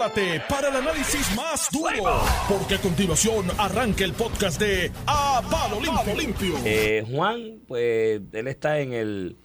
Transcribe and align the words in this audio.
prepárate 0.00 0.40
para 0.48 0.68
el 0.68 0.76
análisis 0.76 1.36
más 1.36 1.68
duro, 1.70 2.22
porque 2.48 2.76
a 2.76 2.78
continuación 2.80 3.46
arranca 3.58 4.04
el 4.04 4.14
podcast 4.14 4.58
de 4.58 4.90
A 5.06 5.42
Palo 5.50 5.78
Limpio. 6.16 6.54
Eh, 6.64 7.04
Juan, 7.10 7.60
pues 7.68 8.22
él 8.32 8.48
está 8.48 8.80
en 8.80 8.94
el 8.94 9.36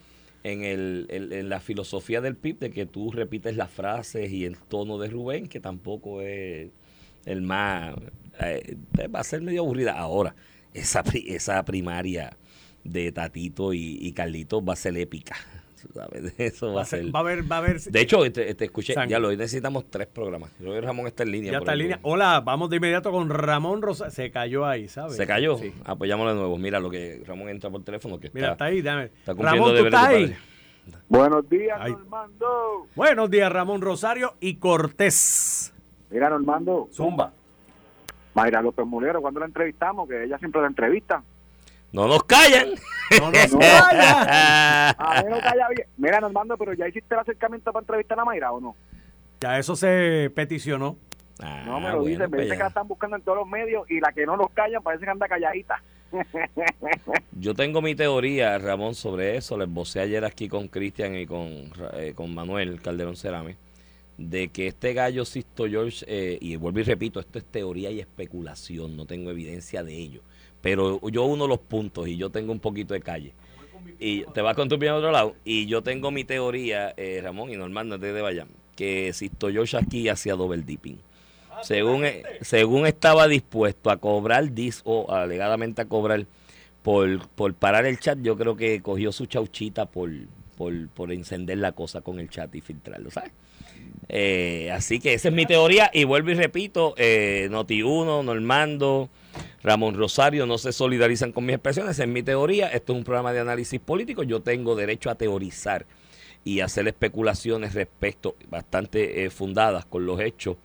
en, 0.44 0.64
el, 0.64 1.08
en 1.10 1.50
la 1.50 1.60
filosofía 1.60 2.22
del 2.22 2.38
PIB 2.38 2.60
de 2.60 2.72
que 2.72 2.86
tú 2.86 3.12
repites 3.12 3.58
las 3.58 3.70
frases 3.70 4.32
y 4.32 4.46
el 4.46 4.58
tono 4.58 4.98
de 4.98 5.10
Rubén, 5.10 5.48
que 5.48 5.60
tampoco 5.60 6.22
es 6.22 6.70
el 7.26 7.42
más... 7.42 7.96
Eh, 8.40 8.78
va 9.14 9.20
a 9.20 9.24
ser 9.24 9.42
medio 9.42 9.62
aburrida. 9.62 9.94
Ahora, 9.94 10.36
esa, 10.74 11.04
esa 11.26 11.66
primaria 11.66 12.38
de 12.84 13.12
Tatito 13.12 13.74
y, 13.74 13.98
y 14.00 14.14
va 14.14 14.74
a 14.74 14.76
ser 14.76 14.96
épica. 14.98 15.36
Eso 16.38 16.74
va, 16.74 16.82
a 16.82 16.86
ser. 16.86 17.14
Va 17.14 17.20
a 17.20 17.22
haber, 17.22 17.50
va 17.50 17.58
a 17.58 17.60
haber. 17.60 17.80
De 17.80 18.02
hecho, 18.02 18.20
te, 18.32 18.64
escuché, 18.64 18.96
ya 19.08 19.20
lo 19.20 19.30
necesitamos 19.30 19.86
tres 19.90 20.08
programas. 20.08 20.52
Yo 20.60 20.66
creo 20.66 20.74
que 20.76 20.82
Ramón 20.82 21.08
está 21.08 21.24
en 21.24 21.32
línea. 21.32 21.52
Ya 21.52 21.58
está 21.60 21.74
en 21.74 21.80
línea. 21.80 22.00
Hola, 22.04 22.42
vamos 22.42 22.70
de 22.70 22.78
inmediato 22.78 23.12
con 23.12 23.30
Ramón 23.30 23.82
Rosa. 23.82 24.10
Se 24.10 24.32
cayó 24.32 24.66
ahí, 24.66 24.88
¿sabes? 24.88 25.16
Se 25.16 25.28
cayó. 25.28 25.58
Sí. 25.58 25.74
Ah, 25.86 25.96
pues 25.96 26.10
de 26.10 26.16
nuevo. 26.18 26.58
Mira 26.58 26.80
lo 26.80 26.90
que 26.90 27.22
Ramón 27.26 27.50
entra 27.50 27.70
por 27.70 27.84
teléfono. 27.84 28.20
Que 28.20 28.30
Mira, 28.34 28.54
está, 28.54 28.66
ahí, 28.66 28.82
dame. 28.82 29.06
Está 29.06 29.34
Ramón, 29.34 29.76
¿tú 29.76 29.86
estás 29.86 30.08
ahí? 30.08 30.36
Buenos 31.10 31.50
días, 31.50 31.80
Normando. 31.90 32.88
Buenos 32.96 33.30
días, 33.30 33.52
Ramón 33.52 33.82
Rosario 33.82 34.36
y 34.40 34.56
Cortés. 34.56 35.74
Mira, 36.12 36.30
Normando. 36.30 36.90
Zumba. 36.92 37.32
Mayra 38.36 38.62
López 38.62 38.86
Mulero, 38.86 39.22
cuando 39.22 39.40
la 39.40 39.46
entrevistamos, 39.46 40.08
que 40.10 40.26
ella 40.26 40.38
siempre 40.38 40.62
la 40.62 40.68
entrevista. 40.68 41.24
No 41.96 42.10
nos 42.10 42.26
callan. 42.26 42.72
No 43.22 43.32
nos 43.32 43.56
callan. 43.58 44.96
A 44.98 45.22
ver, 45.24 45.32
no 45.32 45.40
calla 45.40 45.70
bien. 45.70 45.88
Mira, 45.96 46.20
Normando, 46.20 46.58
pero 46.58 46.74
ya 46.74 46.90
hiciste 46.90 47.16
el 47.16 47.22
acercamiento 47.22 47.72
para 47.72 47.84
entrevistar 47.84 48.20
a 48.20 48.26
Mayra 48.26 48.52
o 48.52 48.60
no? 48.60 48.76
Ya 49.40 49.58
eso 49.58 49.78
se 49.78 50.30
peticionó. 50.36 50.98
Ah, 51.40 51.64
no, 51.66 51.80
me 51.80 51.92
lo 51.92 52.04
dicen, 52.04 52.24
me 52.24 52.30
pues 52.30 52.42
dicen 52.42 52.58
que 52.58 52.64
la 52.64 52.68
están 52.68 52.88
buscando 52.90 53.16
en 53.16 53.22
todos 53.22 53.38
los 53.38 53.48
medios 53.48 53.90
y 53.90 54.02
la 54.02 54.12
que 54.12 54.26
no 54.26 54.36
nos 54.36 54.52
callan 54.52 54.84
parece 54.84 55.06
que 55.06 55.12
anda 55.12 55.26
calladita. 55.30 55.82
Yo 57.40 57.54
tengo 57.54 57.82
mi 57.82 57.96
teoría, 57.96 58.58
Ramón, 58.58 58.94
sobre 58.94 59.38
eso. 59.38 59.58
Les 59.58 59.70
vocé 59.70 60.02
ayer 60.02 60.26
aquí 60.26 60.50
con 60.50 60.68
Cristian 60.68 61.16
y 61.16 61.26
con, 61.26 61.72
eh, 61.94 62.12
con 62.14 62.36
Manuel 62.36 62.82
Calderón 62.82 63.16
Cerame, 63.16 63.56
de 64.18 64.50
que 64.50 64.68
este 64.68 64.94
gallo 64.94 65.24
Sisto 65.24 65.66
George, 65.66 66.06
eh, 66.10 66.38
y 66.42 66.58
vuelvo 66.58 66.80
y 66.80 66.84
repito, 66.84 67.22
esto 67.22 67.40
es 67.40 67.46
teoría 67.46 67.90
y 67.90 68.02
especulación, 68.02 68.98
no 68.98 69.06
tengo 69.06 69.32
evidencia 69.32 69.82
de 69.82 69.94
ello. 69.94 70.22
Pero 70.66 71.00
yo 71.10 71.26
uno 71.26 71.46
los 71.46 71.60
puntos 71.60 72.08
y 72.08 72.18
yo 72.18 72.32
tengo 72.32 72.52
un 72.52 72.60
poquito 72.60 72.96
de 72.96 73.02
calle. 73.02 73.34
Y 74.00 74.24
te 74.34 74.42
vas 74.42 74.56
con 74.56 74.68
tu 74.68 74.80
pie 74.80 74.90
a 74.90 74.96
otro 74.96 75.12
lado. 75.12 75.36
Y 75.46 75.68
yo 75.68 75.84
tengo 75.84 76.10
mi 76.10 76.24
teoría, 76.24 76.92
eh, 76.98 77.20
Ramón 77.24 77.52
y 77.52 77.56
Normal, 77.56 77.88
no 77.88 78.00
te 78.00 78.12
vayan, 78.12 78.48
que 78.76 79.14
George 79.40 79.78
aquí 79.78 80.10
hacía 80.10 80.34
double 80.34 80.64
dipping 80.64 80.98
según, 81.62 82.06
e, 82.06 82.24
según 82.42 82.86
estaba 82.86 83.28
dispuesto 83.28 83.90
a 83.90 83.98
cobrar 83.98 84.52
dis, 84.52 84.82
o 84.86 85.12
alegadamente 85.12 85.82
a 85.82 85.86
cobrar 85.86 86.26
por, 86.84 87.28
por 87.30 87.54
parar 87.54 87.86
el 87.86 88.00
chat, 88.00 88.20
yo 88.22 88.38
creo 88.38 88.56
que 88.56 88.82
cogió 88.82 89.12
su 89.12 89.26
chauchita 89.26 89.86
por, 89.86 90.10
por, 90.58 91.12
encender 91.12 91.58
la 91.58 91.72
cosa 91.72 92.02
con 92.02 92.20
el 92.20 92.30
chat 92.30 92.54
y 92.56 92.62
filtrarlo, 92.62 93.10
¿sabes? 93.12 93.32
Eh, 94.08 94.70
así 94.72 95.00
que 95.00 95.14
esa 95.14 95.30
es 95.30 95.34
mi 95.34 95.46
teoría 95.46 95.90
y 95.94 96.04
vuelvo 96.04 96.32
y 96.32 96.36
repito, 96.36 96.94
eh, 96.98 97.48
Noti1, 97.52 98.24
Normando, 98.24 99.10
Ramón 99.66 99.96
Rosario 99.96 100.46
no 100.46 100.60
se 100.60 100.72
solidarizan 100.72 101.32
con 101.32 101.44
mis 101.44 101.56
expresiones, 101.56 101.98
es 101.98 102.08
mi 102.08 102.22
teoría, 102.22 102.68
esto 102.68 102.94
es 102.94 102.98
un 103.00 103.04
programa 103.04 103.34
de 103.34 103.40
análisis 103.40 103.80
político, 103.80 104.22
yo 104.22 104.42
tengo 104.42 104.76
derecho 104.76 105.10
a 105.10 105.16
teorizar 105.16 105.88
y 106.44 106.60
hacer 106.60 106.88
especulaciones 106.88 107.74
respecto, 107.74 108.36
bastante 108.48 109.26
eh, 109.26 109.32
fundadas 109.32 109.88
con 109.88 110.06
los 110.06 110.20
hechos 110.20 110.58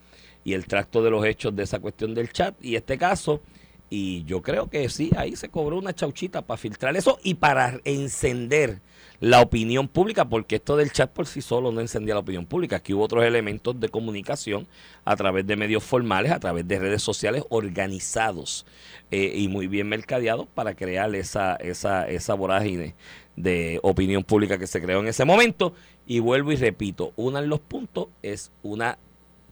y 0.45 0.53
el 0.53 0.67
tracto 0.67 1.03
de 1.03 1.09
los 1.09 1.25
hechos 1.25 1.57
de 1.57 1.63
esa 1.63 1.79
cuestión 1.79 2.15
del 2.15 2.31
chat 2.31 2.55
y 2.63 2.77
este 2.77 2.99
caso. 2.99 3.41
Y 3.89 4.23
yo 4.25 4.43
creo 4.43 4.69
que 4.69 4.87
sí, 4.91 5.11
ahí 5.17 5.35
se 5.35 5.49
cobró 5.49 5.79
una 5.79 5.95
chauchita 5.95 6.43
para 6.43 6.59
filtrar 6.59 6.95
eso 6.95 7.19
y 7.25 7.35
para 7.35 7.81
encender 7.85 8.83
la 9.21 9.41
opinión 9.41 9.87
pública, 9.87 10.25
porque 10.25 10.57
esto 10.57 10.77
del 10.77 10.93
chat 10.93 11.11
por 11.11 11.27
sí 11.27 11.43
solo 11.43 11.71
no 11.73 11.81
encendía 11.81 12.15
la 12.15 12.21
opinión 12.21 12.47
pública. 12.47 12.77
Aquí 12.77 12.95
hubo 12.95 13.05
otros 13.05 13.25
elementos 13.25 13.79
de 13.79 13.89
comunicación 13.89 14.67
a 15.05 15.15
través 15.15 15.47
de 15.47 15.57
medios 15.57 15.85
formales, 15.85 16.33
a 16.33 16.41
través 16.41 16.67
de 16.67 16.79
redes 16.79 17.03
sociales 17.03 17.45
organizados 17.51 18.67
eh, 19.11 19.33
y 19.37 19.49
muy 19.49 19.67
bien 19.67 19.89
mercadeados 19.89 20.47
para 20.49 20.75
crear 20.75 21.15
esa, 21.15 21.57
esa, 21.57 22.09
esa 22.09 22.35
vorágine 22.35 22.95
de 23.37 23.79
opinión 23.83 24.25
pública 24.25 24.59
que 24.59 24.67
se 24.67 24.81
creó 24.81 25.01
en 25.01 25.09
ese 25.09 25.25
momento. 25.25 25.75
Y 26.07 26.19
vuelvo 26.21 26.51
y 26.51 26.57
repito, 26.57 27.13
de 27.17 27.47
los 27.47 27.61
puntos 27.61 28.09
es 28.23 28.51
una 28.63 28.99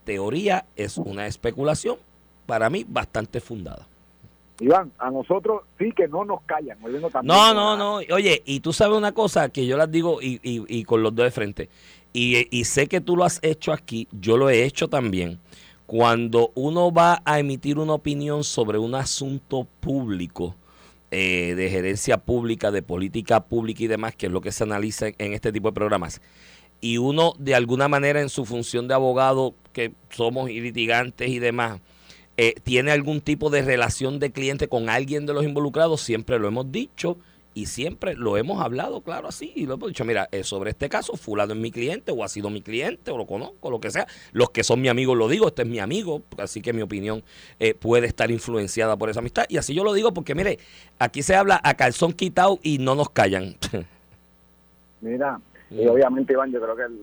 teoría 0.09 0.65
es 0.75 0.97
una 0.97 1.27
especulación, 1.27 1.99
para 2.47 2.71
mí, 2.71 2.87
bastante 2.89 3.43
fundada. 3.43 3.87
Iván, 4.61 4.93
a 4.99 5.11
nosotros 5.11 5.63
sí 5.79 5.93
que 5.93 6.09
no 6.09 6.25
nos 6.25 6.43
callan. 6.43 6.79
No, 7.23 7.55
no, 7.55 7.77
no. 7.77 7.97
Oye, 8.13 8.43
y 8.45 8.61
tú 8.61 8.73
sabes 8.73 8.97
una 8.97 9.13
cosa 9.13 9.49
que 9.51 9.67
yo 9.67 9.77
las 9.77 9.91
digo 9.91 10.21
y, 10.21 10.41
y, 10.43 10.85
con 10.85 11.03
los 11.03 11.15
dos 11.15 11.25
de 11.25 11.31
frente. 11.31 11.69
Y, 12.13 12.49
y, 12.51 12.65
sé 12.65 12.89
que 12.89 13.01
tú 13.01 13.17
lo 13.17 13.25
has 13.25 13.39
hecho 13.43 13.73
aquí, 13.73 14.09
yo 14.11 14.37
lo 14.37 14.51
he 14.51 14.65
hecho 14.65 14.89
también. 14.89 15.39
Cuando 15.87 16.51
uno 16.55 16.93
va 16.93 17.23
a 17.25 17.39
emitir 17.39 17.79
una 17.79 17.95
opinión 17.95 18.43
sobre 18.45 18.79
un 18.79 18.95
asunto 18.95 19.67
público, 19.81 20.55
eh, 21.11 21.55
de 21.57 21.71
gerencia 21.71 22.19
pública, 22.19 22.71
de 22.71 22.83
política 22.83 23.41
pública 23.41 23.83
y 23.83 23.87
demás, 23.87 24.15
que 24.15 24.27
es 24.27 24.33
lo 24.33 24.43
que 24.43 24.53
se 24.53 24.65
analiza 24.65 25.07
en 25.17 25.33
este 25.33 25.53
tipo 25.53 25.69
de 25.69 25.73
programas, 25.73 26.21
y 26.83 26.99
uno 26.99 27.33
de 27.39 27.55
alguna 27.55 27.89
manera 27.89 28.21
en 28.21 28.29
su 28.29 28.45
función 28.45 28.89
de 28.89 28.95
abogado, 28.95 29.55
que 29.73 29.93
somos 30.11 30.51
litigantes 30.51 31.31
y 31.31 31.39
demás, 31.39 31.81
eh, 32.41 32.55
tiene 32.63 32.93
algún 32.93 33.21
tipo 33.21 33.51
de 33.51 33.63
relación 33.63 34.21
de 34.21 34.31
cliente 34.31 34.69
con 34.69 34.89
alguien 34.89 35.27
de 35.27 35.35
los 35.35 35.45
involucrados, 35.45 36.01
siempre 36.01 36.39
lo 36.39 36.47
hemos 36.47 36.71
dicho 36.71 37.19
y 37.53 37.67
siempre 37.67 38.15
lo 38.15 38.37
hemos 38.37 38.63
hablado, 38.63 39.01
claro, 39.01 39.27
así, 39.27 39.53
y 39.57 39.67
lo 39.67 39.75
hemos 39.75 39.89
dicho, 39.89 40.05
mira, 40.05 40.29
eh, 40.31 40.45
sobre 40.45 40.71
este 40.71 40.89
caso, 40.89 41.17
fulano 41.17 41.55
es 41.55 41.59
mi 41.59 41.73
cliente, 41.73 42.13
o 42.13 42.23
ha 42.23 42.29
sido 42.29 42.49
mi 42.49 42.63
cliente, 42.63 43.11
o 43.11 43.19
lo 43.19 43.27
conozco, 43.27 43.73
lo 43.73 43.81
que 43.81 43.91
sea, 43.91 44.07
los 44.31 44.51
que 44.51 44.63
son 44.63 44.81
mi 44.81 44.87
amigos 44.87 45.17
lo 45.17 45.27
digo, 45.27 45.49
este 45.49 45.63
es 45.63 45.69
mi 45.69 45.81
amigo, 45.81 46.23
así 46.39 46.63
que 46.63 46.73
mi 46.73 46.83
opinión 46.83 47.25
eh, 47.59 47.75
puede 47.75 48.07
estar 48.07 48.31
influenciada 48.31 48.97
por 48.97 49.11
esa 49.11 49.19
amistad, 49.19 49.45
y 49.49 49.57
así 49.57 49.75
yo 49.75 49.83
lo 49.83 49.93
digo 49.93 50.15
porque, 50.15 50.37
mire, 50.37 50.61
aquí 51.01 51.25
se 51.25 51.35
habla 51.35 51.61
a 51.65 51.75
calzón 51.75 52.13
quitado 52.13 52.61
y 52.63 52.79
no 52.79 52.95
nos 52.95 53.11
callan. 53.11 53.57
Mira, 55.01 55.41
y 55.71 55.87
obviamente, 55.89 56.35
Iván, 56.35 56.53
yo 56.53 56.61
creo 56.61 56.77
que 56.77 56.83
el, 56.83 56.99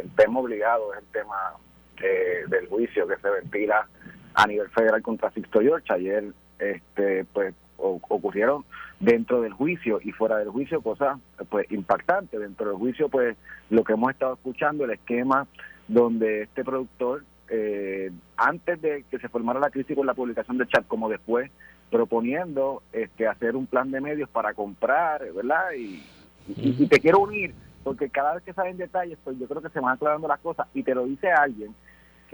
El, 0.00 0.10
tema 0.10 0.38
obligado 0.38 0.92
es 0.92 1.00
el 1.00 1.06
tema 1.06 1.54
eh, 2.00 2.44
del 2.48 2.68
juicio 2.68 3.06
que 3.06 3.16
se 3.16 3.28
ventila 3.28 3.88
a 4.34 4.46
nivel 4.46 4.68
federal 4.70 5.02
contra 5.02 5.30
Sixto 5.30 5.60
George. 5.60 5.92
Ayer 5.92 6.32
este, 6.58 7.24
pues, 7.32 7.54
ocurrieron 7.76 8.64
dentro 9.00 9.42
del 9.42 9.52
juicio 9.52 10.00
y 10.02 10.12
fuera 10.12 10.38
del 10.38 10.48
juicio 10.48 10.80
cosas 10.80 11.18
pues 11.48 11.70
impactantes. 11.70 12.38
Dentro 12.38 12.68
del 12.68 12.76
juicio, 12.76 13.08
pues 13.08 13.36
lo 13.70 13.84
que 13.84 13.94
hemos 13.94 14.10
estado 14.10 14.34
escuchando, 14.34 14.84
el 14.84 14.92
esquema 14.92 15.46
donde 15.88 16.42
este 16.42 16.64
productor, 16.64 17.24
eh, 17.48 18.10
antes 18.36 18.80
de 18.80 19.04
que 19.10 19.18
se 19.18 19.28
formara 19.28 19.60
la 19.60 19.70
crisis 19.70 19.96
con 19.96 20.06
la 20.06 20.14
publicación 20.14 20.58
de 20.58 20.66
chat, 20.66 20.86
como 20.86 21.08
después, 21.08 21.50
proponiendo 21.90 22.82
este 22.92 23.28
hacer 23.28 23.54
un 23.54 23.66
plan 23.66 23.90
de 23.90 24.00
medios 24.00 24.28
para 24.30 24.54
comprar, 24.54 25.30
¿verdad? 25.32 25.72
Y, 25.76 26.02
y, 26.48 26.86
te 26.86 26.98
quiero 27.00 27.20
unir, 27.20 27.54
porque 27.82 28.08
cada 28.08 28.34
vez 28.34 28.42
que 28.42 28.52
saben 28.54 28.76
detalles, 28.76 29.18
pues 29.22 29.38
yo 29.38 29.46
creo 29.46 29.62
que 29.62 29.68
se 29.68 29.80
van 29.80 29.94
aclarando 29.94 30.26
las 30.26 30.40
cosas 30.40 30.66
y 30.74 30.82
te 30.82 30.94
lo 30.94 31.04
dice 31.04 31.30
alguien 31.30 31.74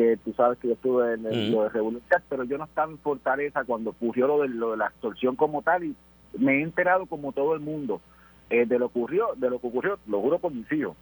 que 0.00 0.16
tú 0.16 0.32
sabes 0.32 0.58
que 0.58 0.68
yo 0.68 0.74
estuve 0.74 1.14
en 1.14 1.26
el, 1.26 1.52
lo 1.52 1.64
de 1.64 1.68
Revolución, 1.68 2.22
pero 2.30 2.44
yo 2.44 2.56
no 2.56 2.64
estaba 2.64 2.90
en 2.90 2.98
Fortaleza 2.98 3.64
cuando 3.64 3.90
ocurrió 3.90 4.26
lo 4.26 4.40
de, 4.40 4.48
lo 4.48 4.70
de 4.70 4.78
la 4.78 4.86
extorsión 4.86 5.36
como 5.36 5.60
tal 5.60 5.84
y 5.84 5.94
me 6.38 6.54
he 6.58 6.62
enterado 6.62 7.04
como 7.04 7.32
todo 7.32 7.54
el 7.54 7.60
mundo 7.60 8.00
eh, 8.48 8.64
de 8.64 8.78
lo 8.78 8.86
ocurrió, 8.86 9.28
de 9.36 9.50
lo 9.50 9.60
que 9.60 9.66
ocurrió, 9.66 9.98
lo 10.06 10.20
juro 10.22 10.38
por 10.38 10.52
mis 10.52 10.70
hijos. 10.72 10.96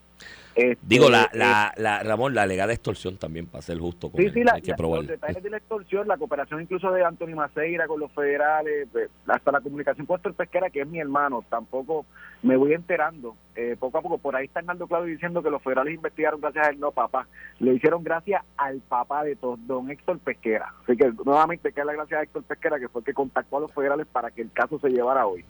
Este, 0.59 0.79
Digo, 0.83 1.09
la, 1.09 1.25
eh, 1.25 1.29
la, 1.35 1.73
la, 1.77 2.03
Ramón, 2.03 2.35
la 2.35 2.43
alegada 2.43 2.73
extorsión 2.73 3.17
también, 3.17 3.47
para 3.47 3.63
ser 3.63 3.79
justo 3.79 4.11
con 4.11 4.21
Sí, 4.21 4.29
sí, 4.31 4.43
la, 4.43 4.59
los 4.59 5.07
detalles 5.07 5.41
de 5.41 5.51
la 5.51 5.59
extorsión, 5.59 6.09
la 6.09 6.17
cooperación 6.17 6.61
incluso 6.61 6.91
de 6.91 7.05
Anthony 7.05 7.37
Maceira 7.37 7.87
con 7.87 8.01
los 8.01 8.11
federales, 8.11 8.89
hasta 9.29 9.53
la 9.53 9.61
comunicación 9.61 10.05
con 10.05 10.21
el 10.25 10.35
Pesquera, 10.35 10.69
que 10.71 10.81
es 10.81 10.89
mi 10.89 10.99
hermano, 10.99 11.45
tampoco 11.49 12.07
me 12.43 12.57
voy 12.57 12.73
enterando 12.73 13.37
eh, 13.55 13.77
poco 13.79 13.99
a 13.99 14.03
poco. 14.03 14.19
Por 14.19 14.35
ahí 14.35 14.47
está 14.47 14.59
Hernando 14.59 14.89
Claudio 14.89 15.13
diciendo 15.13 15.45
que 15.45 15.51
los 15.51 15.63
federales 15.63 15.95
investigaron 15.95 16.41
gracias 16.41 16.67
a 16.67 16.71
él, 16.71 16.81
no, 16.81 16.91
papá. 16.91 17.29
Le 17.61 17.75
hicieron 17.75 18.03
gracias 18.03 18.43
al 18.57 18.81
papá 18.81 19.23
de 19.23 19.37
todos, 19.37 19.65
don 19.65 19.89
Héctor 19.91 20.19
Pesquera. 20.19 20.75
Así 20.83 20.97
que 20.97 21.13
nuevamente 21.25 21.73
que 21.73 21.85
la 21.85 21.93
gracia 21.93 22.19
a 22.19 22.23
Héctor 22.23 22.43
Pesquera, 22.43 22.81
que 22.81 22.89
fue 22.89 23.03
el 23.03 23.05
que 23.05 23.15
contactó 23.15 23.59
a 23.59 23.61
los 23.61 23.73
federales 23.73 24.09
para 24.09 24.33
que 24.33 24.43
el 24.43 24.51
caso 24.51 24.81
se 24.81 24.89
llevara 24.89 25.25
hoy 25.25 25.45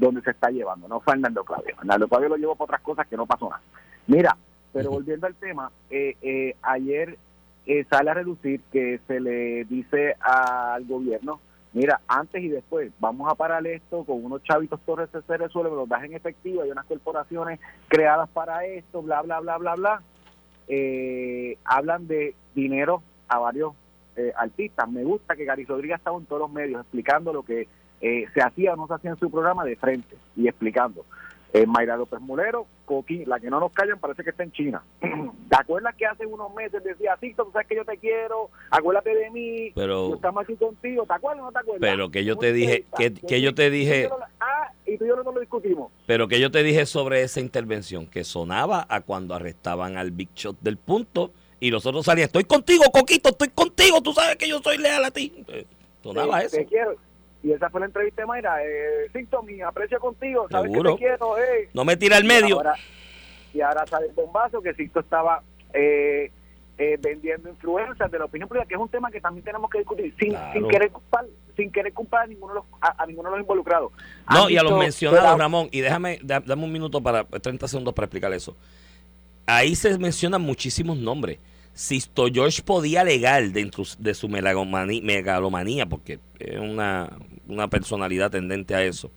donde 0.00 0.22
se 0.22 0.30
está 0.30 0.50
llevando, 0.50 0.88
no 0.88 1.00
fue 1.00 1.14
Hernando 1.14 1.44
Claudio. 1.44 1.74
Hernando 1.78 2.08
Claudio 2.08 2.30
lo 2.30 2.36
llevó 2.36 2.54
para 2.56 2.64
otras 2.64 2.80
cosas 2.80 3.06
que 3.06 3.16
no 3.16 3.26
pasó 3.26 3.50
nada. 3.50 3.62
Mira, 4.06 4.36
pero 4.72 4.90
volviendo 4.90 5.26
al 5.26 5.34
tema, 5.34 5.70
eh, 5.90 6.16
eh, 6.22 6.56
ayer 6.62 7.18
eh, 7.66 7.84
sale 7.90 8.10
a 8.10 8.14
reducir 8.14 8.62
que 8.72 9.00
se 9.06 9.20
le 9.20 9.64
dice 9.66 10.16
al 10.20 10.86
gobierno, 10.86 11.40
mira, 11.74 12.00
antes 12.08 12.42
y 12.42 12.48
después, 12.48 12.90
vamos 12.98 13.30
a 13.30 13.34
parar 13.34 13.66
esto 13.66 14.04
con 14.04 14.24
unos 14.24 14.42
chavitos 14.42 14.80
torres 14.86 15.10
se 15.10 15.36
resuelve, 15.36 15.70
los 15.70 15.88
das 15.88 16.04
en 16.04 16.14
efectivo, 16.14 16.62
hay 16.62 16.70
unas 16.70 16.86
corporaciones 16.86 17.60
creadas 17.88 18.28
para 18.30 18.64
esto, 18.64 19.02
bla, 19.02 19.20
bla, 19.22 19.40
bla, 19.40 19.58
bla, 19.58 19.74
bla. 19.74 20.02
hablan 21.64 22.06
de 22.06 22.34
dinero 22.54 23.02
a 23.28 23.38
varios 23.38 23.74
eh, 24.16 24.32
artistas. 24.36 24.90
Me 24.90 25.04
gusta 25.04 25.36
que 25.36 25.44
Gary 25.44 25.64
Rodríguez 25.64 25.98
estaba 25.98 26.18
en 26.18 26.26
todos 26.26 26.42
los 26.42 26.50
medios 26.50 26.80
explicando 26.80 27.32
lo 27.32 27.42
que 27.42 27.68
eh, 28.00 28.24
se 28.34 28.40
hacía 28.42 28.72
o 28.74 28.76
no 28.76 28.86
se 28.86 28.94
hacía 28.94 29.10
en 29.10 29.18
su 29.18 29.30
programa 29.30 29.64
de 29.64 29.76
frente 29.76 30.16
y 30.36 30.48
explicando. 30.48 31.04
Eh, 31.52 31.66
Mayra 31.66 31.96
López 31.96 32.20
Mulero, 32.20 32.68
Coqui, 32.84 33.24
la 33.24 33.40
que 33.40 33.50
no 33.50 33.58
nos 33.58 33.72
callan, 33.72 33.98
parece 33.98 34.22
que 34.22 34.30
está 34.30 34.44
en 34.44 34.52
China. 34.52 34.84
¿Te 35.00 35.56
acuerdas 35.58 35.96
que 35.96 36.06
hace 36.06 36.24
unos 36.24 36.54
meses 36.54 36.80
decía, 36.84 37.16
Tito, 37.20 37.44
tú 37.44 37.50
sabes 37.50 37.66
que 37.66 37.74
yo 37.74 37.84
te 37.84 37.98
quiero, 37.98 38.50
acuérdate 38.70 39.12
de 39.12 39.30
mí, 39.30 39.72
Pero- 39.74 40.10
yo 40.10 40.14
estamos 40.14 40.44
aquí 40.44 40.54
contigo, 40.54 41.04
¿te 41.06 41.12
acuerdas 41.14 41.42
o 41.42 41.46
no 41.46 41.52
te 41.52 41.58
acuerdas? 41.58 41.80
Pero 41.80 42.10
que 42.12 42.24
yo 42.24 42.36
te 42.36 42.52
dije, 42.52 42.84
que, 42.96 43.12
que 43.14 43.40
yo 43.40 43.52
te 43.52 43.68
dije, 43.68 44.04
yo 44.08 44.16
Ah, 44.38 44.70
y 44.86 44.96
tú 44.96 45.04
y 45.06 45.08
yo 45.08 45.16
no 45.16 45.24
lo 45.32 45.40
discutimos. 45.40 45.90
pero 46.06 46.28
que 46.28 46.38
yo 46.38 46.52
te 46.52 46.62
dije 46.62 46.86
sobre 46.86 47.22
esa 47.22 47.40
intervención, 47.40 48.06
que 48.06 48.22
sonaba 48.22 48.86
a 48.88 49.00
cuando 49.00 49.34
arrestaban 49.34 49.96
al 49.96 50.12
Big 50.12 50.28
Shot 50.36 50.56
del 50.60 50.76
punto 50.76 51.32
y 51.58 51.72
los 51.72 51.84
otros 51.84 52.06
salían, 52.06 52.26
estoy 52.26 52.44
contigo, 52.44 52.84
Coquito, 52.92 53.30
estoy 53.30 53.48
contigo, 53.48 54.00
tú 54.00 54.12
sabes 54.12 54.36
que 54.36 54.48
yo 54.48 54.60
soy 54.60 54.78
leal 54.78 55.04
a 55.04 55.10
ti. 55.10 55.44
Eh, 55.48 55.66
Sonaba 56.00 56.38
Te- 56.40 56.46
eso. 56.46 56.56
Te 56.58 56.66
quiero. 56.66 56.94
Y 57.42 57.52
esa 57.52 57.70
fue 57.70 57.80
la 57.80 57.86
entrevista 57.86 58.22
de 58.22 58.26
Mayra. 58.26 58.62
Eh, 58.64 59.08
Sixto, 59.12 59.42
mi 59.42 59.60
aprecio 59.62 59.98
contigo, 59.98 60.46
sabes 60.50 60.70
Seguro. 60.70 60.96
que 60.96 61.04
te 61.04 61.08
quiero, 61.08 61.38
eh. 61.38 61.68
No 61.72 61.84
me 61.84 61.96
tira 61.96 62.16
al 62.18 62.24
Y 62.24 62.28
medio. 62.28 62.56
ahora, 62.56 62.74
y 63.54 63.60
ahora 63.62 63.86
sale 63.86 64.06
el 64.06 64.12
bombazo 64.12 64.60
que 64.60 64.74
Sixto 64.74 65.00
estaba 65.00 65.42
eh, 65.72 66.30
eh, 66.78 66.98
vendiendo 67.00 67.48
influencias 67.48 68.10
de 68.10 68.18
la 68.18 68.24
opinión 68.26 68.48
pública, 68.48 68.66
que 68.66 68.74
es 68.74 68.80
un 68.80 68.88
tema 68.88 69.10
que 69.10 69.20
también 69.20 69.44
tenemos 69.44 69.70
que 69.70 69.78
discutir 69.78 70.14
sin, 70.18 70.30
Claro. 70.30 70.52
sin 70.52 70.68
querer 70.68 70.90
culpar, 70.90 71.24
sin 71.56 71.70
querer 71.72 71.92
culpar 71.92 72.22
a 72.24 72.26
ninguno 72.26 72.52
de 72.54 72.60
los, 72.60 72.64
a, 72.80 73.02
a 73.02 73.06
ninguno 73.06 73.30
de 73.30 73.36
los 73.36 73.42
involucrados. 73.44 73.92
No, 74.30 74.48
y 74.50 74.56
a 74.56 74.62
los 74.62 74.78
mencionados, 74.78 75.38
Ramón, 75.38 75.68
y 75.72 75.80
déjame, 75.80 76.18
da- 76.22 76.40
dame 76.40 76.64
un 76.64 76.72
minuto 76.72 77.02
para, 77.02 77.24
30 77.24 77.68
segundos 77.68 77.94
para 77.94 78.04
explicar 78.06 78.32
eso. 78.32 78.56
Ahí 79.46 79.74
se 79.74 79.98
mencionan 79.98 80.42
muchísimos 80.42 80.96
nombres. 80.96 81.38
Sisto 81.74 82.26
George 82.32 82.62
podía 82.62 83.00
alegar 83.02 83.50
dentro 83.50 83.84
de 83.98 84.14
su 84.14 84.28
megalomanía, 84.28 85.86
porque 85.86 86.18
es 86.38 86.58
una, 86.58 87.10
una 87.48 87.68
personalidad 87.68 88.30
tendente 88.30 88.74
a 88.74 88.82
eso, 88.84 89.10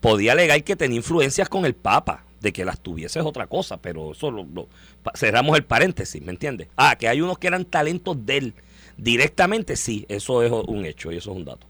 podía 0.00 0.32
alegar 0.32 0.62
que 0.62 0.76
tenía 0.76 0.96
influencias 0.98 1.48
con 1.48 1.64
el 1.64 1.74
Papa, 1.74 2.22
de 2.40 2.52
que 2.52 2.64
las 2.64 2.78
tuviese 2.80 3.18
es 3.18 3.24
otra 3.24 3.46
cosa, 3.46 3.78
pero 3.78 4.12
eso 4.12 4.30
lo, 4.30 4.68
cerramos 5.14 5.56
el 5.56 5.64
paréntesis, 5.64 6.22
¿me 6.22 6.30
entiendes? 6.30 6.68
Ah, 6.76 6.94
que 6.96 7.08
hay 7.08 7.20
unos 7.20 7.38
que 7.38 7.46
eran 7.48 7.64
talentos 7.64 8.24
de 8.24 8.36
él 8.36 8.54
directamente, 8.96 9.74
sí, 9.74 10.04
eso 10.08 10.42
es 10.42 10.52
un 10.52 10.84
hecho 10.84 11.10
y 11.10 11.16
eso 11.16 11.30
es 11.32 11.36
un 11.38 11.44
dato. 11.44 11.66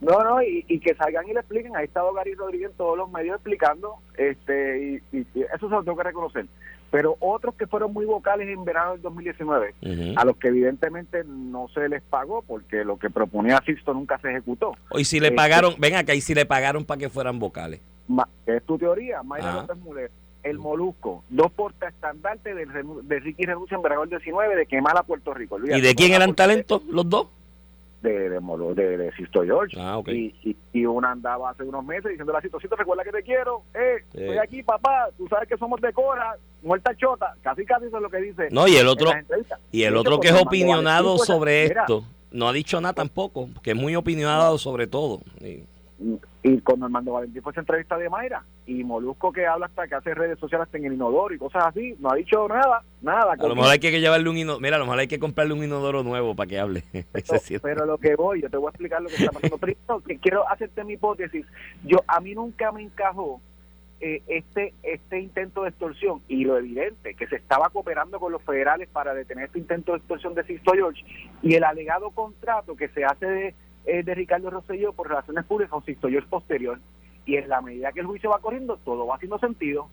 No, 0.00 0.22
no, 0.22 0.40
y, 0.42 0.62
que 0.78 0.94
salgan 0.94 1.28
y 1.28 1.32
le 1.32 1.40
expliquen. 1.40 1.74
Ahí 1.74 1.86
estado 1.86 2.12
Gary 2.12 2.32
Rodríguez 2.34 2.70
en 2.70 2.76
todos 2.76 2.96
los 2.96 3.10
medios 3.10 3.34
explicando, 3.34 3.96
este 4.16 5.02
y- 5.12 5.16
y 5.18 5.26
eso 5.40 5.68
se 5.68 5.74
lo 5.74 5.82
tengo 5.82 5.96
que 5.96 6.04
reconocer. 6.04 6.46
Pero 6.90 7.16
otros 7.20 7.54
que 7.54 7.66
fueron 7.66 7.92
muy 7.92 8.06
vocales 8.06 8.48
en 8.48 8.64
verano 8.64 8.92
del 8.92 9.02
2019, 9.02 9.74
Ujú. 9.82 10.14
a 10.16 10.24
los 10.24 10.36
que 10.38 10.48
evidentemente 10.48 11.22
no 11.24 11.68
se 11.74 11.88
les 11.88 12.02
pagó 12.02 12.42
porque 12.42 12.84
lo 12.84 12.98
que 12.98 13.10
proponía 13.10 13.62
Sixto 13.66 13.92
nunca 13.92 14.18
se 14.18 14.30
ejecutó. 14.30 14.72
Y 14.96 15.04
si 15.04 15.20
le 15.20 15.26
Este- 15.28 15.36
pagaron, 15.36 15.74
ven 15.78 15.96
acá, 15.96 16.14
y 16.14 16.20
si 16.22 16.34
le 16.34 16.46
pagaron 16.46 16.84
para 16.84 16.98
que 16.98 17.08
fueran 17.10 17.38
vocales. 17.38 17.80
Ma- 18.06 18.28
es 18.46 18.62
tu 18.64 18.78
teoría, 18.78 19.22
Mayra 19.22 19.50
Ajá. 19.50 19.60
López 19.62 19.76
Muller, 19.78 20.10
el 20.42 20.58
Molusco, 20.58 21.24
dos 21.28 21.52
portaestandartes 21.52 22.56
de, 22.56 22.64
de 23.02 23.20
Ricky 23.20 23.44
Renuncia 23.44 23.76
en 23.76 23.82
verano 23.82 24.02
del 24.02 24.10
19 24.10 24.56
de 24.56 24.64
quemar 24.66 24.96
a 24.96 25.02
Puerto 25.02 25.34
Rico. 25.34 25.58
¿Y 25.62 25.80
de 25.82 25.94
quién 25.94 26.12
eran 26.14 26.34
talentos 26.34 26.82
los 26.86 27.08
dos? 27.08 27.28
De, 28.02 28.28
de, 28.30 28.40
de, 28.40 28.96
de 28.96 29.12
Sisto 29.16 29.42
George. 29.42 29.76
Ah, 29.80 29.98
ok. 29.98 30.08
Y, 30.10 30.34
y, 30.44 30.56
y 30.72 30.86
una 30.86 31.10
andaba 31.10 31.50
hace 31.50 31.64
unos 31.64 31.84
meses 31.84 32.10
diciendo 32.10 32.32
la 32.32 32.40
situación, 32.40 32.72
recuerda 32.78 33.02
que 33.02 33.10
te 33.10 33.22
quiero, 33.24 33.62
eh, 33.74 34.04
Sí. 34.12 34.18
estoy 34.20 34.38
aquí 34.38 34.62
papá, 34.62 35.08
tú 35.16 35.26
sabes 35.28 35.48
que 35.48 35.56
somos 35.56 35.80
de 35.80 35.92
Cora, 35.92 36.36
muerta 36.62 36.94
chota, 36.96 37.34
casi 37.42 37.64
casi 37.64 37.86
eso 37.86 37.96
es 37.96 38.02
lo 38.02 38.08
que 38.10 38.18
dice. 38.18 38.48
No, 38.52 38.68
y 38.68 38.76
el 38.76 38.86
otro, 38.86 39.10
y 39.72 39.82
el 39.82 39.96
otro 39.96 40.20
que 40.20 40.28
porque 40.28 40.40
es 40.40 40.46
opinionado 40.46 41.16
pues, 41.16 41.26
sobre 41.26 41.64
esto, 41.66 42.04
no 42.30 42.48
ha 42.48 42.52
dicho 42.52 42.80
nada 42.80 42.94
tampoco, 42.94 43.48
que 43.62 43.70
es 43.72 43.76
muy 43.76 43.96
opinionado 43.96 44.58
sobre 44.58 44.86
todo. 44.86 45.20
Y- 45.40 45.64
Y 46.44 46.60
con 46.60 46.82
Armando 46.82 47.12
Valentín 47.12 47.42
fue 47.42 47.50
esa 47.50 47.60
entrevista 47.60 47.98
de 47.98 48.08
Mayra 48.08 48.44
y 48.66 48.84
Molusco 48.84 49.32
que 49.32 49.46
habla 49.46 49.66
hasta 49.66 49.88
que 49.88 49.96
hace 49.96 50.14
redes 50.14 50.38
sociales 50.38 50.66
hasta 50.66 50.78
en 50.78 50.84
el 50.84 50.92
inodoro 50.92 51.34
y 51.34 51.38
cosas 51.38 51.66
así, 51.66 51.96
no 51.98 52.12
ha 52.12 52.14
dicho 52.14 52.46
nada, 52.46 52.82
nada. 53.02 53.32
A 53.32 53.46
lo 53.46 53.56
mejor 53.56 53.72
hay 53.72 53.80
que 53.80 54.00
llevarle 54.00 54.28
un 54.28 54.38
inodoro, 54.38 54.60
mira, 54.60 54.76
a 54.76 54.78
lo 54.78 54.84
mejor 54.84 55.00
hay 55.00 55.08
que 55.08 55.18
comprarle 55.18 55.54
un 55.54 55.64
inodoro 55.64 56.04
nuevo 56.04 56.36
para 56.36 56.48
que 56.48 56.58
hable. 56.60 56.84
Pero, 57.12 57.40
pero 57.62 57.86
lo 57.86 57.98
que 57.98 58.14
voy, 58.14 58.42
yo 58.42 58.50
te 58.50 58.56
voy 58.56 58.68
a 58.68 58.70
explicar 58.70 59.02
lo 59.02 59.08
que 59.08 59.16
está 59.16 59.32
pasando. 59.32 59.58
Primero, 59.58 60.00
que 60.06 60.18
quiero 60.18 60.48
hacerte 60.48 60.84
mi 60.84 60.94
hipótesis. 60.94 61.44
Yo 61.84 61.98
A 62.06 62.20
mí 62.20 62.34
nunca 62.34 62.70
me 62.70 62.82
encajó 62.82 63.40
eh, 64.00 64.22
este 64.28 64.74
este 64.84 65.18
intento 65.18 65.62
de 65.64 65.70
extorsión 65.70 66.22
y 66.28 66.44
lo 66.44 66.56
evidente, 66.56 67.14
que 67.14 67.26
se 67.26 67.34
estaba 67.34 67.68
cooperando 67.70 68.20
con 68.20 68.30
los 68.30 68.42
federales 68.42 68.88
para 68.88 69.12
detener 69.12 69.46
este 69.46 69.58
intento 69.58 69.92
de 69.92 69.98
extorsión 69.98 70.34
de 70.34 70.44
Sisto 70.44 70.72
George 70.72 71.02
y 71.42 71.54
el 71.54 71.64
alegado 71.64 72.10
contrato 72.10 72.76
que 72.76 72.88
se 72.90 73.04
hace 73.04 73.26
de, 73.26 73.54
eh, 73.86 74.02
de 74.02 74.14
Ricardo 74.14 74.50
Rosselló 74.50 74.92
por 74.92 75.08
relaciones 75.08 75.44
públicas 75.44 75.70
con 75.70 75.84
Sisto 75.84 76.08
George 76.08 76.28
posterior. 76.28 76.78
Y 77.26 77.36
en 77.36 77.48
la 77.48 77.60
medida 77.60 77.92
que 77.92 78.00
el 78.00 78.06
juicio 78.06 78.30
va 78.30 78.38
corriendo, 78.40 78.76
todo 78.78 79.06
va 79.06 79.16
haciendo 79.16 79.38
sentido. 79.38 79.88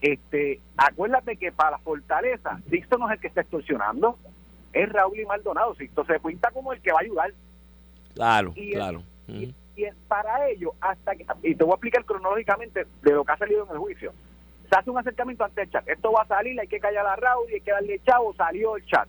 Este, 0.00 0.60
acuérdate 0.76 1.36
que 1.36 1.52
para 1.52 1.72
la 1.72 1.78
fortaleza, 1.78 2.60
Sixto 2.68 2.98
no 2.98 3.06
es 3.08 3.14
el 3.14 3.20
que 3.20 3.28
está 3.28 3.42
extorsionando, 3.42 4.18
es 4.72 4.88
Raúl 4.88 5.20
y 5.20 5.26
Maldonado. 5.26 5.74
Sixto 5.76 6.04
se 6.04 6.18
pinta 6.18 6.50
como 6.50 6.72
el 6.72 6.80
que 6.80 6.90
va 6.92 6.98
a 6.98 7.02
ayudar. 7.02 7.32
Claro, 8.14 8.52
y 8.56 8.68
el- 8.70 8.74
claro. 8.74 9.02
Y, 9.28 9.54
y 9.76 9.84
es 9.84 9.94
para 10.08 10.48
ello, 10.48 10.72
hasta 10.80 11.14
que, 11.14 11.24
y 11.44 11.54
te 11.54 11.62
voy 11.64 11.72
a 11.72 11.74
explicar 11.76 12.04
cronológicamente 12.04 12.84
de 13.02 13.12
lo 13.12 13.24
que 13.24 13.32
ha 13.32 13.36
salido 13.38 13.64
en 13.64 13.70
el 13.72 13.78
juicio. 13.78 14.12
Se 14.68 14.76
hace 14.76 14.90
un 14.90 14.98
acercamiento 14.98 15.44
ante 15.44 15.62
el 15.62 15.70
chat. 15.70 15.88
Esto 15.88 16.10
va 16.12 16.22
a 16.22 16.26
salir, 16.26 16.58
hay 16.58 16.66
que 16.66 16.80
callar 16.80 17.06
a 17.06 17.14
Raúl 17.16 17.48
y 17.50 17.54
hay 17.54 17.60
que 17.60 17.70
darle 17.70 18.00
chavo. 18.00 18.34
Salió 18.34 18.76
el 18.76 18.84
chat. 18.86 19.06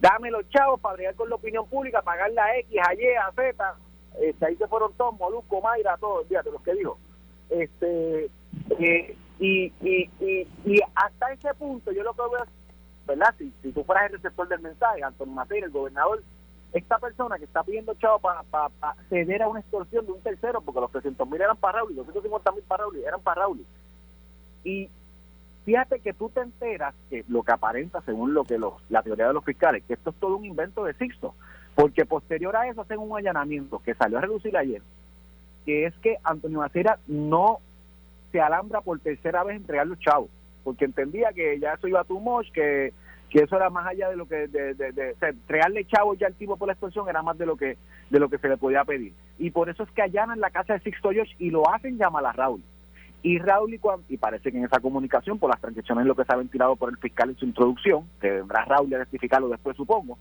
Dame 0.00 0.30
los 0.30 0.48
chavos 0.50 0.80
para 0.80 0.96
bregar 0.96 1.14
con 1.14 1.28
la 1.28 1.36
opinión 1.36 1.66
pública, 1.68 2.02
pagar 2.02 2.30
la 2.32 2.56
X, 2.58 2.78
a 2.86 2.94
Y, 2.94 3.06
a 3.14 3.32
Z. 3.32 3.74
Este, 4.20 4.46
ahí 4.46 4.56
se 4.56 4.68
fueron 4.68 4.92
todos, 4.94 5.18
Molusco, 5.18 5.60
Mayra, 5.60 5.96
todos, 5.98 6.26
fíjate 6.28 6.50
los 6.50 6.62
que 6.62 6.74
dijo. 6.74 6.98
Este, 7.50 8.30
eh, 8.78 9.16
y, 9.38 9.72
y, 9.80 10.10
y, 10.20 10.48
y 10.64 10.80
hasta 10.94 11.32
ese 11.32 11.52
punto, 11.54 11.90
yo 11.92 12.02
lo 12.02 12.12
que 12.14 12.22
veo 12.22 12.44
es, 12.44 12.50
¿verdad? 13.06 13.34
Si, 13.38 13.52
si 13.62 13.72
tú 13.72 13.84
fueras 13.84 14.06
el 14.06 14.16
receptor 14.16 14.48
del 14.48 14.60
mensaje, 14.60 15.02
Antonio 15.02 15.34
Mateo, 15.34 15.64
el 15.64 15.70
gobernador, 15.70 16.22
esta 16.74 16.98
persona 16.98 17.38
que 17.38 17.44
está 17.44 17.62
pidiendo 17.62 17.94
chavo 17.94 18.18
para 18.18 18.74
ceder 19.08 19.42
a 19.42 19.48
una 19.48 19.60
extorsión 19.60 20.04
de 20.06 20.12
un 20.12 20.20
tercero, 20.20 20.60
porque 20.60 20.80
los 20.80 20.90
300 20.90 21.28
mil 21.28 21.40
eran 21.40 21.56
para 21.56 21.78
Raúl 21.78 21.94
los 21.94 22.04
150 22.04 22.50
mil 22.52 22.62
para 22.64 22.82
Raúl, 22.82 22.96
eran 22.96 23.20
para 23.20 23.42
Raúl. 23.42 23.64
Y 24.64 24.90
fíjate 25.64 26.00
que 26.00 26.12
tú 26.12 26.30
te 26.30 26.40
enteras 26.40 26.94
que 27.10 27.24
lo 27.28 27.42
que 27.42 27.52
aparenta, 27.52 28.00
según 28.02 28.34
lo 28.34 28.44
que 28.44 28.58
los, 28.58 28.74
la 28.90 29.02
teoría 29.02 29.28
de 29.28 29.32
los 29.32 29.44
fiscales, 29.44 29.82
que 29.86 29.94
esto 29.94 30.10
es 30.10 30.16
todo 30.16 30.36
un 30.36 30.44
invento 30.44 30.84
de 30.84 30.94
Sixto, 30.94 31.34
porque 31.74 32.04
posterior 32.04 32.54
a 32.56 32.68
eso 32.68 32.82
hacen 32.82 32.98
un 32.98 33.16
allanamiento 33.16 33.80
que 33.80 33.94
salió 33.94 34.18
a 34.18 34.22
reducir 34.22 34.56
ayer, 34.56 34.82
que 35.64 35.86
es 35.86 35.94
que 35.96 36.18
Antonio 36.22 36.58
Macera 36.58 36.98
no 37.06 37.58
se 38.30 38.40
alambra 38.40 38.80
por 38.80 39.00
tercera 39.00 39.42
vez 39.44 39.56
entregar 39.56 39.86
los 39.86 39.98
chavos, 39.98 40.28
porque 40.62 40.84
entendía 40.84 41.32
que 41.32 41.58
ya 41.58 41.74
eso 41.74 41.88
iba 41.88 42.00
a 42.00 42.04
too 42.04 42.20
much, 42.20 42.50
que 42.52 42.92
eso 43.32 43.56
era 43.56 43.68
más 43.68 43.86
allá 43.86 44.10
de 44.10 44.16
lo 44.16 44.26
que 44.26 44.46
de, 44.46 45.16
entregarle 45.20 45.84
chavos 45.86 46.16
ya 46.18 46.28
al 46.28 46.34
tipo 46.34 46.56
por 46.56 46.68
la 46.68 46.74
extorsión 46.74 47.08
era 47.08 47.20
más 47.20 47.36
de 47.36 47.46
lo 47.46 47.56
que 47.56 47.76
de 48.08 48.20
lo 48.20 48.28
que 48.28 48.38
se 48.38 48.48
le 48.48 48.56
podía 48.56 48.84
pedir. 48.84 49.12
Y 49.38 49.50
por 49.50 49.68
eso 49.68 49.82
es 49.82 49.90
que 49.90 50.02
allanan 50.02 50.38
la 50.38 50.50
casa 50.50 50.74
de 50.74 50.80
Sixto 50.80 51.10
George 51.10 51.34
y 51.40 51.50
lo 51.50 51.68
hacen 51.68 51.98
llamar 51.98 52.24
a 52.26 52.32
Raúl 52.32 52.62
y 53.24 53.38
Raúl 53.38 53.80
y, 54.08 54.16
parece 54.18 54.52
que 54.52 54.58
en 54.58 54.66
esa 54.66 54.80
comunicación 54.80 55.38
por 55.38 55.48
las 55.48 55.58
transacciones 55.58 56.04
lo 56.04 56.14
que 56.14 56.24
se 56.24 56.32
ha 56.32 56.36
ventilado 56.36 56.76
por 56.76 56.90
el 56.90 56.98
fiscal 56.98 57.30
en 57.30 57.36
su 57.36 57.46
introducción 57.46 58.04
que 58.20 58.30
vendrá 58.30 58.66
Raúl 58.66 58.94
a 58.94 58.98
rectificarlo 58.98 59.48
después 59.48 59.76
supongo 59.78 60.18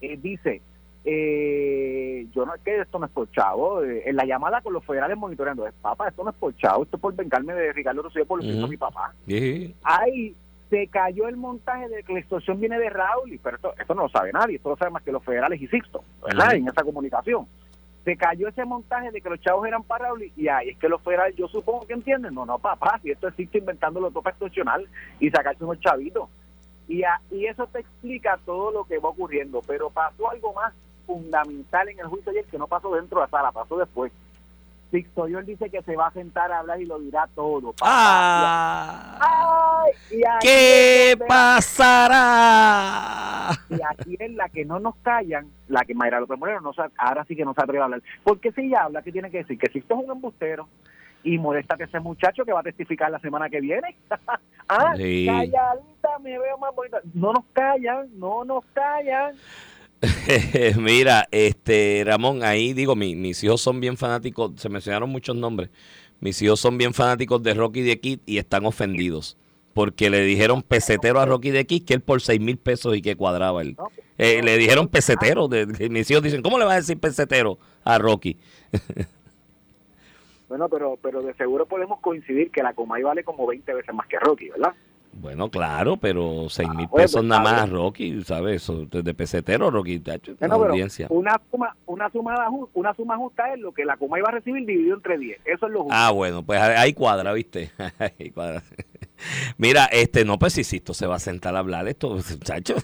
eh, 0.00 0.18
dice 0.20 0.60
eh, 1.04 2.26
yo 2.34 2.44
no 2.44 2.54
es 2.54 2.60
que 2.62 2.80
esto 2.80 2.98
no 2.98 3.06
es 3.06 3.12
por 3.12 3.30
chavo 3.30 3.84
eh, 3.84 4.02
en 4.06 4.16
la 4.16 4.24
llamada 4.24 4.60
con 4.60 4.72
los 4.72 4.84
federales 4.84 5.16
monitoreando 5.16 5.68
es 5.68 5.72
papá 5.74 6.08
esto 6.08 6.24
no 6.24 6.30
es 6.30 6.36
por 6.36 6.54
chavo 6.56 6.82
esto 6.82 6.96
es 6.96 7.00
por 7.00 7.14
vengarme 7.14 7.54
de 7.54 7.72
Ricardo 7.72 8.02
Rosselló 8.02 8.26
por 8.26 8.42
lo 8.42 8.50
que 8.50 8.56
hizo 8.56 8.68
mi 8.68 8.76
papá 8.76 9.14
Sí. 9.28 9.72
ahí 9.84 10.34
se 10.68 10.88
cayó 10.88 11.28
el 11.28 11.36
montaje 11.36 11.88
de 11.90 12.02
que 12.02 12.14
la 12.14 12.20
extorsión 12.20 12.58
viene 12.58 12.78
de 12.78 12.88
Raúl, 12.88 13.38
pero 13.42 13.56
esto, 13.56 13.74
esto 13.78 13.94
no 13.94 14.04
lo 14.04 14.08
sabe 14.08 14.32
nadie, 14.32 14.56
esto 14.56 14.70
lo 14.70 14.76
sabe 14.78 14.90
más 14.90 15.02
que 15.02 15.12
los 15.12 15.22
federales 15.22 15.60
y 15.60 15.66
Sixto. 15.66 16.02
En 16.26 16.66
esa 16.66 16.82
comunicación. 16.82 17.46
Se 18.04 18.16
cayó 18.16 18.48
ese 18.48 18.64
montaje 18.64 19.10
de 19.12 19.20
que 19.20 19.30
los 19.30 19.40
chavos 19.40 19.66
eran 19.66 19.82
para 19.84 20.08
y 20.36 20.48
ahí 20.48 20.70
es 20.70 20.78
que 20.78 20.88
los 20.88 21.00
federales, 21.02 21.36
yo 21.36 21.46
supongo 21.46 21.86
que 21.86 21.92
entienden, 21.92 22.34
no, 22.34 22.44
no, 22.44 22.58
papá, 22.58 22.98
si 23.02 23.10
esto 23.12 23.28
es 23.28 23.34
Sixto 23.36 23.58
inventándolo 23.58 24.10
todo 24.10 24.22
para 24.22 24.32
extorsionar 24.34 24.80
y 25.20 25.30
sacarse 25.30 25.62
unos 25.64 25.78
chavitos. 25.80 26.28
Y, 26.88 27.04
a- 27.04 27.20
y 27.30 27.46
eso 27.46 27.66
te 27.68 27.78
explica 27.80 28.38
todo 28.44 28.72
lo 28.72 28.84
que 28.84 28.98
va 28.98 29.10
ocurriendo, 29.10 29.62
pero 29.66 29.88
pasó 29.88 30.30
algo 30.30 30.52
más 30.52 30.74
fundamental 31.06 31.88
en 31.88 32.00
el 32.00 32.06
juicio 32.06 32.30
ayer 32.32 32.44
que 32.46 32.58
no 32.58 32.66
pasó 32.66 32.92
dentro 32.94 33.20
de 33.20 33.26
la 33.26 33.30
sala, 33.30 33.52
pasó 33.52 33.76
después. 33.78 34.10
Sixto 34.92 35.26
George 35.26 35.50
dice 35.50 35.68
que 35.70 35.82
se 35.82 35.96
va 35.96 36.06
a 36.06 36.12
sentar 36.12 36.52
a 36.52 36.60
hablar 36.60 36.80
y 36.80 36.84
lo 36.86 37.00
dirá 37.00 37.26
todo. 37.34 37.72
papá. 37.72 37.88
Ah, 37.90 39.82
Ay, 39.84 39.92
y 40.10 40.22
¿Qué 40.40 41.16
pasará? 42.22 43.50
Y 43.70 43.74
aquí 43.90 44.16
es 44.18 44.32
la 44.34 44.48
que 44.48 44.64
no 44.64 44.78
nos 44.78 44.94
callan, 44.96 45.48
la 45.68 45.80
que 45.84 45.94
Mayra 45.94 46.20
López 46.20 46.38
Moreno 46.38 46.60
no 46.60 46.72
se- 46.72 46.82
ahora 46.98 47.24
sí 47.24 47.34
que 47.34 47.44
no 47.44 47.54
se 47.54 47.62
atreve 47.62 47.80
a 47.80 47.84
hablar. 47.84 48.02
Porque 48.22 48.52
si 48.52 48.62
ella 48.66 48.84
habla, 48.84 49.02
¿qué 49.02 49.10
tiene 49.12 49.30
que 49.30 49.38
decir? 49.38 49.58
Que 49.58 49.70
si 49.72 49.78
esto 49.80 49.94
es 49.98 50.04
un 50.04 50.10
embustero, 50.12 50.68
y 51.24 51.38
moléstate 51.38 51.84
ese 51.84 52.00
muchacho 52.00 52.44
que 52.44 52.52
va 52.52 52.60
a 52.60 52.64
testificar 52.64 53.08
la 53.10 53.20
semana 53.20 53.48
que 53.48 53.60
viene. 53.60 53.96
ah, 54.68 54.92
Sí. 54.96 55.26
calladita, 55.26 56.18
me 56.20 56.38
veo 56.38 56.58
más 56.58 56.74
bonita. 56.74 56.98
No 57.14 57.32
nos 57.32 57.44
callan, 57.52 58.08
no 58.18 58.44
nos 58.44 58.64
callan. 58.74 59.34
Mira, 60.78 61.28
este 61.30 62.02
Ramón, 62.04 62.42
ahí 62.42 62.72
digo, 62.72 62.96
mi- 62.96 63.14
mis 63.16 63.42
hijos 63.44 63.60
son 63.60 63.80
bien 63.80 63.96
fanáticos, 63.96 64.52
se 64.56 64.68
mencionaron 64.68 65.08
muchos 65.10 65.36
nombres. 65.36 65.70
Mis 66.20 66.40
hijos 66.42 66.60
son 66.60 66.76
bien 66.78 66.92
fanáticos 66.94 67.42
de 67.42 67.54
Rocky 67.54 67.82
de 67.82 67.98
Kid 68.00 68.20
y 68.26 68.38
están 68.38 68.66
ofendidos. 68.66 69.36
Porque 69.74 70.10
le 70.10 70.20
dijeron 70.22 70.62
pesetero 70.62 71.18
a 71.20 71.24
Rocky 71.26 71.50
de 71.50 71.64
Kid 71.66 71.84
que 71.84 71.94
él 71.94 72.00
por 72.02 72.20
seis 72.20 72.40
mil 72.40 72.58
pesos 72.58 72.94
y 72.96 73.00
que 73.02 73.16
cuadraba 73.16 73.62
él. 73.62 73.76
Eh, 74.18 74.42
le 74.42 74.58
dijeron 74.58 74.86
pesetero. 74.88 75.48
De, 75.48 75.66
de- 75.66 75.88
mis 75.88 76.10
hijos 76.10 76.22
dicen, 76.22 76.42
¿cómo 76.42 76.58
le 76.58 76.64
vas 76.64 76.74
a 76.74 76.76
decir 76.80 76.98
pesetero 76.98 77.58
a 77.84 77.98
Rocky? 77.98 78.36
Bueno, 80.48 80.68
pero, 80.68 80.98
pero 81.00 81.22
de 81.22 81.32
seguro 81.32 81.64
podemos 81.64 81.98
coincidir 82.00 82.50
que 82.50 82.62
la 82.62 82.74
Comay 82.74 83.02
vale 83.02 83.24
como 83.24 83.46
20 83.46 83.72
veces 83.72 83.94
más 83.94 84.06
que 84.06 84.18
Rocky, 84.18 84.50
¿verdad? 84.50 84.74
Bueno, 85.14 85.50
claro, 85.50 85.98
pero 85.98 86.46
seis 86.48 86.68
mil 86.70 86.86
Ah, 86.86 86.88
bueno, 86.90 87.04
pesos 87.04 87.24
nada 87.24 87.42
más. 87.42 87.70
Rocky, 87.70 88.22
¿sabes? 88.24 88.62
Eso, 88.62 88.86
de 88.86 89.14
pesetero 89.14 89.70
Rocky, 89.70 89.98
tacho, 90.00 90.32
audiencia. 90.40 91.06
una 91.10 91.38
suma, 91.50 91.76
una 91.86 92.10
suma, 92.10 92.34
una 92.72 92.94
suma 92.94 93.16
justa 93.18 93.52
es 93.52 93.60
lo 93.60 93.72
que 93.72 93.84
la 93.84 93.96
Comay 93.98 94.22
va 94.22 94.30
a 94.30 94.32
recibir 94.32 94.64
dividido 94.64 94.96
entre 94.96 95.18
10. 95.18 95.40
Eso 95.44 95.66
es 95.66 95.72
lo 95.72 95.82
justo. 95.82 95.94
Ah, 95.96 96.10
bueno, 96.12 96.42
pues 96.42 96.60
ahí 96.60 96.94
cuadra, 96.94 97.32
¿viste? 97.34 97.70
Ahí 97.98 98.30
cuadra. 98.30 98.62
Mira, 99.58 99.84
este, 99.86 100.24
no, 100.24 100.38
pues 100.38 100.54
si 100.54 100.64
Sisto 100.64 100.94
se 100.94 101.06
va 101.06 101.16
a 101.16 101.20
sentar 101.20 101.54
a 101.54 101.60
hablar 101.60 101.86
esto, 101.88 102.10
muchacho. 102.14 102.74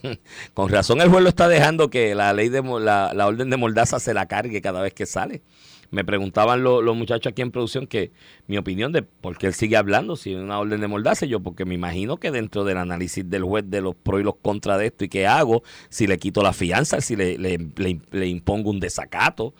Con 0.54 0.68
razón 0.68 1.00
el 1.00 1.08
juez 1.08 1.22
lo 1.22 1.28
está 1.30 1.48
dejando 1.48 1.88
que 1.90 2.14
la 2.14 2.32
ley 2.32 2.48
de 2.48 2.62
la, 2.62 3.12
la 3.14 3.26
orden 3.26 3.50
de 3.50 3.56
Mordaza 3.56 3.98
se 3.98 4.14
la 4.14 4.26
cargue 4.26 4.60
cada 4.60 4.82
vez 4.82 4.92
que 4.94 5.06
sale. 5.06 5.42
Me 5.90 6.04
preguntaban 6.04 6.62
lo- 6.62 6.82
los 6.82 6.94
muchachos 6.96 7.30
aquí 7.30 7.40
en 7.40 7.50
producción 7.50 7.86
que 7.86 8.10
mi 8.46 8.58
opinión 8.58 8.92
de 8.92 9.02
por 9.02 9.38
qué 9.38 9.46
él 9.46 9.54
sigue 9.54 9.76
hablando 9.76 10.16
si 10.16 10.32
es 10.34 10.38
una 10.38 10.58
orden 10.58 10.80
de 10.82 10.86
Mordaza. 10.86 11.24
Yo, 11.24 11.40
porque 11.40 11.64
me 11.64 11.74
imagino 11.74 12.18
que 12.18 12.30
dentro 12.30 12.64
del 12.64 12.76
análisis 12.76 13.28
del 13.28 13.42
juez 13.44 13.64
de 13.68 13.80
los 13.80 13.94
pros 13.94 14.20
y 14.20 14.24
los 14.24 14.36
contras 14.36 14.78
de 14.78 14.86
esto 14.86 15.04
y 15.04 15.08
qué 15.08 15.26
hago, 15.26 15.62
si 15.88 16.06
le 16.06 16.18
quito 16.18 16.42
la 16.42 16.52
fianza, 16.52 17.00
si 17.00 17.16
le, 17.16 17.38
le, 17.38 17.58
le- 17.76 18.00
le 18.10 18.26
impongo 18.26 18.70
un 18.70 18.80
desacato. 18.80 19.54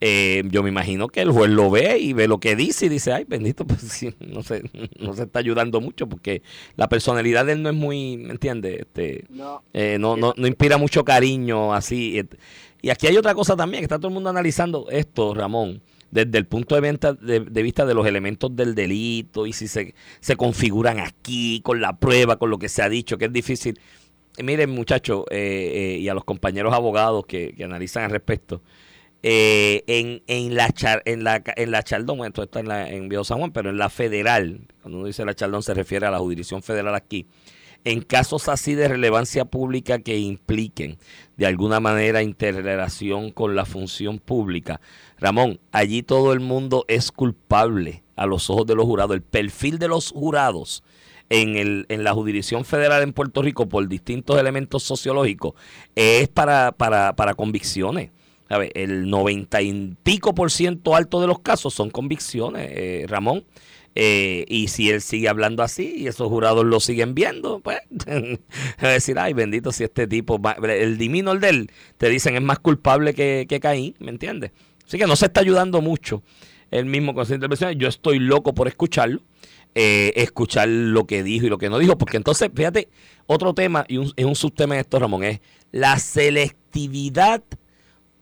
Eh, 0.00 0.44
yo 0.52 0.62
me 0.62 0.68
imagino 0.68 1.08
que 1.08 1.20
el 1.22 1.32
juez 1.32 1.50
lo 1.50 1.70
ve 1.72 1.98
y 1.98 2.12
ve 2.12 2.28
lo 2.28 2.38
que 2.38 2.54
dice 2.54 2.86
y 2.86 2.88
dice, 2.88 3.12
ay, 3.12 3.24
bendito, 3.26 3.64
pues 3.66 3.80
sí, 3.80 4.14
no 4.20 4.44
se, 4.44 4.62
no 5.00 5.12
se 5.14 5.24
está 5.24 5.40
ayudando 5.40 5.80
mucho 5.80 6.08
porque 6.08 6.42
la 6.76 6.88
personalidad 6.88 7.46
de 7.46 7.52
él 7.54 7.62
no 7.62 7.68
es 7.70 7.74
muy, 7.74 8.16
¿me 8.16 8.30
entiendes? 8.30 8.80
Este, 8.80 9.24
No. 9.28 9.62
eh, 9.72 9.96
no, 9.98 10.16
no, 10.16 10.34
no 10.36 10.46
inspira 10.46 10.76
mucho 10.78 11.04
cariño 11.04 11.74
así. 11.74 12.22
Y 12.80 12.90
aquí 12.90 13.06
hay 13.06 13.16
otra 13.16 13.34
cosa 13.34 13.56
también, 13.56 13.80
que 13.80 13.84
está 13.86 13.98
todo 13.98 14.08
el 14.08 14.14
mundo 14.14 14.30
analizando 14.30 14.86
esto, 14.90 15.34
Ramón, 15.34 15.82
desde 16.10 16.38
el 16.38 16.46
punto 16.46 16.74
de, 16.74 16.80
venta, 16.80 17.12
de, 17.12 17.40
de 17.40 17.62
vista 17.62 17.84
de 17.84 17.94
los 17.94 18.06
elementos 18.06 18.54
del 18.54 18.74
delito 18.74 19.46
y 19.46 19.52
si 19.52 19.68
se, 19.68 19.94
se 20.20 20.36
configuran 20.36 21.00
aquí 21.00 21.60
con 21.62 21.80
la 21.80 21.98
prueba, 21.98 22.36
con 22.38 22.50
lo 22.50 22.58
que 22.58 22.68
se 22.68 22.82
ha 22.82 22.88
dicho, 22.88 23.18
que 23.18 23.26
es 23.26 23.32
difícil. 23.32 23.78
Miren, 24.42 24.70
muchachos, 24.70 25.24
eh, 25.30 25.96
eh, 25.96 25.98
y 25.98 26.08
a 26.08 26.14
los 26.14 26.24
compañeros 26.24 26.72
abogados 26.72 27.26
que, 27.26 27.54
que 27.56 27.64
analizan 27.64 28.04
al 28.04 28.10
respecto, 28.10 28.62
eh, 29.24 29.82
en, 29.88 30.22
en 30.28 30.54
la 30.54 30.70
char, 30.70 31.02
en 31.04 31.24
la 31.24 31.42
en 31.56 31.72
la 31.72 31.82
Chaldón, 31.82 32.24
esto 32.24 32.44
está 32.44 32.60
en, 32.60 32.68
la, 32.68 32.88
en 32.88 33.10
San 33.24 33.38
Juan, 33.38 33.50
pero 33.50 33.68
en 33.68 33.76
la 33.76 33.90
federal, 33.90 34.60
cuando 34.80 34.98
uno 34.98 35.08
dice 35.08 35.24
la 35.24 35.34
Chaldón 35.34 35.64
se 35.64 35.74
refiere 35.74 36.06
a 36.06 36.12
la 36.12 36.20
jurisdicción 36.20 36.62
federal 36.62 36.94
aquí, 36.94 37.26
en 37.84 38.02
casos 38.02 38.48
así 38.48 38.74
de 38.74 38.88
relevancia 38.88 39.44
pública 39.44 39.98
que 39.98 40.18
impliquen 40.18 40.98
de 41.36 41.46
alguna 41.46 41.80
manera 41.80 42.22
interrelación 42.22 43.30
con 43.30 43.54
la 43.54 43.64
función 43.64 44.18
pública, 44.18 44.80
Ramón, 45.18 45.60
allí 45.72 46.02
todo 46.02 46.32
el 46.32 46.40
mundo 46.40 46.84
es 46.88 47.10
culpable 47.12 48.02
a 48.16 48.26
los 48.26 48.50
ojos 48.50 48.66
de 48.66 48.74
los 48.74 48.84
jurados. 48.84 49.14
El 49.14 49.22
perfil 49.22 49.78
de 49.78 49.88
los 49.88 50.10
jurados 50.10 50.82
en, 51.30 51.56
el, 51.56 51.86
en 51.88 52.04
la 52.04 52.12
jurisdicción 52.14 52.64
federal 52.64 53.02
en 53.02 53.12
Puerto 53.12 53.42
Rico 53.42 53.68
por 53.68 53.86
distintos 53.88 54.38
elementos 54.38 54.82
sociológicos 54.82 55.54
es 55.94 56.28
para, 56.28 56.72
para, 56.72 57.14
para 57.14 57.34
convicciones. 57.34 58.10
¿Sabe? 58.48 58.70
El 58.74 59.10
noventa 59.10 59.60
y 59.60 59.94
pico 60.02 60.34
por 60.34 60.50
ciento 60.50 60.96
alto 60.96 61.20
de 61.20 61.26
los 61.26 61.40
casos 61.40 61.74
son 61.74 61.90
convicciones, 61.90 62.70
eh, 62.72 63.04
Ramón. 63.06 63.44
Eh, 64.00 64.44
y 64.46 64.68
si 64.68 64.90
él 64.90 65.00
sigue 65.00 65.28
hablando 65.28 65.64
así 65.64 65.92
y 65.96 66.06
esos 66.06 66.28
jurados 66.28 66.64
lo 66.64 66.78
siguen 66.78 67.16
viendo, 67.16 67.58
pues 67.58 67.80
a 68.78 68.86
decir, 68.88 69.18
ay, 69.18 69.32
bendito 69.32 69.72
si 69.72 69.82
este 69.82 70.06
tipo, 70.06 70.38
va- 70.40 70.52
el 70.52 70.98
divino 70.98 71.32
el 71.32 71.40
de 71.40 71.48
él, 71.48 71.70
te 71.96 72.08
dicen 72.08 72.36
es 72.36 72.42
más 72.42 72.60
culpable 72.60 73.12
que, 73.12 73.46
que 73.48 73.58
Caín, 73.58 73.96
¿me 73.98 74.10
entiendes? 74.12 74.52
Así 74.86 74.98
que 74.98 75.06
no 75.08 75.16
se 75.16 75.26
está 75.26 75.40
ayudando 75.40 75.80
mucho 75.82 76.22
el 76.70 76.86
mismo 76.86 77.12
con. 77.12 77.26
Yo 77.76 77.88
estoy 77.88 78.20
loco 78.20 78.54
por 78.54 78.68
escucharlo, 78.68 79.20
eh, 79.74 80.12
escuchar 80.14 80.68
lo 80.68 81.04
que 81.08 81.24
dijo 81.24 81.46
y 81.46 81.48
lo 81.50 81.58
que 81.58 81.68
no 81.68 81.78
dijo, 81.80 81.98
porque 81.98 82.18
entonces, 82.18 82.50
fíjate, 82.54 82.88
otro 83.26 83.52
tema 83.52 83.84
y 83.88 83.96
un, 83.96 84.12
es 84.14 84.24
un 84.24 84.36
subtema 84.36 84.76
de 84.76 84.82
esto, 84.82 85.00
Ramón, 85.00 85.24
es 85.24 85.40
la 85.72 85.98
selectividad 85.98 87.42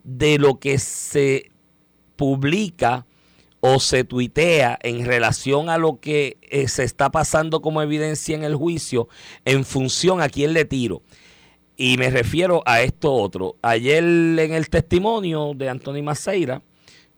de 0.04 0.38
lo 0.38 0.59
que 0.59 0.78
se 0.78 1.50
publica 2.16 3.05
o 3.68 3.80
se 3.80 4.04
tuitea 4.04 4.78
en 4.80 5.04
relación 5.04 5.68
a 5.70 5.76
lo 5.76 5.99
que 5.99 6.37
eh, 6.42 6.68
se 6.68 6.85
está 6.85 7.11
pasando 7.11 7.61
como 7.61 7.82
evidencia 7.82 8.37
en 8.37 8.44
el 8.44 8.54
juicio 8.54 9.08
en 9.44 9.64
función 9.64 10.20
a 10.20 10.28
quién 10.28 10.52
le 10.52 10.64
tiro. 10.64 11.02
Y 11.76 11.96
me 11.96 12.11
refiero 12.11 12.62
a 12.64 12.82
esto 12.82 13.12
otro. 13.12 13.56
Ayer 13.62 14.04
en 14.04 14.52
el 14.54 14.70
testimonio 14.70 15.52
de 15.56 15.68
Anthony 15.68 16.00
Maceira 16.04 16.62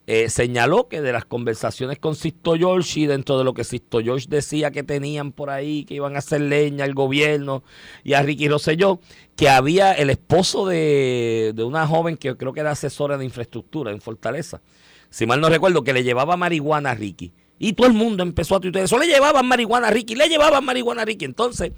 eh, 0.06 0.30
señaló 0.30 0.88
que 0.88 1.02
de 1.02 1.12
las 1.12 1.26
conversaciones 1.26 1.98
con 1.98 2.14
Sisto 2.14 2.54
George 2.54 3.00
y 3.00 3.06
dentro 3.06 3.36
de 3.36 3.44
lo 3.44 3.52
que 3.52 3.62
Sisto 3.62 4.00
George 4.00 4.24
decía 4.30 4.70
que 4.70 4.82
tenían 4.82 5.32
por 5.32 5.50
ahí, 5.50 5.84
que 5.84 5.96
iban 5.96 6.16
a 6.16 6.20
hacer 6.20 6.40
leña 6.40 6.86
al 6.86 6.94
gobierno 6.94 7.62
y 8.04 8.14
a 8.14 8.22
Ricky 8.22 8.48
Rosselló, 8.48 9.00
que 9.36 9.50
había 9.50 9.92
el 9.92 10.08
esposo 10.08 10.66
de, 10.66 11.52
de 11.54 11.62
una 11.62 11.86
joven 11.86 12.16
que 12.16 12.34
creo 12.38 12.54
que 12.54 12.60
era 12.60 12.70
asesora 12.70 13.18
de 13.18 13.26
infraestructura 13.26 13.90
en 13.90 14.00
Fortaleza, 14.00 14.62
si 15.10 15.26
mal 15.26 15.40
no 15.40 15.48
recuerdo, 15.48 15.84
que 15.84 15.92
le 15.92 16.04
llevaba 16.04 16.36
marihuana 16.36 16.90
a 16.90 16.94
Ricky. 16.94 17.32
Y 17.58 17.72
todo 17.72 17.86
el 17.86 17.92
mundo 17.92 18.22
empezó 18.22 18.56
a 18.56 18.60
tuitear 18.60 18.84
eso, 18.84 18.98
le 18.98 19.06
llevaban 19.06 19.46
marihuana 19.46 19.88
a 19.88 19.90
Ricky, 19.90 20.14
le 20.14 20.28
llevaban 20.28 20.64
marihuana 20.64 21.02
a 21.02 21.04
Ricky. 21.04 21.24
Entonces, 21.24 21.72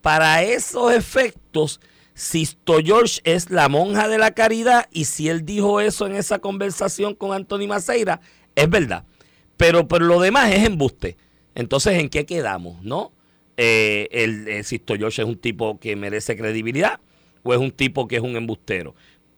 para 0.00 0.42
esos 0.42 0.92
efectos, 0.92 1.80
Sisto 2.14 2.78
George 2.82 3.20
es 3.24 3.50
la 3.50 3.68
monja 3.68 4.08
de 4.08 4.18
la 4.18 4.30
caridad 4.30 4.88
y 4.92 5.06
si 5.06 5.28
él 5.28 5.44
dijo 5.44 5.80
eso 5.80 6.06
en 6.06 6.14
esa 6.14 6.38
conversación 6.38 7.14
con 7.14 7.32
Anthony 7.32 7.66
Maceira, 7.66 8.20
es 8.54 8.70
verdad. 8.70 9.04
Pero, 9.56 9.88
pero 9.88 10.04
lo 10.04 10.20
demás 10.20 10.52
es 10.52 10.64
embuste. 10.64 11.16
Entonces, 11.56 11.98
¿en 11.98 12.08
qué 12.08 12.24
quedamos? 12.24 12.82
¿No? 12.82 13.12
Eh, 13.56 14.08
el, 14.12 14.48
el 14.48 14.64
Sisto 14.64 14.94
George 14.94 15.22
es 15.22 15.28
un 15.28 15.36
tipo 15.36 15.78
que 15.78 15.96
merece 15.96 16.36
credibilidad 16.36 17.00
o 17.42 17.52
es 17.52 17.60
un 17.60 17.70
tipo 17.70 18.08
que 18.08 18.16
es 18.16 18.22
un 18.22 18.36
embustero. 18.36 18.94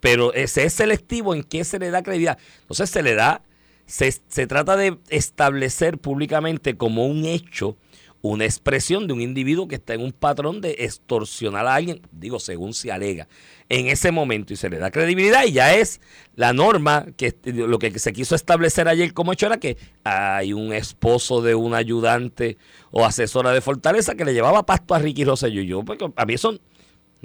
Pero 0.07 0.33
ese 0.35 0.63
es 0.63 0.73
selectivo 0.73 1.35
en 1.35 1.43
qué 1.43 1.65
se 1.65 1.81
le 1.81 1.91
da 1.91 2.01
credibilidad. 2.01 2.39
Entonces 2.61 2.91
se 2.91 3.03
le 3.03 3.17
da, 3.17 3.43
se, 3.87 4.15
se 4.29 4.47
trata 4.47 4.77
de 4.77 4.99
establecer 5.09 5.99
públicamente 5.99 6.77
como 6.77 7.07
un 7.07 7.25
hecho 7.25 7.77
una 8.23 8.45
expresión 8.45 9.09
de 9.09 9.15
un 9.15 9.21
individuo 9.21 9.67
que 9.67 9.75
está 9.75 9.95
en 9.95 10.03
un 10.03 10.13
patrón 10.13 10.61
de 10.61 10.77
extorsionar 10.79 11.67
a 11.67 11.75
alguien, 11.75 12.01
digo, 12.13 12.39
según 12.39 12.73
se 12.73 12.93
alega, 12.93 13.27
en 13.69 13.89
ese 13.89 14.13
momento 14.13 14.53
y 14.53 14.57
se 14.57 14.71
le 14.71 14.79
da 14.79 14.93
credibilidad 14.93 15.45
y 15.45 15.53
ya 15.53 15.75
es 15.75 16.01
la 16.37 16.53
norma 16.53 17.07
que 17.17 17.35
lo 17.45 17.79
que 17.81 17.99
se 17.99 18.13
quiso 18.13 18.37
establecer 18.37 18.87
ayer 18.87 19.13
como 19.13 19.33
hecho 19.33 19.47
era 19.47 19.59
que 19.59 19.77
hay 20.05 20.53
un 20.53 20.73
esposo 20.73 21.43
de 21.43 21.57
un 21.57 21.75
ayudante 21.75 22.59
o 22.93 23.05
asesora 23.05 23.51
de 23.51 23.61
Fortaleza 23.61 24.15
que 24.15 24.25
le 24.25 24.35
llevaba 24.35 24.67
pasto 24.67 24.95
a 24.95 25.01
Ricky 25.01 25.25
Rosselló 25.25 25.63
y 25.63 25.67
yo, 25.67 25.85
pues, 25.85 25.99
a 26.15 26.27
mí 26.27 26.35
eso 26.35 26.59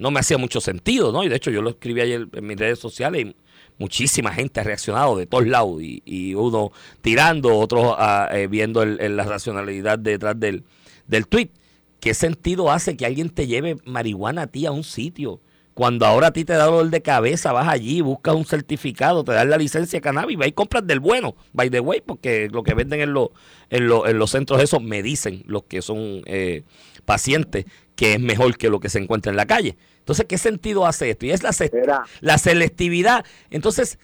no 0.01 0.11
me 0.11 0.19
hacía 0.19 0.37
mucho 0.37 0.59
sentido, 0.59 1.11
¿no? 1.11 1.23
Y 1.23 1.29
de 1.29 1.35
hecho 1.37 1.51
yo 1.51 1.61
lo 1.61 1.69
escribí 1.69 2.01
ayer 2.01 2.27
en 2.33 2.47
mis 2.47 2.57
redes 2.57 2.79
sociales 2.79 3.25
y 3.27 3.35
muchísima 3.77 4.33
gente 4.33 4.59
ha 4.59 4.63
reaccionado 4.63 5.15
de 5.15 5.25
todos 5.27 5.47
lados 5.47 5.81
y, 5.81 6.01
y 6.05 6.33
uno 6.35 6.71
tirando, 7.01 7.55
otros 7.57 7.95
ah, 7.97 8.27
eh, 8.33 8.47
viendo 8.47 8.83
la 8.85 9.23
racionalidad 9.23 9.99
detrás 9.99 10.39
del, 10.39 10.63
del 11.07 11.27
tweet. 11.27 11.49
¿Qué 11.99 12.13
sentido 12.15 12.71
hace 12.71 12.97
que 12.97 13.05
alguien 13.05 13.29
te 13.29 13.45
lleve 13.47 13.77
marihuana 13.85 14.43
a 14.43 14.47
ti 14.47 14.65
a 14.65 14.71
un 14.71 14.83
sitio? 14.83 15.39
Cuando 15.73 16.05
ahora 16.05 16.27
a 16.27 16.31
ti 16.33 16.43
te 16.43 16.53
da 16.53 16.65
dolor 16.65 16.89
de 16.89 17.01
cabeza, 17.01 17.53
vas 17.53 17.67
allí, 17.69 18.01
buscas 18.01 18.35
un 18.35 18.43
certificado, 18.45 19.23
te 19.23 19.31
dan 19.31 19.49
la 19.49 19.57
licencia 19.57 19.97
de 19.97 20.01
cannabis, 20.01 20.37
vas 20.37 20.47
y 20.47 20.51
compras 20.51 20.85
del 20.85 20.99
bueno, 20.99 21.35
by 21.53 21.69
the 21.69 21.79
way, 21.79 22.01
porque 22.05 22.49
lo 22.51 22.61
que 22.63 22.73
venden 22.73 22.99
en, 23.01 23.13
los 23.13 23.29
en, 23.69 23.87
los- 23.87 24.07
en 24.09 24.17
los 24.19 24.31
centros 24.31 24.61
esos 24.61 24.81
me 24.81 25.01
dicen 25.01 25.43
los 25.45 25.63
que 25.63 25.81
son 25.81 26.23
eh, 26.25 26.63
pacientes 27.05 27.65
que 27.95 28.13
es 28.15 28.19
mejor 28.19 28.57
que 28.57 28.69
lo 28.69 28.79
que 28.79 28.89
se 28.89 28.99
encuentra 28.99 29.29
en 29.29 29.37
la 29.37 29.45
calle. 29.45 29.77
Entonces, 30.01 30.25
¿qué 30.27 30.37
sentido 30.37 30.85
hace 30.85 31.11
esto? 31.11 31.25
Y 31.25 31.31
es 31.31 31.43
la, 31.43 31.51
la 32.21 32.37
selectividad. 32.37 33.25
Entonces, 33.49 33.99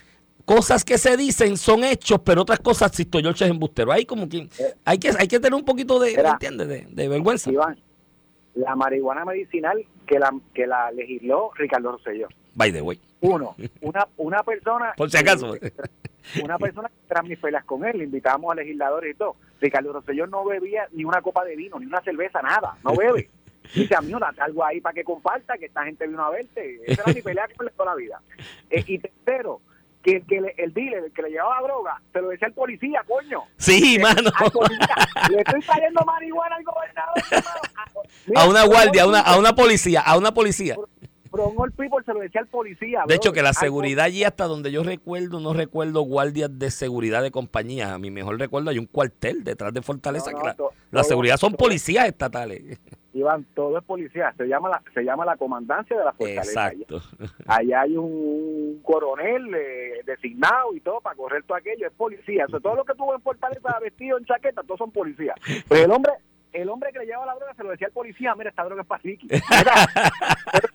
cosas 0.46 0.86
que 0.86 0.98
se 0.98 1.18
dicen 1.18 1.58
son 1.58 1.84
hechos, 1.84 2.22
pero 2.24 2.44
otras 2.44 2.60
cosas, 2.60 2.92
si 2.94 3.02
estoy 3.02 3.28
es 3.28 3.42
embustero. 3.42 3.92
Hay 3.92 4.06
como 4.06 4.30
que 4.30 4.48
hay 4.86 4.98
que 4.98 5.10
hay 5.18 5.28
que 5.28 5.40
tener 5.40 5.56
un 5.56 5.66
poquito 5.66 6.00
de, 6.00 6.14
Era. 6.14 6.32
¿entiendes? 6.32 6.68
De, 6.68 6.88
de 6.90 7.08
vergüenza. 7.10 7.52
Iván, 7.52 7.78
la 8.56 8.76
marihuana 8.76 9.26
medicinal 9.26 9.86
que 10.06 10.20
la 10.20 10.34
que 10.54 10.66
la 10.66 10.92
legisló 10.92 11.52
Ricardo 11.56 11.92
Rosselló. 11.92 12.30
By 12.56 12.72
the 12.72 12.82
way. 12.82 13.00
Uno, 13.20 13.56
una, 13.82 14.08
una 14.18 14.44
persona... 14.44 14.94
Por 14.96 15.12
si 15.12 15.18
acaso. 15.18 15.56
una 16.44 16.58
persona 16.58 16.90
que 17.26 17.38
peleas 17.38 17.66
con 17.66 17.84
él, 17.86 17.98
le 17.98 18.04
invitábamos 18.06 18.52
a 18.52 18.56
legisladores 18.56 19.14
y 19.14 19.18
todo. 19.18 19.36
Ricardo 19.60 19.94
Rosselló 19.94 20.28
no 20.28 20.46
bebía 20.46 20.88
ni 20.92 21.04
una 21.04 21.22
copa 21.22 21.44
de 21.44 21.56
vino, 21.56 21.80
ni 21.80 21.88
una 21.88 22.02
cerveza, 22.02 22.42
nada, 22.42 22.78
no 22.84 22.96
bebe. 22.96 23.30
Dice, 23.74 23.96
a 23.96 24.02
mí 24.02 24.12
date 24.12 24.42
algo 24.42 24.64
ahí 24.66 24.82
para 24.82 24.94
que 24.94 25.04
comparta, 25.04 25.58
que 25.58 25.66
esta 25.66 25.84
gente 25.86 26.08
vino 26.08 26.24
a 26.24 26.30
verte. 26.30 26.80
Esa 26.86 27.04
era 27.04 27.14
mi 27.14 27.22
pelea 27.22 27.48
con 27.56 27.70
toda 27.76 27.92
la 27.92 27.96
vida. 27.96 28.22
Eh, 28.70 28.84
y 28.88 29.00
tercero, 29.00 29.62
que, 30.04 30.22
que 30.22 30.40
le- 30.42 30.56
el 30.58 30.74
dealer, 30.74 31.04
el 31.06 31.12
que 31.12 31.22
le 31.22 31.30
llevaba 31.32 31.60
droga, 31.62 32.02
se 32.14 32.22
lo 32.22 32.30
decía 32.30 32.48
al 32.48 32.54
policía, 32.54 33.04
coño. 33.08 33.44
Sí, 33.58 33.98
mano. 34.00 34.30
Al 34.36 34.52
policía, 34.52 34.96
le 35.32 35.40
estoy 35.42 35.62
trayendo 35.62 36.02
marihuana 36.06 36.56
al 36.56 36.64
gobernador. 36.64 37.14
Mira, 38.28 38.42
A 38.42 38.48
una 38.50 38.64
guardia, 38.66 39.04
a 39.04 39.08
una, 39.08 39.20
a 39.22 39.38
una 39.38 39.54
policía, 39.56 40.02
a 40.02 40.18
una 40.18 40.34
policía. 40.34 40.76
From 41.30 41.60
All 41.60 41.72
People 41.74 42.00
se 42.06 42.14
lo 42.14 42.22
decía 42.22 42.40
al 42.42 42.48
policía. 42.48 43.04
De 43.06 43.16
hecho, 43.16 43.34
que 43.34 43.42
la 43.42 43.52
seguridad 43.52 44.06
allí, 44.06 44.24
hasta 44.24 44.46
donde 44.46 44.72
yo 44.72 44.82
recuerdo, 44.84 45.42
no 45.42 45.54
recuerdo 45.54 46.02
guardias 46.02 46.58
de 46.58 46.72
seguridad 46.72 47.22
de 47.22 47.32
compañías. 47.32 47.92
A 47.92 47.98
mi 48.00 48.10
mejor 48.12 48.40
recuerdo 48.40 48.70
hay 48.70 48.80
un 48.80 48.86
cuartel 48.86 49.44
detrás 49.44 49.74
de 49.74 49.82
Fortaleza. 49.82 50.32
No, 50.32 50.38
no, 50.38 50.42
que 50.44 50.48
la, 50.48 50.54
to- 50.56 50.72
la 50.92 51.02
todo- 51.02 51.10
seguridad 51.10 51.36
son 51.38 51.52
todo- 51.52 51.58
policías 51.66 52.08
estatales. 52.08 52.80
Iván, 53.18 53.46
todo 53.54 53.78
es 53.78 53.84
policía. 53.84 54.34
Se 54.38 54.48
llama 54.48 54.70
la, 54.70 54.82
se 54.94 55.04
llama 55.04 55.26
la 55.26 55.38
comandancia 55.38 55.98
de 55.98 56.06
la 56.06 56.14
fortaleza. 56.14 56.68
Exacto. 56.70 57.02
Allá 57.48 57.82
hay 57.82 57.98
un 57.98 58.82
coronel 58.84 59.54
eh, 59.54 60.02
designado 60.06 60.74
y 60.76 60.80
todo 60.80 61.02
para 61.02 61.16
correr 61.16 61.44
todo 61.44 61.58
aquello, 61.58 61.88
es 61.88 61.94
policía. 61.94 62.46
Todo 62.48 62.76
lo 62.76 62.86
que 62.86 62.94
tuvo 62.94 63.16
en 63.16 63.22
Fortaleza 63.22 63.80
vestido 63.82 64.18
en 64.18 64.26
chaqueta, 64.26 64.64
todos 64.64 64.78
son 64.80 64.92
policías. 64.92 65.36
Pues 65.68 65.82
el 65.82 65.92
hombre, 65.92 66.14
el 66.54 66.70
hombre 66.70 66.92
que 66.92 67.00
le 67.00 67.06
llevaba 67.06 67.28
la 67.28 67.36
droga 67.36 67.54
se 67.54 67.64
lo 67.64 67.72
decía 67.72 67.88
al 67.88 67.94
policía, 67.94 68.36
mira, 68.36 68.50
esta 68.50 68.64
droga 68.64 68.82
es 68.82 68.88
para 68.88 69.02
Ricky. 69.04 69.28
Pero, 70.50 70.70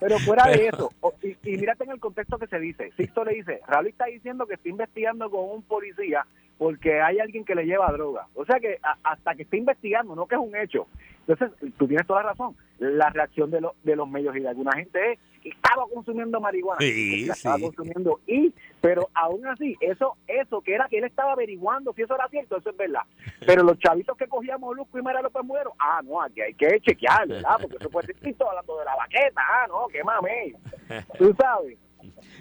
pero 0.00 0.18
fuera 0.20 0.48
de 0.48 0.68
eso, 0.68 0.92
y, 1.22 1.36
y 1.42 1.56
mírate 1.56 1.82
en 1.82 1.90
el 1.90 1.98
contexto 1.98 2.38
que 2.38 2.46
se 2.46 2.60
dice, 2.60 2.92
Sixto 2.96 3.24
le 3.24 3.34
dice, 3.34 3.60
Raúl 3.66 3.88
está 3.88 4.04
diciendo 4.04 4.46
que 4.46 4.54
está 4.54 4.68
investigando 4.68 5.28
con 5.28 5.50
un 5.50 5.62
policía 5.62 6.24
porque 6.58 7.00
hay 7.00 7.18
alguien 7.20 7.44
que 7.44 7.54
le 7.54 7.64
lleva 7.64 7.90
droga. 7.92 8.26
O 8.34 8.44
sea 8.44 8.58
que 8.60 8.78
a- 8.82 8.96
hasta 9.04 9.34
que 9.34 9.42
está 9.44 9.56
investigando, 9.56 10.14
no 10.14 10.26
que 10.26 10.34
es 10.34 10.40
un 10.40 10.54
hecho. 10.56 10.86
Entonces, 11.26 11.56
tú 11.78 11.86
tienes 11.86 12.06
toda 12.06 12.22
la 12.22 12.30
razón. 12.30 12.56
La 12.78 13.10
reacción 13.10 13.50
de, 13.50 13.60
los 13.60 13.72
de 13.82 13.96
los 13.96 14.08
medios 14.08 14.34
y 14.36 14.40
de 14.40 14.48
alguna 14.48 14.72
gente 14.72 15.12
es 15.12 15.18
que 15.42 15.50
estaba 15.50 15.84
consumiendo 15.92 16.40
marihuana. 16.40 16.78
Sí, 16.80 17.26
la 17.26 17.34
estaba 17.34 17.56
sí. 17.56 17.62
consumiendo 17.62 18.18
y, 18.26 18.52
pero 18.80 19.08
aún 19.14 19.46
así, 19.46 19.76
eso 19.80 20.16
eso 20.26 20.60
que 20.62 20.74
era 20.74 20.88
que 20.88 20.98
él 20.98 21.04
estaba 21.04 21.32
averiguando 21.32 21.92
si 21.92 22.02
eso 22.02 22.14
era 22.14 22.28
cierto, 22.28 22.56
eso 22.56 22.70
es 22.70 22.76
verdad. 22.76 23.02
Pero 23.46 23.62
los 23.62 23.78
chavitos 23.78 24.16
que 24.16 24.26
cogíamos 24.26 24.60
Molusco 24.68 24.98
y 24.98 25.02
María 25.02 25.22
López 25.22 25.44
Muero, 25.44 25.74
ah, 25.78 26.00
no, 26.04 26.20
aquí 26.22 26.40
hay 26.40 26.54
que 26.54 26.80
chequear, 26.80 27.28
¿verdad? 27.28 27.56
Porque 27.60 27.76
eso 27.78 27.90
puede 27.90 28.06
ser 28.14 28.34
hablando 28.48 28.78
de 28.78 28.84
la 28.84 28.96
baqueta, 28.96 29.40
ah, 29.40 29.66
no, 29.68 29.86
qué 29.92 30.02
mame. 30.02 30.54
Tú 31.18 31.34
sabes. 31.38 31.76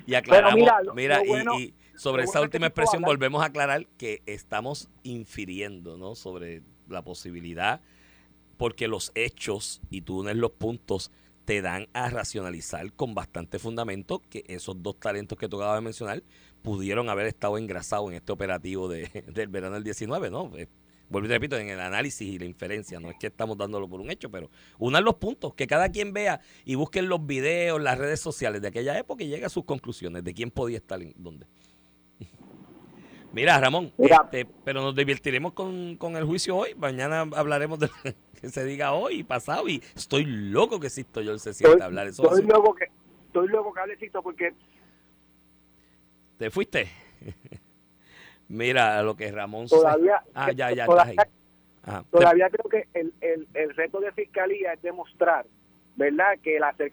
Y 0.06 0.16
aclaramos, 0.16 0.56
mira, 0.56 0.78
mira, 0.96 1.20
lo- 1.24 1.44
lo 1.44 1.60
y, 1.60 1.74
sobre 1.98 2.24
esa 2.24 2.42
última 2.42 2.68
expresión 2.68 3.02
volvemos 3.02 3.42
a 3.42 3.48
aclarar 3.48 3.86
que 3.98 4.22
estamos 4.26 4.90
infiriendo, 5.04 5.98
¿no? 5.98 6.16
Sobre 6.16 6.64
la 6.88 7.04
posibilidad, 7.04 7.82
porque 8.58 8.88
los 8.88 9.12
hechos, 9.16 9.82
y 9.90 10.02
tú 10.02 10.22
unes 10.22 10.38
los 10.38 10.52
puntos, 10.52 11.12
te 11.46 11.62
dan 11.62 11.88
a 11.94 12.10
racionalizar 12.10 12.92
con 12.94 13.16
bastante 13.16 13.60
fundamento 13.60 14.22
que 14.30 14.44
esos 14.48 14.82
dos 14.84 15.00
talentos 15.00 15.38
que 15.38 15.48
tú 15.48 15.58
acabas 15.58 15.78
de 15.78 15.82
mencionar 15.82 16.24
pudieron 16.62 17.10
haber 17.10 17.28
estado 17.28 17.58
engrasados 17.58 18.10
en 18.10 18.16
este 18.16 18.32
operativo 18.32 18.90
de, 18.90 19.24
del 19.34 19.48
verano 19.48 19.76
del 19.76 19.84
19, 19.84 20.30
¿no? 20.30 20.52
Eh, 20.58 20.68
Vuelvo 21.10 21.28
y 21.28 21.30
te 21.30 21.36
repito, 21.36 21.58
en 21.58 21.70
el 21.70 21.80
análisis 21.80 22.28
y 22.28 22.38
la 22.38 22.46
inferencia, 22.46 23.00
no 23.00 23.10
es 23.10 23.16
que 23.18 23.28
estamos 23.28 23.58
dándolo 23.58 23.88
por 23.88 24.02
un 24.02 24.12
hecho, 24.12 24.30
pero 24.30 24.50
unan 24.78 25.06
los 25.06 25.16
puntos, 25.16 25.54
que 25.54 25.66
cada 25.66 25.90
quien 25.90 26.12
vea 26.12 26.42
y 26.66 26.76
busquen 26.76 27.08
los 27.08 27.26
videos, 27.26 27.82
las 27.82 27.98
redes 27.98 28.20
sociales 28.20 28.62
de 28.62 28.68
aquella 28.68 28.98
época 28.98 29.24
y 29.24 29.30
llegue 29.30 29.46
a 29.46 29.50
sus 29.50 29.64
conclusiones 29.64 30.24
de 30.24 30.34
quién 30.34 30.52
podía 30.52 30.78
estar 30.78 31.02
en 31.02 31.14
dónde. 31.16 31.48
Mira, 33.38 33.60
Ramón, 33.60 33.94
Mira. 34.00 34.22
este, 34.24 34.48
pero 34.66 34.82
nos 34.82 34.96
divertiremos 34.96 35.54
con, 35.54 35.96
con 35.98 36.16
el 36.18 36.24
juicio 36.26 36.56
hoy. 36.58 36.74
Mañana 36.74 37.22
hablaremos 37.36 37.78
de 37.78 37.88
que 38.42 38.50
se 38.50 38.66
diga 38.66 38.94
hoy 38.94 39.20
y 39.20 39.24
pasado. 39.24 39.68
Y 39.70 39.80
estoy 39.96 40.26
loco 40.26 40.80
que 40.80 40.90
Sisto 40.90 41.22
yo 41.22 41.38
se 41.38 41.54
sienta 41.54 41.74
Estoy, 41.74 41.82
a 41.84 41.86
hablar. 41.86 42.08
Eso 42.08 42.24
estoy 42.24 42.48
loco 42.48 42.74
que 42.74 42.86
estoy 43.28 43.48
loco 43.50 43.72
que 43.72 43.80
hable 43.80 43.96
porque 44.24 44.54
¿Te 46.40 46.50
fuiste? 46.50 46.88
Mira 48.48 49.04
lo 49.04 49.16
que 49.16 49.32
Ramón 49.32 49.68
se- 49.70 49.76
todavía 49.76 50.20
Ah, 50.34 50.52
ya, 50.52 50.72
ya, 50.72 50.84
estás 50.84 50.88
todavía, 50.88 51.22
ahí. 51.22 51.30
Ajá. 51.84 52.02
Te- 52.10 52.18
todavía 52.18 52.50
creo 52.50 52.70
que 52.72 52.88
el, 53.00 53.14
el, 53.22 53.48
el 53.54 53.76
reto 53.76 54.00
de 54.00 54.12
fiscalía 54.14 54.74
es 54.74 54.82
demostrar, 54.82 55.46
¿verdad? 55.96 56.40
Que 56.42 56.60
la 56.60 56.74
te- 56.74 56.92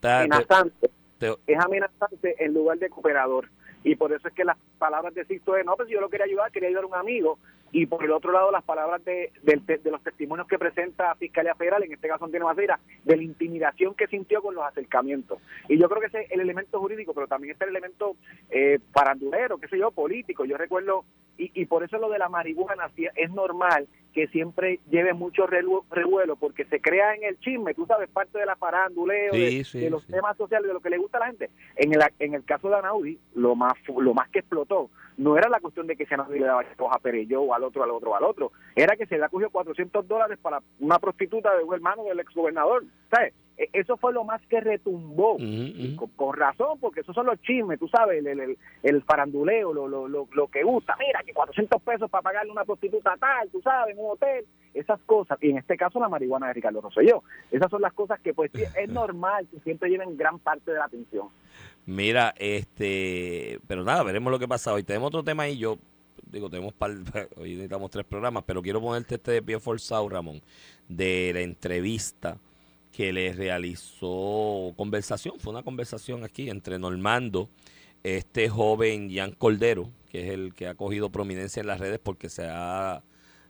te- 0.00 0.08
amenazante 0.08 0.90
te- 1.16 1.34
es 1.46 1.58
amenazante 1.58 2.44
en 2.44 2.52
lugar 2.52 2.78
de 2.78 2.90
cooperador. 2.90 3.48
Y 3.84 3.96
por 3.96 4.12
eso 4.12 4.28
es 4.28 4.34
que 4.34 4.44
las 4.44 4.56
palabras 4.78 5.14
de 5.14 5.24
Sisto 5.24 5.56
es, 5.56 5.64
no, 5.64 5.76
pues 5.76 5.88
yo 5.88 6.00
lo 6.00 6.08
quería 6.08 6.26
ayudar, 6.26 6.52
quería 6.52 6.68
ayudar 6.68 6.84
a 6.84 6.88
un 6.88 6.94
amigo. 6.94 7.38
Y 7.72 7.86
por 7.86 8.04
el 8.04 8.10
otro 8.10 8.32
lado, 8.32 8.50
las 8.50 8.62
palabras 8.64 9.02
de, 9.04 9.32
de, 9.42 9.90
los 9.90 10.02
testimonios 10.02 10.46
que 10.46 10.58
presenta 10.58 11.14
Fiscalía 11.14 11.54
Federal, 11.54 11.82
en 11.82 11.92
este 11.92 12.06
caso 12.06 12.26
Antonio 12.26 12.46
Maceira, 12.46 12.78
de 13.04 13.16
la 13.16 13.22
intimidación 13.22 13.94
que 13.94 14.06
sintió 14.08 14.42
con 14.42 14.54
los 14.54 14.64
acercamientos. 14.64 15.38
Y 15.68 15.78
yo 15.78 15.88
creo 15.88 16.00
que 16.00 16.08
ese 16.08 16.20
es 16.22 16.30
el 16.32 16.40
elemento 16.40 16.78
jurídico, 16.78 17.14
pero 17.14 17.26
también 17.26 17.52
está 17.52 17.64
el 17.64 17.70
elemento 17.70 18.16
eh, 18.50 18.78
farandulero, 18.92 19.56
qué 19.56 19.68
sé 19.68 19.78
yo, 19.78 19.90
político. 19.90 20.44
Yo 20.44 20.58
recuerdo, 20.58 21.06
y, 21.44 21.62
y 21.62 21.66
por 21.66 21.82
eso 21.82 21.98
lo 21.98 22.08
de 22.10 22.18
la 22.18 22.28
marihuana 22.28 22.90
es 23.16 23.30
normal 23.30 23.88
que 24.12 24.28
siempre 24.28 24.80
lleve 24.90 25.14
mucho 25.14 25.46
revuelo, 25.46 26.36
porque 26.36 26.64
se 26.66 26.80
crea 26.80 27.14
en 27.14 27.24
el 27.24 27.38
chisme, 27.40 27.72
tú 27.74 27.86
sabes, 27.86 28.10
parte 28.10 28.38
de 28.38 28.46
la 28.46 28.56
faranduleo, 28.56 29.32
de, 29.32 29.50
Sí, 29.50 29.64
sí, 29.64 29.80
de 29.80 29.90
los 29.90 30.02
sí. 30.04 30.12
temas 30.12 30.36
sociales, 30.36 30.68
de 30.68 30.74
lo 30.74 30.80
que 30.80 30.90
le 30.90 30.98
gusta 30.98 31.16
a 31.16 31.20
la 31.20 31.26
gente. 31.28 31.50
En 31.76 31.94
el, 31.94 32.00
en 32.18 32.34
el 32.34 32.44
caso 32.44 32.68
de 32.68 32.76
Anaudi, 32.76 33.18
lo 33.34 33.54
más 33.54 33.72
lo 33.96 34.12
más 34.14 34.28
que 34.28 34.40
explotó 34.40 34.90
no 35.16 35.36
era 35.36 35.48
la 35.48 35.60
cuestión 35.60 35.86
de 35.86 35.96
que 35.96 36.06
si 36.06 36.14
Anaudi 36.14 36.38
le 36.38 36.46
daba 36.46 36.62
a 36.90 36.98
Perello 36.98 37.42
o 37.42 37.54
al 37.54 37.64
otro, 37.64 37.82
al 37.82 37.90
otro, 37.90 38.16
al 38.16 38.24
otro. 38.24 38.52
Era 38.74 38.96
que 38.96 39.06
se 39.06 39.18
le 39.18 39.28
cogió 39.28 39.50
400 39.50 40.06
dólares 40.06 40.38
para 40.40 40.60
una 40.80 40.98
prostituta 40.98 41.54
de 41.56 41.64
un 41.64 41.74
hermano 41.74 42.04
del 42.04 42.20
exgobernador. 42.20 42.84
¿Sabes? 43.10 43.34
E- 43.58 43.68
Eso 43.72 43.96
fue 43.96 44.12
lo 44.12 44.24
más 44.24 44.40
que 44.46 44.60
retumbó. 44.60 45.36
Con, 45.96 46.08
con 46.16 46.36
razón, 46.36 46.78
porque 46.80 47.00
esos 47.00 47.14
son 47.14 47.26
los 47.26 47.40
chismes, 47.42 47.78
tú 47.78 47.88
sabes, 47.88 48.18
el, 48.24 48.26
el, 48.40 48.56
el- 48.82 49.02
faranduleo, 49.02 49.72
lo, 49.72 49.86
lo, 49.88 50.08
lo, 50.08 50.28
lo 50.32 50.48
que 50.48 50.62
gusta. 50.62 50.96
Mira, 50.98 51.22
que 51.24 51.32
400 51.32 51.80
pesos 51.82 52.10
para 52.10 52.22
pagarle 52.22 52.50
una 52.52 52.64
prostituta 52.64 53.16
tal, 53.18 53.48
tú 53.50 53.60
sabes, 53.62 53.94
en 53.96 54.04
un 54.04 54.10
hotel. 54.12 54.46
Esas 54.74 55.00
cosas, 55.02 55.38
y 55.42 55.50
en 55.50 55.58
este 55.58 55.76
caso 55.76 56.00
la 56.00 56.08
marihuana 56.08 56.46
de 56.48 56.54
Ricardo 56.54 56.80
Rosselló. 56.80 57.22
Esas 57.50 57.70
son 57.70 57.82
las 57.82 57.92
cosas 57.92 58.18
que, 58.20 58.32
pues, 58.32 58.50
sí, 58.54 58.62
es 58.62 58.88
normal 58.90 59.46
que 59.50 59.60
siempre 59.60 59.90
lleven 59.90 60.16
gran 60.16 60.38
parte 60.38 60.70
de 60.72 60.78
la 60.78 60.86
atención. 60.86 61.28
Mira, 61.84 62.32
este, 62.38 63.58
pero 63.66 63.84
nada, 63.84 64.02
veremos 64.02 64.30
lo 64.30 64.38
que 64.38 64.48
pasa 64.48 64.72
hoy. 64.72 64.82
Tenemos 64.82 65.08
otro 65.08 65.22
tema 65.22 65.42
ahí, 65.42 65.58
yo 65.58 65.76
digo, 66.30 66.48
tenemos 66.48 66.72
par, 66.72 66.90
hoy 67.36 67.50
necesitamos 67.50 67.90
tres 67.90 68.06
programas, 68.06 68.44
pero 68.46 68.62
quiero 68.62 68.80
ponerte 68.80 69.16
este 69.16 69.32
de 69.32 69.42
pie 69.42 69.60
forzado, 69.60 70.08
Ramón, 70.08 70.40
de 70.88 71.32
la 71.34 71.40
entrevista 71.40 72.38
que 72.92 73.12
le 73.12 73.32
realizó 73.32 74.72
conversación, 74.76 75.40
fue 75.40 75.52
una 75.52 75.62
conversación 75.62 76.24
aquí 76.24 76.50
entre 76.50 76.78
Normando, 76.78 77.48
este 78.02 78.48
joven 78.48 79.10
Jan 79.12 79.32
Cordero, 79.32 79.88
que 80.10 80.24
es 80.24 80.30
el 80.30 80.54
que 80.54 80.68
ha 80.68 80.74
cogido 80.74 81.10
prominencia 81.10 81.60
en 81.60 81.66
las 81.66 81.80
redes 81.80 81.98
porque 81.98 82.28
se 82.28 82.46
ha 82.46 83.02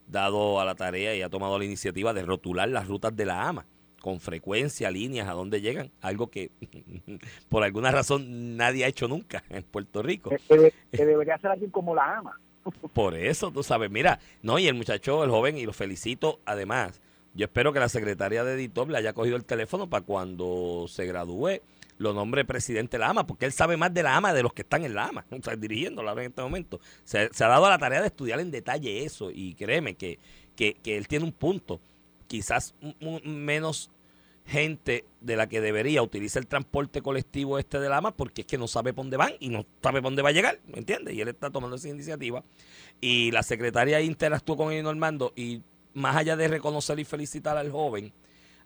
dado 0.07 0.61
a 0.61 0.65
la 0.65 0.75
tarea 0.75 1.15
y 1.15 1.23
ha 1.23 1.29
tomado 1.29 1.59
la 1.59 1.65
iniciativa 1.65 2.13
de 2.13 2.23
rotular 2.23 2.69
las 2.69 2.87
rutas 2.87 3.15
de 3.17 3.27
la 3.27 3.49
AMA 3.49 3.67
con 4.01 4.21
frecuencia, 4.21 4.91
líneas, 4.91 5.29
a 5.29 5.33
dónde 5.33 5.61
llegan, 5.61 5.91
algo 6.01 6.29
que 6.29 6.51
por 7.49 7.63
alguna 7.63 7.91
razón 7.91 8.57
nadie 8.57 8.85
ha 8.85 8.89
hecho 8.89 9.09
nunca 9.09 9.45
en 9.49 9.63
Puerto 9.63 10.03
Rico. 10.03 10.31
Que, 10.49 10.73
debería 10.93 11.39
ser 11.39 11.53
alguien 11.53 11.71
como 11.71 11.95
la 11.95 12.19
ama. 12.19 12.39
Por 12.93 13.17
eso, 13.17 13.51
tú 13.51 13.63
sabes, 13.63 13.91
mira, 13.91 14.21
no, 14.41 14.59
y 14.59 14.69
el 14.69 14.75
muchacho, 14.75 15.25
el 15.25 15.31
joven, 15.31 15.57
y 15.57 15.67
lo 15.67 15.73
felicito, 15.73 16.41
además, 16.45 17.01
yo 17.35 17.45
espero 17.45 17.73
que 17.73 17.81
la 17.81 17.89
secretaria 17.89 18.45
de 18.45 18.55
editor 18.55 18.89
le 18.89 18.99
haya 18.99 19.13
cogido 19.13 19.37
el 19.37 19.45
teléfono 19.45 19.89
para 19.89 20.05
cuando 20.05 20.87
se 20.89 21.07
gradúe 21.07 21.61
lo 21.99 22.13
nombre 22.13 22.45
presidente 22.45 22.97
de 22.97 23.01
la 23.01 23.11
AMA, 23.11 23.27
porque 23.27 23.47
él 23.47 23.53
sabe 23.53 23.77
más 23.77 23.95
de 23.95 24.03
la 24.03 24.17
AMA 24.17 24.35
de 24.35 24.43
los 24.43 24.53
que 24.53 24.63
están 24.63 24.85
en 24.85 24.95
la 24.95 25.07
AMA, 25.07 25.25
o 25.31 25.43
sea, 25.43 25.57
dirigiéndola 25.57 26.13
en 26.13 26.19
este 26.21 26.43
momento. 26.43 26.81
Se, 27.05 27.19
ha 27.19 27.49
dado 27.49 27.69
la 27.69 27.79
tarea 27.79 28.01
de 28.01 28.09
estudiar 28.09 28.41
en 28.41 28.51
detalle 28.51 29.05
eso, 29.05 29.31
y 29.31 29.55
créeme 29.55 29.95
que, 29.95 30.19
que, 30.57 30.75
que 30.75 30.97
él 30.97 31.09
tiene 31.09 31.25
un 31.25 31.33
punto. 31.33 31.81
Quizás 32.27 32.75
menos 33.25 33.91
gente 34.47 35.05
de 35.21 35.37
la 35.37 35.49
que 35.49 35.61
debería 35.61 36.03
utiliza 36.03 36.39
el 36.39 36.47
transporte 36.47 37.01
colectivo 37.03 37.59
este 37.59 37.79
de 37.79 37.89
la 37.89 37.99
AMA 37.99 38.17
porque 38.17 38.41
es 38.41 38.47
que 38.47 38.59
no 38.59 38.67
sabe 38.67 38.93
por 38.93 39.05
dónde 39.05 39.17
van 39.17 39.35
y 39.39 39.51
no 39.51 39.65
sabe 39.83 40.01
por 40.03 40.11
dónde 40.11 40.23
va 40.23 40.31
a 40.31 40.33
llegar, 40.33 40.59
¿me 40.67 40.79
entiendes? 40.79 41.15
Y 41.15 41.21
él 41.21 41.29
está 41.29 41.51
tomando 41.51 41.77
esa 41.77 41.89
iniciativa. 41.89 42.43
Y 43.01 43.31
la 43.31 43.43
secretaria 43.43 44.01
interactuó 44.01 44.57
con 44.57 44.73
él 44.73 44.83
Normando 44.83 45.33
y 45.37 45.63
más 45.95 46.17
allá 46.17 46.37
de 46.37 46.49
reconocer 46.49 46.99
y 46.99 47.05
felicitar 47.05 47.57
al 47.57 47.71
joven, 47.71 48.13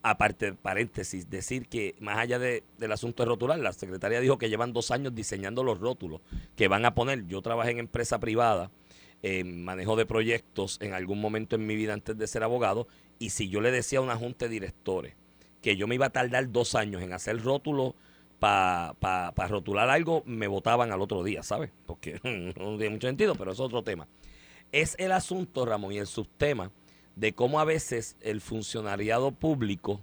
aparte, 0.02 0.52
paréntesis, 0.52 1.28
decir 1.30 1.66
que 1.68 1.94
más 2.00 2.18
allá 2.18 2.38
de- 2.38 2.62
del 2.78 2.92
asunto 2.92 3.22
de 3.22 3.28
rotular, 3.28 3.58
la 3.58 3.72
secretaria 3.72 4.20
dijo 4.20 4.38
que 4.38 4.48
llevan 4.48 4.72
dos 4.72 4.90
años 4.90 5.14
diseñando 5.14 5.64
los 5.64 5.80
rótulos 5.80 6.20
que 6.54 6.68
van 6.68 6.84
a 6.84 6.94
poner. 6.94 7.26
Yo 7.26 7.42
trabajé 7.42 7.70
en 7.72 7.78
empresa 7.80 8.18
privada, 8.20 8.70
manejo 9.44 9.96
de 9.96 10.06
proyectos 10.06 10.78
en 10.80 10.92
algún 10.92 11.20
momento 11.20 11.56
en 11.56 11.66
mi 11.66 11.74
vida 11.74 11.92
antes 11.94 12.16
de 12.16 12.26
ser 12.28 12.44
abogado, 12.44 12.86
y 13.18 13.30
si 13.30 13.48
yo 13.48 13.60
le 13.60 13.72
decía 13.72 13.98
a 13.98 14.02
una 14.02 14.14
junta 14.16 14.44
de 14.44 14.50
directores 14.50 15.14
que 15.62 15.76
yo 15.76 15.88
me 15.88 15.96
iba 15.96 16.06
a 16.06 16.10
tardar 16.10 16.52
dos 16.52 16.76
años 16.76 17.02
en 17.02 17.12
hacer 17.12 17.42
rótulos 17.42 17.94
para 18.38 18.94
pa, 19.00 19.32
rotular 19.48 19.88
algo, 19.90 20.22
me 20.26 20.46
votaban 20.46 20.92
al 20.92 21.00
otro 21.00 21.24
día, 21.24 21.42
¿sabes? 21.42 21.72
Porque 21.86 22.20
no 22.56 22.76
tiene 22.76 22.90
mucho 22.90 23.08
sentido, 23.08 23.34
pero 23.34 23.50
es 23.50 23.58
otro 23.58 23.82
tema. 23.82 24.06
Es 24.70 24.94
el 24.98 25.10
asunto, 25.10 25.64
Ramón, 25.64 25.92
y 25.92 25.98
el 25.98 26.06
subtema 26.06 26.70
de 27.16 27.34
cómo 27.34 27.58
a 27.58 27.64
veces 27.64 28.16
el 28.20 28.40
funcionariado 28.40 29.32
público 29.32 30.00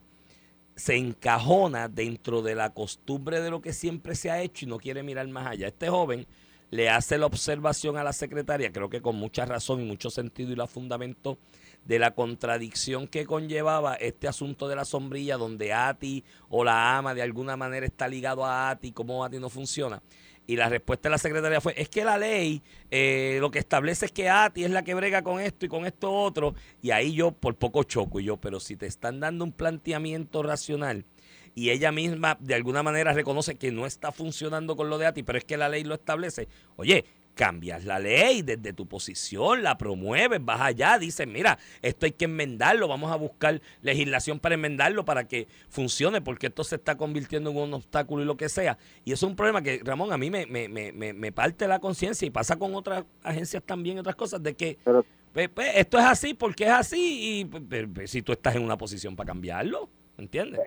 se 0.76 0.96
encajona 0.98 1.88
dentro 1.88 2.42
de 2.42 2.56
la 2.56 2.74
costumbre 2.74 3.40
de 3.40 3.52
lo 3.52 3.62
que 3.62 3.74
siempre 3.74 4.16
se 4.16 4.32
ha 4.32 4.42
hecho 4.42 4.66
y 4.66 4.68
no 4.68 4.80
quiere 4.80 5.04
mirar 5.04 5.28
más 5.28 5.48
allá. 5.48 5.68
Este 5.68 5.90
joven 5.90 6.26
le 6.72 6.90
hace 6.90 7.20
la 7.20 7.28
observación 7.28 7.98
a 7.98 8.04
la 8.04 8.14
secretaria, 8.14 8.72
creo 8.72 8.90
que 8.90 9.02
con 9.02 9.16
mucha 9.16 9.46
razón 9.46 9.82
y 9.82 9.86
mucho 9.86 10.10
sentido 10.10 10.52
y 10.52 10.56
la 10.56 10.66
fundamentó, 10.66 11.38
de 11.86 12.00
la 12.00 12.16
contradicción 12.16 13.08
que 13.08 13.26
conllevaba 13.26 13.94
este 13.96 14.28
asunto 14.28 14.68
de 14.68 14.76
la 14.76 14.86
sombrilla, 14.86 15.38
donde 15.38 15.74
Ati 15.74 16.24
o 16.50 16.64
la 16.64 16.98
ama 16.98 17.14
de 17.14 17.22
alguna 17.22 17.58
manera 17.58 17.86
está 17.86 18.08
ligado 18.08 18.46
a 18.46 18.72
Ati, 18.72 18.92
cómo 18.92 19.24
Ati 19.24 19.38
no 19.38 19.50
funciona. 19.50 20.02
Y 20.46 20.58
la 20.58 20.68
respuesta 20.68 21.08
de 21.08 21.12
la 21.12 21.18
secretaria 21.18 21.62
fue, 21.62 21.74
es 21.78 21.88
que 21.88 22.04
la 22.04 22.18
ley 22.18 22.62
eh, 22.92 23.38
lo 23.40 23.50
que 23.50 23.60
establece 23.60 24.08
es 24.08 24.12
que 24.12 24.30
ATI 24.30 24.66
es 24.66 24.72
la 24.72 24.84
que 24.84 24.94
brega 24.94 25.24
con 25.24 25.40
esto 25.40 25.66
y 25.66 25.70
con 25.70 25.86
esto 25.86 26.12
otro. 26.12 26.54
Y 26.82 26.92
ahí 26.92 27.14
yo 27.14 27.32
por 27.32 27.56
poco 27.56 27.84
choco 27.84 28.20
y 28.20 28.26
yo, 28.26 28.38
pero 28.38 28.60
si 28.60 28.76
te 28.76 28.86
están 28.86 29.20
dando 29.20 29.46
un 29.46 29.54
planteamiento 29.54 30.44
racional 30.44 31.06
y 31.56 31.70
ella 31.70 31.92
misma 31.92 32.38
de 32.40 32.56
alguna 32.56 32.84
manera 32.84 33.14
reconoce 33.14 33.56
que 33.56 33.72
no 33.72 33.86
está 33.86 34.12
funcionando 34.12 34.76
con 34.76 34.90
lo 34.90 34.98
de 34.98 35.06
ATI, 35.06 35.24
pero 35.24 35.38
es 35.38 35.46
que 35.46 35.58
la 35.58 35.70
ley 35.70 35.84
lo 35.84 35.96
establece, 35.96 36.48
oye, 36.76 37.06
cambias 37.34 37.86
la 37.86 38.00
ley 38.00 38.42
desde 38.42 38.74
tu 38.74 38.86
posición, 38.88 39.64
la 39.64 39.78
promueves, 39.78 40.44
vas 40.44 40.62
allá, 40.62 40.98
dices, 40.98 41.28
mira, 41.28 41.58
esto 41.82 42.06
hay 42.06 42.12
que 42.12 42.26
enmendarlo, 42.26 42.88
vamos 42.88 43.12
a 43.12 43.16
buscar 43.16 43.62
legislación 43.82 44.40
para 44.40 44.56
enmendarlo 44.56 45.06
para 45.06 45.28
que 45.28 45.48
funcione, 45.70 46.22
porque 46.22 46.48
esto 46.48 46.64
se 46.64 46.76
está 46.76 46.96
convirtiendo 46.96 47.52
en 47.52 47.58
un 47.58 47.74
obstáculo 47.74 48.24
y 48.24 48.26
lo 48.26 48.38
que 48.38 48.50
sea. 48.50 48.78
Y 49.06 49.12
eso 49.12 49.26
es 49.26 49.30
un 49.32 49.36
problema 49.36 49.62
que, 49.62 49.82
Ramón, 49.84 50.14
a 50.14 50.18
mí 50.18 50.30
me, 50.30 50.46
me, 50.46 50.68
me, 50.68 50.92
me 50.92 51.32
parte 51.32 51.68
la 51.68 51.80
conciencia 51.80 52.26
y 52.26 52.30
pasa 52.30 52.58
con 52.58 52.76
otras 52.76 53.06
agencias 53.24 53.64
también, 53.64 54.00
otras 54.00 54.16
cosas, 54.16 54.42
de 54.42 54.54
que 54.56 54.78
pues, 55.34 55.50
pues, 55.50 55.72
esto 55.76 55.98
es 55.98 56.06
así 56.06 56.34
porque 56.34 56.66
es 56.66 56.72
así 56.72 57.40
y 57.40 57.46
pues, 57.46 58.10
si 58.10 58.22
tú 58.22 58.32
estás 58.32 58.56
en 58.56 58.64
una 58.64 58.78
posición 58.78 59.16
para 59.16 59.28
cambiarlo, 59.28 59.90
¿entiendes? 60.18 60.60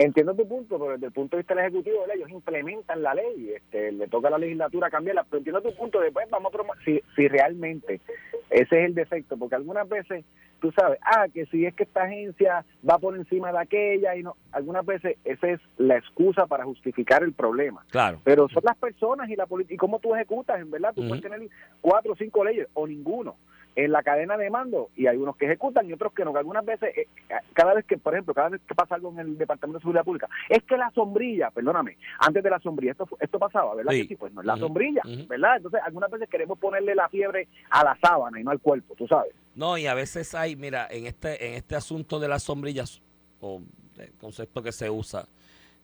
Entiendo 0.00 0.34
tu 0.34 0.48
punto, 0.48 0.78
pero 0.78 0.92
desde 0.92 1.08
el 1.08 1.12
punto 1.12 1.36
de 1.36 1.42
vista 1.42 1.54
del 1.54 1.66
Ejecutivo, 1.66 2.06
ellos 2.10 2.30
implementan 2.30 3.02
la 3.02 3.12
ley, 3.12 3.50
este, 3.54 3.92
le 3.92 4.08
toca 4.08 4.28
a 4.28 4.30
la 4.30 4.38
legislatura 4.38 4.88
cambiarla, 4.88 5.24
pero 5.24 5.38
entiendo 5.38 5.60
tu 5.60 5.76
punto, 5.76 6.00
después 6.00 6.26
vamos 6.30 6.54
a 6.54 6.84
si, 6.86 7.02
si 7.14 7.28
realmente 7.28 8.00
ese 8.48 8.78
es 8.78 8.86
el 8.86 8.94
defecto, 8.94 9.36
porque 9.36 9.56
algunas 9.56 9.86
veces 9.86 10.24
tú 10.58 10.72
sabes, 10.72 10.98
ah, 11.02 11.26
que 11.28 11.44
si 11.46 11.66
es 11.66 11.74
que 11.74 11.82
esta 11.82 12.04
agencia 12.04 12.64
va 12.88 12.96
por 12.96 13.14
encima 13.14 13.52
de 13.52 13.58
aquella 13.58 14.16
y 14.16 14.22
no, 14.22 14.36
algunas 14.52 14.86
veces 14.86 15.18
esa 15.22 15.48
es 15.48 15.60
la 15.76 15.98
excusa 15.98 16.46
para 16.46 16.64
justificar 16.64 17.22
el 17.22 17.34
problema. 17.34 17.84
Claro. 17.90 18.22
Pero 18.24 18.48
son 18.48 18.62
las 18.64 18.78
personas 18.78 19.28
y 19.28 19.36
la 19.36 19.44
política, 19.44 19.74
y 19.74 19.76
cómo 19.76 19.98
tú 19.98 20.14
ejecutas, 20.14 20.58
en 20.62 20.70
verdad, 20.70 20.94
tú 20.94 21.06
puedes 21.06 21.22
tener 21.22 21.46
cuatro 21.82 22.14
o 22.14 22.16
cinco 22.16 22.42
leyes 22.42 22.68
o 22.72 22.86
ninguno 22.86 23.36
en 23.76 23.92
la 23.92 24.02
cadena 24.02 24.36
de 24.36 24.50
mando 24.50 24.90
y 24.96 25.06
hay 25.06 25.16
unos 25.16 25.36
que 25.36 25.46
ejecutan 25.46 25.88
y 25.88 25.92
otros 25.92 26.12
que 26.12 26.24
no. 26.24 26.32
Que 26.32 26.38
algunas 26.38 26.64
veces, 26.64 26.96
eh, 26.96 27.06
cada 27.52 27.74
vez 27.74 27.84
que, 27.84 27.98
por 27.98 28.14
ejemplo, 28.14 28.34
cada 28.34 28.50
vez 28.50 28.60
que 28.66 28.74
pasa 28.74 28.94
algo 28.94 29.10
en 29.12 29.20
el 29.20 29.38
Departamento 29.38 29.78
de 29.78 29.82
Seguridad 29.82 30.04
Pública, 30.04 30.28
es 30.48 30.62
que 30.64 30.76
la 30.76 30.90
sombrilla, 30.90 31.50
perdóname, 31.50 31.96
antes 32.18 32.42
de 32.42 32.50
la 32.50 32.58
sombrilla, 32.60 32.92
esto 32.92 33.08
esto 33.18 33.38
pasaba, 33.38 33.74
¿verdad? 33.74 33.92
Sí. 33.92 34.16
pues 34.16 34.32
no 34.32 34.40
es 34.40 34.46
la 34.46 34.56
sombrilla, 34.56 35.02
¿verdad? 35.28 35.56
Entonces, 35.56 35.80
algunas 35.84 36.10
veces 36.10 36.28
queremos 36.28 36.58
ponerle 36.58 36.94
la 36.94 37.08
fiebre 37.08 37.48
a 37.70 37.84
la 37.84 37.96
sábana 38.00 38.40
y 38.40 38.44
no 38.44 38.50
al 38.50 38.60
cuerpo, 38.60 38.94
tú 38.96 39.06
sabes. 39.06 39.32
No, 39.54 39.78
y 39.78 39.86
a 39.86 39.94
veces 39.94 40.34
hay, 40.34 40.56
mira, 40.56 40.86
en 40.90 41.06
este, 41.06 41.48
en 41.48 41.54
este 41.54 41.76
asunto 41.76 42.18
de 42.18 42.28
las 42.28 42.42
sombrillas, 42.42 43.00
o 43.40 43.60
el 43.98 44.12
concepto 44.12 44.62
que 44.62 44.72
se 44.72 44.90
usa, 44.90 45.26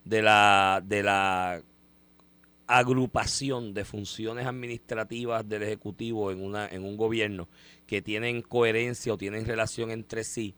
de 0.04 0.22
la, 0.22 0.80
de 0.84 1.02
la 1.02 1.60
agrupación 2.66 3.74
de 3.74 3.84
funciones 3.84 4.46
administrativas 4.46 5.48
del 5.48 5.62
Ejecutivo 5.62 6.30
en, 6.30 6.42
una, 6.42 6.68
en 6.68 6.84
un 6.84 6.96
gobierno 6.96 7.48
que 7.86 8.02
tienen 8.02 8.42
coherencia 8.42 9.14
o 9.14 9.18
tienen 9.18 9.46
relación 9.46 9.90
entre 9.90 10.24
sí, 10.24 10.54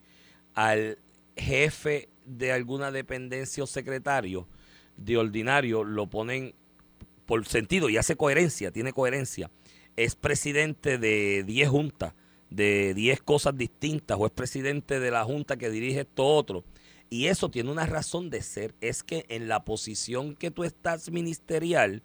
al 0.55 0.99
jefe 1.37 2.09
de 2.25 2.53
alguna 2.53 2.91
dependencia 2.91 3.65
o 3.65 3.67
secretario 3.67 4.49
de 4.97 5.17
ordinario 5.17 5.85
lo 5.85 6.09
ponen 6.09 6.55
por 7.27 7.47
sentido 7.47 7.89
y 7.89 7.97
hace 7.97 8.17
coherencia, 8.17 8.71
tiene 8.71 8.93
coherencia. 8.93 9.51
Es 9.97 10.15
presidente 10.15 10.99
de 10.99 11.45
10 11.45 11.69
juntas, 11.69 12.15
de 12.51 12.95
10 12.95 13.21
cosas 13.23 13.57
distintas, 13.57 14.17
o 14.19 14.27
es 14.27 14.33
presidente 14.33 14.99
de 14.99 15.11
la 15.11 15.25
junta 15.25 15.57
que 15.57 15.71
dirige 15.71 16.01
esto 16.01 16.25
otro. 16.25 16.65
Y 17.11 17.27
eso 17.27 17.51
tiene 17.51 17.71
una 17.71 17.87
razón 17.87 18.29
de 18.29 18.43
ser, 18.43 18.75
es 18.81 19.03
que 19.03 19.25
en 19.29 19.49
la 19.49 19.65
posición 19.65 20.35
que 20.35 20.51
tú 20.51 20.65
estás 20.65 21.11
ministerial, 21.11 22.03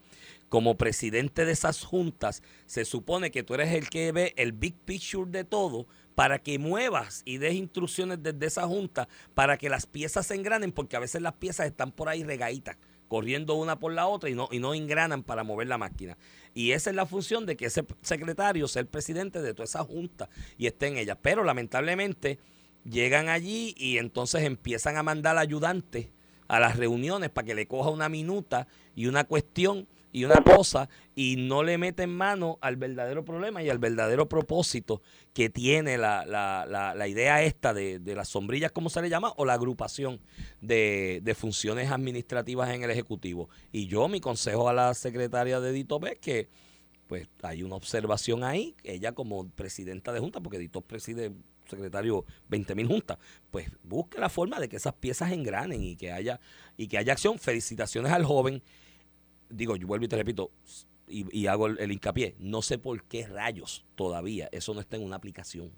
como 0.48 0.78
presidente 0.78 1.46
de 1.46 1.52
esas 1.52 1.84
juntas, 1.84 2.44
se 2.68 2.86
supone 2.86 3.32
que 3.32 3.44
tú 3.44 3.56
eres 3.56 3.74
el 3.74 3.90
que 3.90 4.12
ve 4.12 4.34
el 4.38 4.54
big 4.54 4.76
picture 4.76 5.30
de 5.30 5.44
todo 5.44 5.88
para 6.14 6.40
que 6.40 6.60
muevas 6.60 7.24
y 7.26 7.38
des 7.38 7.56
instrucciones 7.56 8.22
desde 8.22 8.46
esa 8.46 8.68
junta 8.68 9.10
para 9.34 9.58
que 9.58 9.68
las 9.68 9.88
piezas 9.88 10.28
se 10.28 10.36
engranen, 10.36 10.72
porque 10.72 10.96
a 10.96 11.00
veces 11.00 11.22
las 11.22 11.34
piezas 11.34 11.66
están 11.66 11.92
por 11.92 12.08
ahí 12.08 12.24
regaditas, 12.24 12.78
corriendo 13.08 13.56
una 13.56 13.80
por 13.80 13.94
la 13.94 14.08
otra 14.08 14.30
y 14.30 14.36
no, 14.36 14.48
y 14.52 14.60
no 14.60 14.74
engranan 14.74 15.24
para 15.24 15.44
mover 15.44 15.68
la 15.68 15.80
máquina. 15.80 16.18
Y 16.54 16.72
esa 16.72 16.92
es 16.92 16.96
la 16.96 17.08
función 17.08 17.46
de 17.46 17.58
que 17.58 17.66
ese 17.66 17.84
secretario 18.02 18.68
sea 18.68 18.82
el 18.82 18.88
presidente 18.88 19.42
de 19.42 19.54
toda 19.54 19.66
esa 19.66 19.84
junta 19.84 20.30
y 20.58 20.68
esté 20.68 20.88
en 20.88 20.98
ella. 20.98 21.16
Pero 21.16 21.44
lamentablemente 21.44 22.38
llegan 22.84 23.30
allí 23.30 23.74
y 23.78 23.98
entonces 23.98 24.44
empiezan 24.44 24.98
a 24.98 25.04
mandar 25.04 25.38
ayudantes 25.38 26.10
a 26.48 26.60
las 26.60 26.78
reuniones 26.78 27.30
para 27.30 27.46
que 27.46 27.56
le 27.56 27.68
coja 27.68 27.90
una 27.90 28.10
minuta 28.10 28.68
y 28.96 29.08
una 29.08 29.24
cuestión 29.24 29.88
y 30.12 30.26
una 30.26 30.44
cosa 30.44 30.88
y 31.16 31.36
no 31.38 31.64
le 31.64 31.78
meten 31.80 32.12
mano 32.12 32.60
al 32.62 32.76
verdadero 32.76 33.26
problema 33.26 33.64
y 33.64 33.70
al 33.70 33.80
verdadero 33.80 34.30
propósito 34.30 35.02
que 35.34 35.50
tiene 35.50 35.98
la, 35.98 36.26
la, 36.26 36.94
la, 36.96 37.08
idea 37.08 37.42
esta 37.42 37.74
de, 37.74 37.98
de, 37.98 38.16
las 38.16 38.30
sombrillas, 38.30 38.72
como 38.72 38.92
se 38.92 39.02
le 39.02 39.10
llama, 39.10 39.34
o 39.38 39.46
la 39.46 39.54
agrupación 39.54 40.22
de, 40.62 41.20
de, 41.24 41.34
funciones 41.34 41.90
administrativas 41.92 42.70
en 42.70 42.84
el 42.84 42.92
Ejecutivo. 42.92 43.50
Y 43.72 43.88
yo, 43.88 44.08
mi 44.08 44.20
consejo 44.20 44.70
a 44.70 44.74
la 44.74 44.94
secretaria 44.94 45.60
de 45.60 45.72
Dito 45.72 46.00
es 46.06 46.20
que 46.20 46.48
pues 47.08 47.28
hay 47.42 47.64
una 47.64 47.76
observación 47.76 48.44
ahí, 48.44 48.76
ella 48.84 49.12
como 49.14 49.50
presidenta 49.50 50.14
de 50.14 50.20
Junta, 50.20 50.40
porque 50.40 50.60
Dito 50.60 50.82
preside 50.82 51.32
secretario 51.76 52.26
20 52.50 52.76
mil 52.76 52.88
juntas, 52.88 53.18
pues 53.52 53.70
busque 53.84 54.20
la 54.20 54.30
forma 54.30 54.60
de 54.60 54.70
que 54.70 54.78
esas 54.78 54.94
piezas 54.94 55.32
engranen 55.32 55.84
y 55.84 55.96
que 55.96 56.12
haya 56.12 56.40
y 56.78 56.88
que 56.88 56.98
haya 56.98 57.14
acción. 57.14 57.40
Felicitaciones 57.40 58.12
al 58.12 58.26
joven. 58.26 58.62
Digo, 59.50 59.76
yo 59.76 59.88
vuelvo 59.88 60.06
y 60.06 60.08
te 60.08 60.16
repito, 60.16 60.52
y, 61.08 61.48
hago 61.48 61.68
el, 61.68 61.92
hincapié, 61.92 62.36
no 62.40 62.62
sé 62.62 62.78
por 62.78 63.04
qué 63.04 63.28
rayos 63.28 63.86
todavía 63.96 64.50
eso 64.52 64.74
no 64.74 64.80
está 64.80 64.96
en 64.96 65.04
una 65.04 65.18
aplicación 65.18 65.72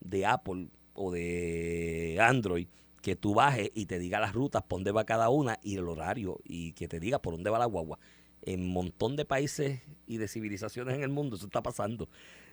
de 0.00 0.24
Apple 0.24 0.68
o 0.94 1.10
de 1.10 2.18
Android 2.20 2.68
que 3.02 3.16
tú 3.16 3.34
bajes 3.34 3.70
y 3.74 3.86
te 3.86 3.98
diga 3.98 4.20
las 4.20 4.32
rutas, 4.32 4.62
por 4.62 4.78
dónde 4.78 4.92
va 4.92 5.04
cada 5.04 5.28
una 5.28 5.58
y 5.62 5.76
el 5.76 5.88
horario 5.88 6.38
y 6.44 6.72
que 6.72 6.86
te 6.88 7.00
diga 7.00 7.20
por 7.20 7.34
dónde 7.34 7.50
va 7.50 7.58
la 7.58 7.66
guagua. 7.66 7.98
En 8.42 8.60
un 8.62 8.72
montón 8.72 9.16
de 9.16 9.24
países 9.24 9.80
y 10.06 10.18
de 10.18 10.28
civilizaciones 10.28 10.94
en 10.94 11.02
el 11.02 11.08
mundo 11.08 11.36
eso 11.36 11.46
está 11.46 11.62
pasando. 11.62 12.08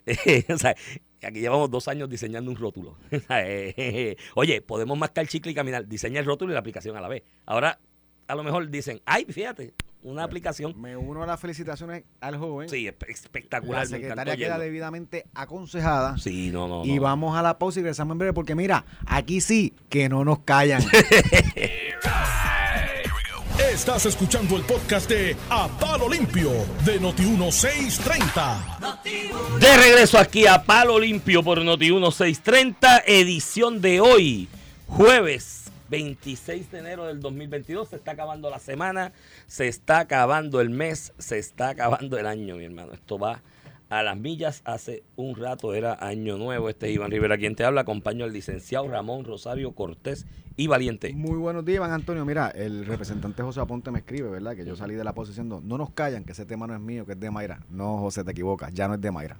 o 0.52 0.58
sea, 0.58 0.74
aquí 1.22 1.40
llevamos 1.40 1.70
dos 1.70 1.88
años 1.88 2.08
diseñando 2.08 2.50
un 2.50 2.56
rótulo. 2.56 2.96
Oye, 4.34 4.62
podemos 4.62 4.98
mascar 4.98 5.26
chicle 5.26 5.52
y 5.52 5.54
caminar. 5.54 5.86
Diseña 5.86 6.20
el 6.20 6.26
rótulo 6.26 6.52
y 6.52 6.54
la 6.54 6.60
aplicación 6.60 6.96
a 6.96 7.00
la 7.00 7.08
vez. 7.08 7.22
Ahora, 7.46 7.78
a 8.26 8.34
lo 8.34 8.42
mejor 8.42 8.68
dicen, 8.70 9.00
ay, 9.04 9.26
fíjate, 9.28 9.74
una 10.02 10.24
aplicación. 10.24 10.80
Me 10.80 10.96
uno 10.96 11.22
a 11.22 11.26
las 11.26 11.40
felicitaciones 11.40 12.04
al 12.20 12.36
joven. 12.38 12.68
Sí, 12.68 12.86
espectacular. 12.86 13.80
La 13.80 13.86
secretaria 13.86 14.36
queda 14.36 14.58
debidamente 14.58 15.26
aconsejada. 15.34 16.16
Sí, 16.18 16.50
no, 16.50 16.68
no. 16.68 16.84
Y 16.84 16.98
vamos 16.98 17.36
a 17.36 17.42
la 17.42 17.58
pausa 17.58 17.80
y 17.80 17.82
regresamos 17.82 18.14
en 18.14 18.18
breve 18.18 18.32
porque 18.32 18.54
mira, 18.54 18.84
aquí 19.06 19.40
sí 19.40 19.74
que 19.88 20.08
no 20.08 20.24
nos 20.24 20.40
callan. 20.40 20.82
Estás 23.72 24.04
escuchando 24.04 24.56
el 24.56 24.62
podcast 24.64 25.08
de 25.08 25.36
A 25.48 25.68
Palo 25.68 26.08
Limpio 26.08 26.50
de 26.84 27.00
Noti1630. 27.00 28.98
De 29.60 29.76
regreso 29.76 30.18
aquí 30.18 30.44
a 30.44 30.64
Palo 30.64 30.98
Limpio 30.98 31.44
por 31.44 31.60
Noti1630, 31.60 33.04
edición 33.06 33.80
de 33.80 34.00
hoy, 34.00 34.48
jueves 34.88 35.70
26 35.88 36.72
de 36.72 36.78
enero 36.80 37.06
del 37.06 37.20
2022. 37.20 37.90
Se 37.90 37.96
está 37.96 38.10
acabando 38.10 38.50
la 38.50 38.58
semana, 38.58 39.12
se 39.46 39.68
está 39.68 40.00
acabando 40.00 40.60
el 40.60 40.70
mes, 40.70 41.12
se 41.18 41.38
está 41.38 41.68
acabando 41.68 42.18
el 42.18 42.26
año, 42.26 42.56
mi 42.56 42.64
hermano. 42.64 42.92
Esto 42.92 43.20
va 43.20 43.40
a 43.90 44.02
las 44.02 44.16
millas. 44.16 44.62
Hace 44.64 45.02
un 45.16 45.36
rato 45.36 45.74
era 45.74 45.98
año 46.00 46.38
nuevo. 46.38 46.70
Este 46.70 46.88
es 46.88 46.94
Iván 46.94 47.10
Rivera 47.10 47.36
quien 47.36 47.54
te 47.54 47.64
habla. 47.64 47.82
Acompaño 47.82 48.24
al 48.24 48.32
licenciado 48.32 48.88
Ramón 48.88 49.24
Rosario 49.24 49.72
Cortés 49.72 50.26
y 50.56 50.68
Valiente. 50.68 51.12
Muy 51.12 51.36
buenos 51.36 51.64
días, 51.64 51.76
Iván 51.76 51.92
Antonio. 51.92 52.24
Mira, 52.24 52.48
el 52.50 52.86
representante 52.86 53.42
José 53.42 53.60
Aponte 53.60 53.90
me 53.90 53.98
escribe, 53.98 54.30
¿verdad? 54.30 54.54
Que 54.54 54.64
yo 54.64 54.76
salí 54.76 54.94
de 54.94 55.04
la 55.04 55.12
posición. 55.12 55.48
No, 55.48 55.60
no 55.60 55.76
nos 55.76 55.90
callan, 55.90 56.24
que 56.24 56.32
ese 56.32 56.46
tema 56.46 56.66
no 56.66 56.74
es 56.74 56.80
mío, 56.80 57.04
que 57.04 57.12
es 57.12 57.20
de 57.20 57.30
Mayra. 57.30 57.60
No, 57.68 57.98
José, 57.98 58.24
te 58.24 58.30
equivocas. 58.30 58.72
Ya 58.72 58.86
no 58.86 58.94
es 58.94 59.00
de 59.00 59.10
Mayra. 59.10 59.36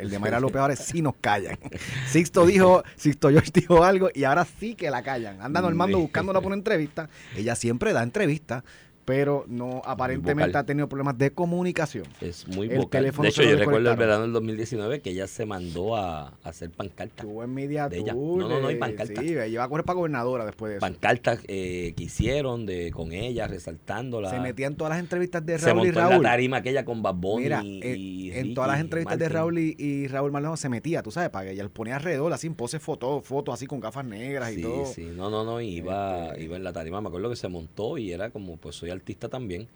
el 0.00 0.10
de 0.10 0.18
Mayra 0.18 0.40
López 0.40 0.56
ahora 0.56 0.76
sí 0.76 1.00
nos 1.00 1.14
callan. 1.16 1.58
Sixto 2.08 2.44
dijo, 2.44 2.82
Sixto 2.96 3.30
George 3.30 3.50
dijo 3.54 3.84
algo 3.84 4.08
y 4.12 4.24
ahora 4.24 4.44
sí 4.44 4.74
que 4.74 4.90
la 4.90 5.02
callan. 5.02 5.40
Andan 5.40 5.62
normando 5.62 5.98
buscándola 5.98 6.40
por 6.40 6.48
una 6.48 6.56
entrevista. 6.56 7.08
Ella 7.36 7.54
siempre 7.54 7.92
da 7.92 8.02
entrevistas 8.02 8.64
pero 9.04 9.44
no 9.48 9.82
aparentemente 9.84 10.56
ha 10.56 10.64
tenido 10.64 10.88
problemas 10.88 11.18
de 11.18 11.32
comunicación. 11.32 12.04
Es 12.20 12.46
muy 12.48 12.68
El 12.68 12.76
vocal. 12.78 13.00
teléfono 13.00 13.24
De 13.24 13.28
hecho, 13.30 13.42
yo 13.42 13.56
recuerdo 13.56 13.90
el 13.90 13.96
verano 13.96 14.22
del 14.22 14.32
2019 14.32 15.00
que 15.00 15.10
ella 15.10 15.26
se 15.26 15.44
mandó 15.46 15.96
a, 15.96 16.28
a 16.28 16.34
hacer 16.44 16.70
pancartas. 16.70 17.26
Tuvo 17.26 17.42
en 17.42 17.52
media 17.52 17.88
De 17.88 17.98
ella. 17.98 18.14
No, 18.14 18.36
no, 18.48 18.60
no, 18.60 18.68
hay 18.68 18.74
eh, 18.76 18.78
pancarta. 18.78 19.20
Sí, 19.20 19.26
iba 19.48 19.64
a 19.64 19.68
correr 19.68 19.84
para 19.84 19.96
gobernadora 19.96 20.44
después 20.46 20.70
de 20.70 20.76
eso. 20.76 20.80
Pancartas 20.80 21.40
eh, 21.48 21.94
que 21.96 22.04
hicieron 22.04 22.64
de, 22.66 22.90
con 22.92 23.12
ella, 23.12 23.46
resaltándola. 23.48 24.30
Se 24.30 24.38
metía 24.40 24.66
en 24.66 24.76
todas 24.76 24.92
las 24.92 25.00
entrevistas 25.00 25.44
de 25.44 25.58
Se 25.58 25.66
Raúl 25.66 25.78
montó 25.78 25.86
y 25.86 25.88
en 25.90 26.04
la 26.04 26.10
Raúl. 26.10 26.22
tarima 26.24 26.56
aquella 26.58 26.84
con 26.84 27.02
Bad 27.02 27.14
Bunny 27.14 27.42
Mira, 27.44 27.62
y, 27.64 28.30
en, 28.32 28.46
y 28.50 28.54
todas 28.54 28.70
las 28.70 28.80
entrevistas 28.80 29.18
de. 29.18 29.28
Raúl 29.28 29.58
y, 29.58 29.74
y 29.78 30.06
Raúl 30.08 30.30
Maldonado 30.30 30.56
se 30.56 30.68
metía, 30.68 31.02
tú 31.02 31.10
sabes, 31.10 31.30
para 31.30 31.46
que 31.46 31.52
ella 31.52 31.62
los 31.64 31.72
ponía 31.72 31.96
alrededor, 31.96 32.32
así 32.32 32.46
en 32.46 32.54
poses 32.54 32.80
fotos, 32.82 33.24
fotos 33.24 33.54
así 33.54 33.66
con 33.66 33.80
gafas 33.80 34.04
negras 34.04 34.52
y 34.52 34.56
Sí, 34.56 34.62
todo. 34.62 34.86
sí, 34.86 35.08
no, 35.16 35.30
no, 35.30 35.44
no, 35.44 35.60
iba, 35.60 36.28
Este- 36.28 36.44
iba 36.44 36.56
en 36.56 36.64
la 36.64 36.72
tarima, 36.72 37.00
me 37.00 37.08
acuerdo 37.08 37.30
que 37.30 37.36
se 37.36 37.48
montó 37.48 37.98
y 37.98 38.12
era 38.12 38.30
como, 38.30 38.56
pues 38.58 38.76
soy 38.76 38.90
artista 38.92 39.28
también, 39.28 39.68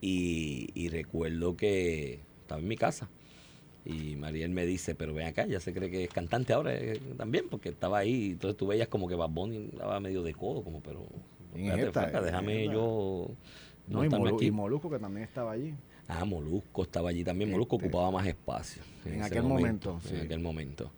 y, 0.00 0.68
y 0.74 0.88
recuerdo 0.88 1.56
que 1.56 2.20
estaba 2.42 2.60
en 2.60 2.68
mi 2.68 2.76
casa, 2.76 3.08
y 3.84 4.16
Mariel 4.16 4.50
me 4.50 4.66
dice, 4.66 4.94
pero 4.94 5.14
ven 5.14 5.26
acá, 5.26 5.46
ya 5.46 5.60
se 5.60 5.72
cree 5.72 5.90
que 5.90 6.04
es 6.04 6.10
cantante 6.10 6.52
ahora 6.52 6.74
eh, 6.74 7.00
también, 7.16 7.46
porque 7.50 7.70
estaba 7.70 7.98
ahí, 7.98 8.30
entonces 8.32 8.56
tú 8.56 8.66
veías 8.66 8.88
como 8.88 9.08
que 9.08 9.14
Bad 9.14 9.30
Bunny 9.30 9.70
daba 9.76 10.00
medio 10.00 10.22
de 10.22 10.34
codo, 10.34 10.62
como, 10.62 10.80
pero, 10.80 11.06
espérate, 11.54 11.86
esta, 11.86 12.20
déjame 12.22 12.62
esta. 12.64 12.74
yo... 12.74 13.30
No, 13.88 14.04
y, 14.04 14.08
Molu- 14.08 14.34
aquí". 14.36 14.46
y 14.46 14.50
Molusco, 14.52 14.88
que 14.88 14.98
también 15.00 15.24
estaba 15.26 15.52
allí. 15.52 15.74
Ah, 16.06 16.24
Molusco 16.24 16.82
estaba 16.82 17.10
allí 17.10 17.24
también. 17.24 17.50
Molusco 17.50 17.76
Este, 17.76 17.88
ocupaba 17.88 18.10
más 18.12 18.26
espacio. 18.26 18.82
en 19.04 19.22
aquel 19.22 19.42
momento, 19.42 19.98
En 20.04 20.10
sí. 20.10 20.16
aquel 20.16 20.38
momento. 20.40 20.92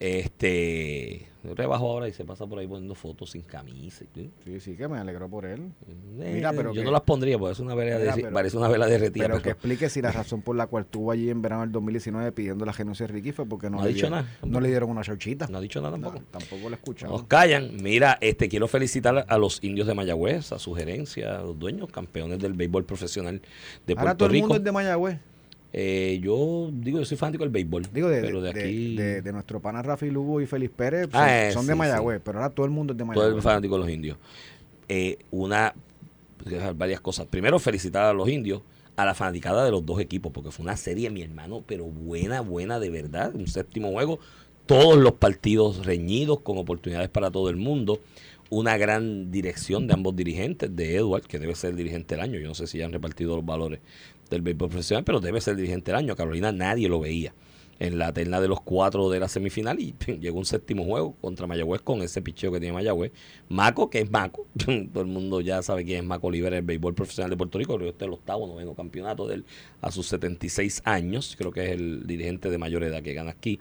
Este. 0.00 1.28
Rebajó 1.44 1.90
ahora 1.90 2.06
y 2.06 2.12
se 2.12 2.24
pasa 2.24 2.46
por 2.46 2.60
ahí 2.60 2.68
poniendo 2.68 2.94
fotos 2.94 3.32
sin 3.32 3.42
camisa. 3.42 4.04
y- 4.14 4.30
Sí, 4.44 4.60
sí, 4.60 4.76
que 4.76 4.86
me 4.86 4.96
alegró 4.98 5.28
por 5.28 5.44
él. 5.44 5.72
Eh, 6.20 6.30
Mira, 6.34 6.52
pero 6.52 6.72
yo 6.72 6.82
que- 6.82 6.84
no 6.84 6.92
las 6.92 7.00
pondría 7.00 7.36
porque 7.36 7.52
es 7.54 7.58
una 7.58 7.74
vela, 7.74 7.98
de, 7.98 8.12
pero- 8.14 8.32
parece 8.32 8.56
una 8.56 8.68
vela 8.68 8.86
derretida. 8.86 9.24
Pero 9.24 9.34
pero 9.34 9.42
que 9.42 9.50
explique 9.50 9.88
si 9.88 10.00
la 10.00 10.12
razón 10.12 10.42
por 10.42 10.54
la 10.54 10.68
cual 10.68 10.84
estuvo 10.84 11.10
allí 11.10 11.30
en 11.30 11.42
verano 11.42 11.62
del 11.62 11.72
2019 11.72 12.30
pidiendo 12.30 12.64
la 12.64 12.70
renuncia 12.70 13.08
de 13.08 13.12
Ricky 13.12 13.32
fue 13.32 13.44
porque 13.46 13.68
no, 13.68 13.78
No 13.78 13.82
ha 13.82 13.86
le 13.86 13.92
dicho 13.92 14.06
dieron, 14.06 14.24
nada, 14.24 14.38
no 14.46 14.60
le 14.60 14.68
dieron 14.68 14.90
una 14.90 15.02
chauchita. 15.02 15.48
no 15.48 15.58
ha 15.58 15.60
dicho 15.60 15.80
nada 15.82 15.92
tampoco. 15.98 16.20
No, 16.20 16.26
tampoco 16.30 16.68
lo 16.68 16.76
escuchamos. 16.76 17.20
Nos 17.22 17.28
callan. 17.28 17.76
Mira, 17.82 18.18
este 18.20 18.48
quiero 18.48 18.68
felicitar 18.68 19.26
a 19.28 19.38
los 19.38 19.64
indios 19.64 19.88
de 19.88 19.94
Mayagüez, 19.94 20.52
a 20.52 20.60
su 20.60 20.74
gerencia, 20.74 21.40
a 21.40 21.42
los 21.42 21.58
dueños, 21.58 21.90
campeones 21.90 22.38
del 22.38 22.52
béisbol 22.52 22.84
profesional 22.84 23.42
de 23.84 23.92
Ahora 23.94 24.02
Puerto 24.02 24.16
todo 24.18 24.26
el 24.26 24.32
Rico. 24.32 24.46
mundo 24.46 24.58
es 24.58 24.64
de 24.64 24.70
Mayagüez. 24.72 25.18
Eh, 25.72 26.20
yo 26.22 26.70
digo, 26.72 26.98
yo 26.98 27.04
soy 27.04 27.16
fanático 27.16 27.44
del 27.44 27.52
béisbol. 27.52 27.84
Digo, 27.92 28.08
de, 28.08 28.20
pero 28.20 28.40
de, 28.42 28.52
de- 28.52 28.60
aquí. 28.60 28.96
de- 28.96 29.22
de 29.22 29.32
nuestro 29.32 29.60
pana 29.60 29.80
Rafi 29.82 30.10
Lugo 30.10 30.40
y 30.40 30.46
Félix 30.46 30.72
Pérez 30.74 31.08
son, 31.10 31.20
Ah, 31.20 31.48
eh, 31.48 31.52
son 31.52 31.62
sí, 31.62 31.68
de 31.68 31.72
sí. 31.74 31.78
Mayagüez, 31.78 32.20
pero 32.22 32.38
ahora 32.38 32.50
todo 32.54 32.66
el 32.66 32.72
mundo 32.72 32.92
es 32.92 32.98
de 32.98 33.04
todo 33.04 33.14
Mayagüez. 33.14 33.36
el 33.36 33.42
fanático 33.42 33.74
de 33.76 33.80
los 33.80 33.90
indios. 33.90 34.18
Eh, 34.88 35.18
una, 35.30 35.72
varias 36.76 37.00
cosas. 37.00 37.26
Primero, 37.26 37.58
felicitar 37.58 38.04
a 38.04 38.12
los 38.12 38.28
indios, 38.28 38.60
a 38.96 39.06
la 39.06 39.14
fanaticada 39.14 39.64
de 39.64 39.70
los 39.70 39.86
dos 39.86 39.98
equipos, 40.00 40.30
porque 40.32 40.50
fue 40.50 40.64
una 40.64 40.76
serie, 40.76 41.08
mi 41.08 41.22
hermano, 41.22 41.62
pero 41.66 41.84
buena, 41.86 42.42
buena 42.42 42.78
de 42.78 42.90
verdad. 42.90 43.34
Un 43.34 43.46
séptimo 43.46 43.90
juego, 43.92 44.18
todos 44.72 44.96
los 44.96 45.12
partidos 45.12 45.84
reñidos, 45.84 46.40
con 46.40 46.56
oportunidades 46.56 47.10
para 47.10 47.30
todo 47.30 47.50
el 47.50 47.56
mundo. 47.56 48.00
Una 48.48 48.78
gran 48.78 49.30
dirección 49.30 49.86
de 49.86 49.92
ambos 49.92 50.16
dirigentes, 50.16 50.74
de 50.74 50.96
Edward, 50.96 51.24
que 51.24 51.38
debe 51.38 51.54
ser 51.54 51.72
el 51.72 51.76
dirigente 51.76 52.14
del 52.14 52.24
año. 52.24 52.38
Yo 52.38 52.48
no 52.48 52.54
sé 52.54 52.66
si 52.66 52.78
ya 52.78 52.86
han 52.86 52.92
repartido 52.92 53.36
los 53.36 53.44
valores 53.44 53.80
del 54.30 54.40
béisbol 54.40 54.70
profesional, 54.70 55.04
pero 55.04 55.20
debe 55.20 55.42
ser 55.42 55.52
el 55.52 55.58
dirigente 55.58 55.90
del 55.90 55.98
año. 55.98 56.16
Carolina 56.16 56.52
nadie 56.52 56.88
lo 56.88 57.00
veía 57.00 57.34
en 57.80 57.98
la 57.98 58.14
terna 58.14 58.40
de 58.40 58.48
los 58.48 58.62
cuatro 58.62 59.10
de 59.10 59.20
la 59.20 59.28
semifinal 59.28 59.78
y 59.78 59.94
llegó 60.20 60.38
un 60.38 60.46
séptimo 60.46 60.84
juego 60.84 61.16
contra 61.20 61.46
Mayagüez 61.46 61.82
con 61.82 62.00
ese 62.00 62.22
picheo 62.22 62.50
que 62.50 62.58
tiene 62.58 62.72
Mayagüez. 62.72 63.12
Maco, 63.50 63.90
que 63.90 63.98
es 63.98 64.10
Maco, 64.10 64.46
todo 64.56 65.02
el 65.02 65.08
mundo 65.10 65.42
ya 65.42 65.60
sabe 65.60 65.84
quién 65.84 65.98
es 65.98 66.04
Maco 66.06 66.28
Oliver 66.28 66.54
el 66.54 66.62
béisbol 66.62 66.94
profesional 66.94 67.28
de 67.28 67.36
Puerto 67.36 67.58
Rico, 67.58 67.74
creo 67.74 67.88
que 67.88 67.90
este 67.90 68.06
es 68.06 68.08
el 68.08 68.14
octavo, 68.14 68.46
noveno 68.46 68.74
campeonato 68.74 69.28
de 69.28 69.34
él 69.34 69.44
a 69.82 69.90
sus 69.90 70.06
76 70.06 70.80
años, 70.86 71.34
creo 71.36 71.52
que 71.52 71.64
es 71.64 71.70
el 71.72 72.06
dirigente 72.06 72.48
de 72.48 72.56
mayor 72.56 72.84
edad 72.84 73.02
que 73.02 73.12
gana 73.12 73.32
aquí. 73.32 73.60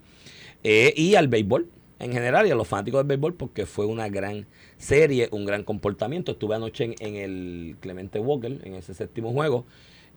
Eh, 0.64 0.94
y 0.96 1.16
al 1.16 1.28
béisbol 1.28 1.68
en 2.00 2.12
general 2.14 2.48
y 2.48 2.52
a 2.52 2.56
los 2.56 2.68
fanáticos 2.68 3.00
del 3.00 3.08
béisbol 3.08 3.34
porque 3.36 3.66
fue 3.66 3.86
una 3.86 4.10
gran 4.10 4.46
serie, 4.78 5.28
un 5.32 5.46
gran 5.46 5.64
comportamiento. 5.64 6.32
Estuve 6.32 6.56
anoche 6.56 6.96
en, 7.00 7.16
el 7.16 7.76
Clemente 7.80 8.20
Walker, 8.20 8.60
en 8.64 8.76
ese 8.76 8.94
séptimo 8.94 9.32
juego. 9.34 9.66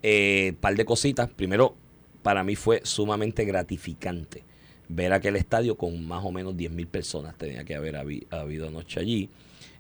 Eh, 0.03 0.55
par 0.61 0.75
de 0.77 0.85
cositas. 0.85 1.29
Primero, 1.31 1.75
para 2.23 2.43
mí 2.45 2.57
fue 2.57 2.81
sumamente 2.85 3.45
gratificante 3.45 4.45
ver 4.89 5.13
aquel 5.15 5.37
estadio 5.37 5.77
con 5.77 6.07
más 6.07 6.25
o 6.25 6.33
menos 6.33 6.57
10 6.57 6.71
mil 6.73 6.87
personas. 6.87 7.37
Tenía 7.37 7.65
que 7.65 7.75
haber 7.75 7.95
habi- 7.97 8.27
habido 8.31 8.69
anoche 8.69 9.01
allí. 9.01 9.29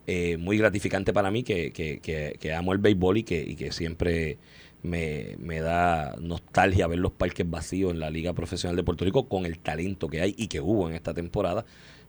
Eh, 0.06 0.36
muy 0.36 0.58
gratificante 0.58 1.14
para 1.14 1.30
mí 1.30 1.42
que, 1.42 1.72
que- 1.72 2.00
que- 2.00 2.36
que 2.38 2.52
amo 2.52 2.72
el 2.74 2.78
béisbol 2.78 3.18
y 3.18 3.22
que, 3.22 3.40
y 3.42 3.54
que 3.54 3.72
siempre 3.72 4.36
me, 4.84 5.36
me 5.38 5.60
da 5.60 6.14
nostalgia 6.20 6.86
ver 6.86 6.98
los 6.98 7.10
parques 7.10 7.48
vacíos 7.48 7.90
en 7.90 8.00
la 8.00 8.10
Liga 8.10 8.34
Profesional 8.34 8.76
de 8.76 8.84
Puerto 8.84 9.04
Rico 9.04 9.28
con 9.28 9.46
el 9.46 9.58
talento 9.58 10.08
que 10.08 10.20
hay 10.20 10.34
y 10.36 10.46
que 10.46 10.60
hubo 10.60 10.88
en 10.88 10.94
esta 10.94 11.14
temporada. 11.14 11.64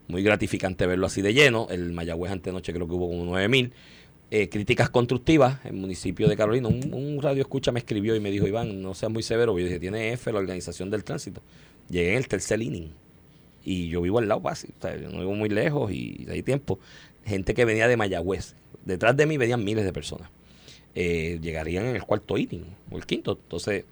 Muy 0.08 0.22
gratificante 0.22 0.86
verlo 0.86 1.06
así 1.06 1.22
de 1.22 1.32
lleno. 1.32 1.68
El 1.70 1.92
Mayagüez 1.92 2.30
antenoche 2.30 2.74
creo 2.74 2.86
que 2.86 2.94
hubo 2.94 3.08
como 3.08 3.24
9 3.24 3.48
mil. 3.48 3.72
Eh, 4.30 4.48
críticas 4.50 4.90
constructivas, 4.90 5.64
el 5.64 5.72
municipio 5.72 6.28
de 6.28 6.36
Carolina, 6.36 6.68
un, 6.68 7.22
radio 7.22 7.42
escucha 7.42 7.70
me 7.70 7.78
escribió 7.78 8.14
y 8.14 8.20
me 8.20 8.30
dijo, 8.30 8.46
Iván, 8.46 8.82
no 8.82 8.92
seas 8.92 9.10
muy 9.10 9.22
severo, 9.22 9.56
yo 9.56 9.64
dije, 9.64 9.78
tiene 9.78 10.12
F 10.12 10.32
la 10.32 10.40
organización 10.40 10.90
del 10.90 11.04
tránsito. 11.04 11.42
Llegué 11.88 12.10
en 12.10 12.16
el 12.18 12.28
tercer 12.28 12.60
inning 12.60 12.90
y 13.64 13.88
yo 13.88 14.02
vivo 14.02 14.18
al 14.18 14.26
lado 14.26 14.42
casi, 14.42 14.66
o 14.66 14.82
sea, 14.82 14.96
yo 14.96 15.10
no 15.10 15.20
vivo 15.20 15.34
muy 15.34 15.48
lejos 15.48 15.92
y 15.92 16.26
hay 16.28 16.42
tiempo. 16.42 16.80
Gente 17.24 17.54
que 17.54 17.64
venía 17.64 17.86
de 17.86 17.96
Mayagüez, 17.96 18.56
detrás 18.84 19.16
de 19.16 19.26
mí 19.26 19.38
venían 19.38 19.64
miles 19.64 19.84
de 19.84 19.92
personas. 19.92 20.28
Eh, 20.98 21.38
llegarían 21.42 21.84
en 21.84 21.94
el 21.96 22.02
cuarto 22.02 22.38
inning 22.38 22.64
o 22.90 22.96
el 22.96 23.04
quinto, 23.04 23.38
entonces, 23.42 23.84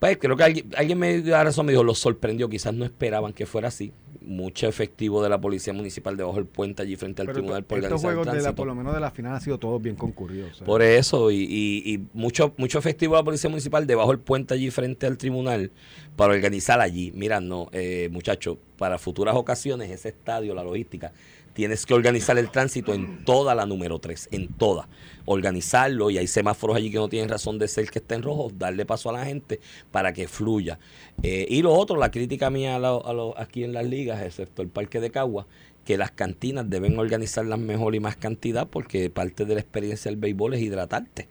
pues 0.00 0.16
creo 0.16 0.36
que 0.36 0.42
alguien, 0.44 0.70
alguien 0.76 0.96
me 0.98 1.20
dio 1.20 1.32
la 1.32 1.44
razón, 1.44 1.66
me 1.66 1.72
dijo, 1.72 1.82
los 1.84 1.98
sorprendió, 1.98 2.48
quizás 2.48 2.72
no 2.72 2.84
esperaban 2.84 3.32
que 3.34 3.44
fuera 3.46 3.68
así. 3.68 3.92
Mucho 4.22 4.68
efectivo 4.68 5.22
de 5.22 5.28
la 5.28 5.40
policía 5.40 5.72
municipal 5.72 6.16
debajo 6.16 6.36
del 6.36 6.46
puente 6.46 6.82
allí 6.82 6.96
frente 6.96 7.22
al 7.22 7.26
Pero 7.26 7.38
tribunal 7.40 7.64
por 7.64 7.78
estos 7.78 8.00
juegos, 8.00 8.26
de 8.30 8.40
la, 8.42 8.54
por 8.54 8.66
lo 8.66 8.74
menos 8.74 8.94
de 8.94 9.00
la 9.00 9.10
final, 9.10 9.34
han 9.34 9.40
sido 9.40 9.58
todos 9.58 9.82
bien 9.82 9.96
concurridos. 9.96 10.58
sea. 10.58 10.66
Por 10.66 10.82
eso, 10.82 11.30
y, 11.30 11.36
y- 11.42 11.94
y 11.94 12.06
mucho, 12.14 12.54
mucho 12.58 12.78
efectivo 12.78 13.14
de 13.16 13.20
la 13.20 13.24
Policía 13.24 13.50
Municipal 13.50 13.86
debajo 13.86 14.10
del 14.10 14.20
puente 14.20 14.54
allí 14.54 14.70
frente 14.70 15.06
al 15.06 15.18
tribunal 15.18 15.72
para 16.16 16.32
organizar 16.32 16.80
allí. 16.80 17.10
Mira, 17.14 17.40
no, 17.40 17.68
eh, 17.72 18.08
muchachos, 18.12 18.56
para 18.76 18.98
futuras 18.98 19.34
ocasiones, 19.34 19.90
ese 19.90 20.10
estadio, 20.10 20.54
la 20.54 20.62
logística, 20.62 21.12
tienes 21.58 21.86
que 21.86 21.92
organizar 21.92 22.38
el 22.38 22.52
tránsito 22.52 22.94
en 22.94 23.24
toda 23.24 23.52
la 23.52 23.66
número 23.66 23.98
3, 23.98 24.28
en 24.30 24.46
toda. 24.46 24.88
Organizarlo 25.24 26.08
y 26.08 26.16
hay 26.16 26.28
semáforos 26.28 26.76
allí 26.76 26.88
que 26.88 26.98
no 26.98 27.08
tienen 27.08 27.28
razón 27.28 27.58
de 27.58 27.66
ser 27.66 27.90
que 27.90 27.98
estén 27.98 28.22
rojos, 28.22 28.52
darle 28.56 28.86
paso 28.86 29.10
a 29.10 29.12
la 29.14 29.24
gente 29.24 29.58
para 29.90 30.12
que 30.12 30.28
fluya. 30.28 30.78
Eh, 31.24 31.46
y 31.50 31.62
lo 31.62 31.72
otro, 31.74 31.96
la 31.96 32.12
crítica 32.12 32.48
mía 32.48 32.76
a 32.76 32.78
lo- 32.78 33.36
a 33.36 33.42
aquí 33.42 33.64
en 33.64 33.72
las 33.72 33.84
ligas, 33.84 34.22
excepto 34.22 34.62
el 34.62 34.68
Parque 34.68 35.00
de 35.00 35.10
Cagua, 35.10 35.48
que 35.84 35.98
las 35.98 36.12
cantinas 36.12 36.70
deben 36.70 36.96
organizarlas 36.96 37.58
mejor 37.58 37.96
y 37.96 37.98
más 37.98 38.14
cantidad 38.14 38.68
porque 38.68 39.10
parte 39.10 39.44
de 39.44 39.54
la 39.54 39.60
experiencia 39.60 40.12
del 40.12 40.20
béisbol 40.20 40.54
es 40.54 40.60
hidratarte 40.62 41.26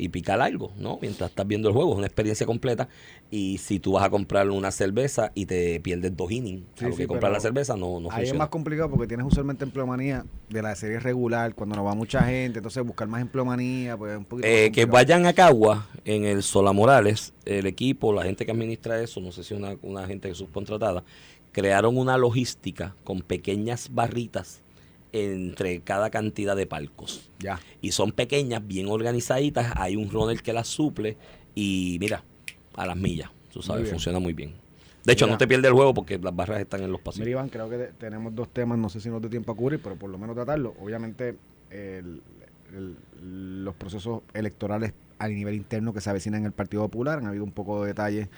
y 0.00 0.08
picar 0.08 0.40
algo, 0.40 0.72
¿no? 0.78 0.98
Mientras 1.00 1.30
estás 1.30 1.46
viendo 1.46 1.68
el 1.68 1.74
juego, 1.74 1.92
es 1.92 1.98
una 1.98 2.06
experiencia 2.06 2.46
completa. 2.46 2.88
Y 3.30 3.58
si 3.58 3.78
tú 3.78 3.92
vas 3.92 4.04
a 4.04 4.10
comprar 4.10 4.48
una 4.50 4.70
cerveza 4.70 5.30
y 5.34 5.46
te 5.46 5.78
pierdes 5.80 6.16
dos 6.16 6.30
innings 6.32 6.64
Sí, 6.74 6.84
a 6.84 6.88
lo 6.88 6.94
sí, 6.94 7.02
que 7.02 7.06
comprar 7.06 7.30
la 7.32 7.40
cerveza 7.40 7.76
no, 7.76 8.00
no 8.00 8.10
Ahí 8.10 8.24
es 8.26 8.34
más 8.34 8.48
complicado 8.48 8.90
porque 8.90 9.06
tienes 9.06 9.26
usualmente 9.26 9.64
empleomanía 9.64 10.24
de 10.48 10.62
la 10.62 10.74
serie 10.74 10.98
regular, 11.00 11.54
cuando 11.54 11.76
no 11.76 11.84
va 11.84 11.94
mucha 11.94 12.22
gente, 12.22 12.58
entonces 12.58 12.84
buscar 12.84 13.08
más 13.08 13.20
empleomanía, 13.20 13.96
pues 13.96 14.12
es 14.12 14.18
un 14.18 14.24
poquito 14.24 14.48
Eh, 14.48 14.72
que 14.72 14.86
vayan 14.86 15.26
a 15.26 15.32
Cagua 15.32 15.86
en 16.04 16.24
el 16.24 16.42
Sola 16.42 16.72
Morales, 16.72 17.32
el 17.44 17.66
equipo, 17.66 18.12
la 18.12 18.22
gente 18.24 18.44
que 18.46 18.52
administra 18.52 19.00
eso, 19.00 19.20
no 19.20 19.32
sé 19.32 19.44
si 19.44 19.54
una, 19.54 19.76
una 19.82 20.06
gente 20.06 20.34
subcontratada, 20.34 21.04
crearon 21.52 21.96
una 21.96 22.16
logística 22.16 22.94
con 23.04 23.20
pequeñas 23.22 23.90
barritas 23.92 24.62
entre 25.12 25.80
cada 25.80 26.10
cantidad 26.10 26.54
de 26.56 26.66
palcos. 26.66 27.30
Ya. 27.40 27.58
y 27.80 27.92
son 27.92 28.12
pequeñas, 28.12 28.66
bien 28.66 28.88
organizaditas, 28.88 29.72
hay 29.76 29.96
un 29.96 30.10
runner 30.10 30.42
que 30.42 30.52
las 30.52 30.68
suple 30.68 31.16
y 31.54 31.96
mira, 32.00 32.22
a 32.76 32.86
las 32.86 32.96
millas, 32.96 33.30
tú 33.52 33.62
sabes, 33.62 33.82
Muy 33.82 33.90
funciona 33.90 34.18
muy 34.18 34.32
bien. 34.32 34.54
De 35.04 35.14
hecho, 35.14 35.24
Mira. 35.24 35.34
no 35.34 35.38
te 35.38 35.48
pierdes 35.48 35.68
el 35.68 35.72
juego 35.74 35.94
porque 35.94 36.18
las 36.18 36.36
barras 36.36 36.60
están 36.60 36.80
en 36.82 36.92
los 36.92 37.00
Mira, 37.00 37.04
pasillos. 37.04 37.28
Iván, 37.28 37.48
creo 37.48 37.70
que 37.70 37.78
te- 37.78 37.92
tenemos 37.94 38.34
dos 38.34 38.50
temas, 38.50 38.78
no 38.78 38.90
sé 38.90 39.00
si 39.00 39.08
nos 39.08 39.22
da 39.22 39.30
tiempo 39.30 39.52
a 39.52 39.56
cubrir, 39.56 39.80
pero 39.82 39.96
por 39.96 40.10
lo 40.10 40.18
menos 40.18 40.36
tratarlo. 40.36 40.74
Obviamente, 40.80 41.36
el- 41.70 42.20
el- 42.74 43.64
los 43.64 43.74
procesos 43.76 44.22
electorales 44.34 44.92
a 45.18 45.26
nivel 45.28 45.54
interno 45.54 45.92
que 45.94 46.00
se 46.02 46.10
avecinan 46.10 46.40
en 46.40 46.46
el 46.46 46.52
Partido 46.52 46.82
Popular, 46.82 47.18
han 47.18 47.26
habido 47.26 47.44
un 47.44 47.52
poco 47.52 47.80
de 47.82 47.88
detalles 47.88 48.28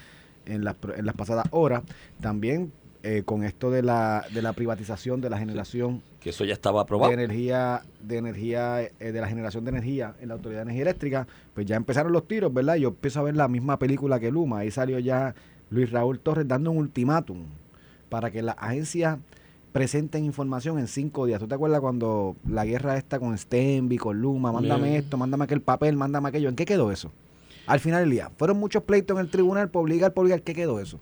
en 0.46 0.62
las, 0.64 0.76
en 0.96 1.04
las 1.04 1.14
pasadas 1.16 1.46
horas. 1.50 1.82
También 2.20 2.72
eh, 3.04 3.22
con 3.24 3.42
esto 3.42 3.70
de 3.70 3.82
la, 3.82 4.24
de 4.32 4.42
la 4.42 4.52
privatización 4.52 5.20
de 5.20 5.28
la 5.28 5.36
generación 5.38 6.02
Que 6.20 6.30
eso 6.30 6.44
ya 6.44 6.52
estaba 6.52 6.80
de 6.80 6.82
aprobado. 6.84 7.12
energía, 7.12 7.82
de 8.00 8.16
energía, 8.18 8.80
eh, 8.82 8.90
de 9.00 9.20
la 9.20 9.26
generación 9.26 9.64
de 9.64 9.70
energía 9.70 10.14
en 10.20 10.28
la 10.28 10.34
Autoridad 10.34 10.60
de 10.60 10.62
Energía 10.64 10.82
Eléctrica, 10.82 11.26
pues 11.54 11.66
ya 11.66 11.76
empezaron 11.76 12.12
los 12.12 12.28
tiros, 12.28 12.52
¿verdad? 12.54 12.76
Yo 12.76 12.88
empiezo 12.90 13.20
a 13.20 13.24
ver 13.24 13.36
la 13.36 13.48
misma 13.48 13.78
película 13.78 14.20
que 14.20 14.30
Luma. 14.30 14.58
Ahí 14.60 14.70
salió 14.70 14.98
ya 15.00 15.34
Luis 15.70 15.90
Raúl 15.90 16.20
Torres 16.20 16.46
dando 16.46 16.70
un 16.70 16.78
ultimátum 16.78 17.38
para 18.08 18.30
que 18.30 18.42
las 18.42 18.54
agencias 18.58 19.18
presenten 19.72 20.24
información 20.24 20.78
en 20.78 20.86
cinco 20.86 21.26
días. 21.26 21.40
¿Tú 21.40 21.48
te 21.48 21.54
acuerdas 21.54 21.80
cuando 21.80 22.36
la 22.46 22.64
guerra 22.64 22.96
está 22.98 23.18
con 23.18 23.36
Stenby, 23.36 23.96
con 23.98 24.20
Luma? 24.20 24.52
Mándame 24.52 24.90
Bien. 24.90 25.02
esto, 25.02 25.16
mándame 25.16 25.44
aquel 25.44 25.62
papel, 25.62 25.96
mándame 25.96 26.28
aquello. 26.28 26.48
¿En 26.50 26.56
qué 26.56 26.66
quedó 26.66 26.92
eso? 26.92 27.10
Al 27.66 27.80
final 27.80 28.00
del 28.02 28.10
día, 28.10 28.30
fueron 28.36 28.58
muchos 28.58 28.82
pleitos 28.82 29.16
en 29.16 29.24
el 29.24 29.30
tribunal 29.30 29.70
por 29.70 29.82
obligar, 29.82 30.12
por 30.12 30.22
obligar. 30.24 30.42
¿Qué 30.42 30.54
quedó 30.54 30.78
eso? 30.78 31.00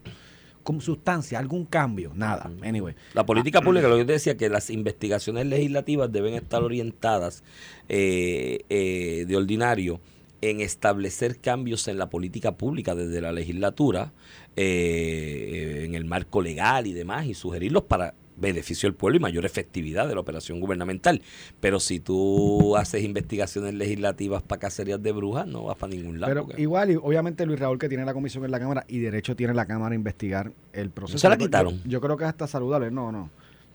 Con 0.62 0.80
sustancia, 0.80 1.38
algún 1.38 1.64
cambio, 1.64 2.12
nada. 2.14 2.50
Anyway, 2.62 2.94
La 3.14 3.24
política 3.24 3.60
pública, 3.62 3.88
lo 3.88 3.94
que 3.94 4.00
yo 4.00 4.06
te 4.06 4.12
decía, 4.12 4.36
que 4.36 4.48
las 4.48 4.70
investigaciones 4.70 5.46
legislativas 5.46 6.12
deben 6.12 6.34
estar 6.34 6.62
orientadas 6.62 7.42
eh, 7.88 8.64
eh, 8.68 9.24
de 9.26 9.36
ordinario 9.36 10.00
en 10.42 10.60
establecer 10.60 11.38
cambios 11.38 11.88
en 11.88 11.98
la 11.98 12.08
política 12.08 12.56
pública 12.56 12.94
desde 12.94 13.20
la 13.20 13.32
legislatura, 13.32 14.12
eh, 14.56 15.82
en 15.84 15.94
el 15.94 16.04
marco 16.04 16.40
legal 16.40 16.86
y 16.86 16.92
demás, 16.92 17.26
y 17.26 17.34
sugerirlos 17.34 17.84
para 17.84 18.14
beneficio 18.40 18.88
del 18.88 18.94
pueblo 18.96 19.16
y 19.18 19.20
mayor 19.20 19.44
efectividad 19.44 20.09
de 20.09 20.14
la 20.14 20.20
operación 20.20 20.61
gubernamental. 20.61 21.22
Pero 21.61 21.79
si 21.81 22.00
tú 22.00 22.76
haces 22.76 23.05
investigaciones 23.05 23.74
legislativas 23.74 24.42
para 24.42 24.59
cacerías 24.61 25.03
de 25.03 25.12
brujas, 25.12 25.46
no 25.46 25.64
vas 25.64 25.76
para 25.76 25.92
ningún 25.94 26.20
lado. 26.20 26.31
Pero 26.33 26.46
porque- 26.46 26.62
igual, 26.62 26.90
y 26.90 26.96
obviamente 26.96 27.44
Luis 27.46 27.59
Raúl 27.61 27.79
que 27.79 27.88
tiene 27.88 28.05
la 28.05 28.12
comisión 28.14 28.44
en 28.44 28.50
la 28.50 28.59
Cámara 28.59 28.85
y 28.88 28.98
derecho 28.98 29.37
tiene 29.37 29.55
la 29.55 29.66
Cámara 29.66 29.92
a 29.92 29.96
investigar 29.96 30.53
el 30.72 30.90
proceso. 30.90 31.18
se 31.18 31.29
la 31.29 31.37
quitaron? 31.37 31.81
Yo, 31.85 32.00
creo 32.00 32.16
que 32.16 32.24
es 32.24 32.29
hasta 32.31 32.46
saludable. 32.46 32.90
No, 32.90 33.12
no. 33.12 33.31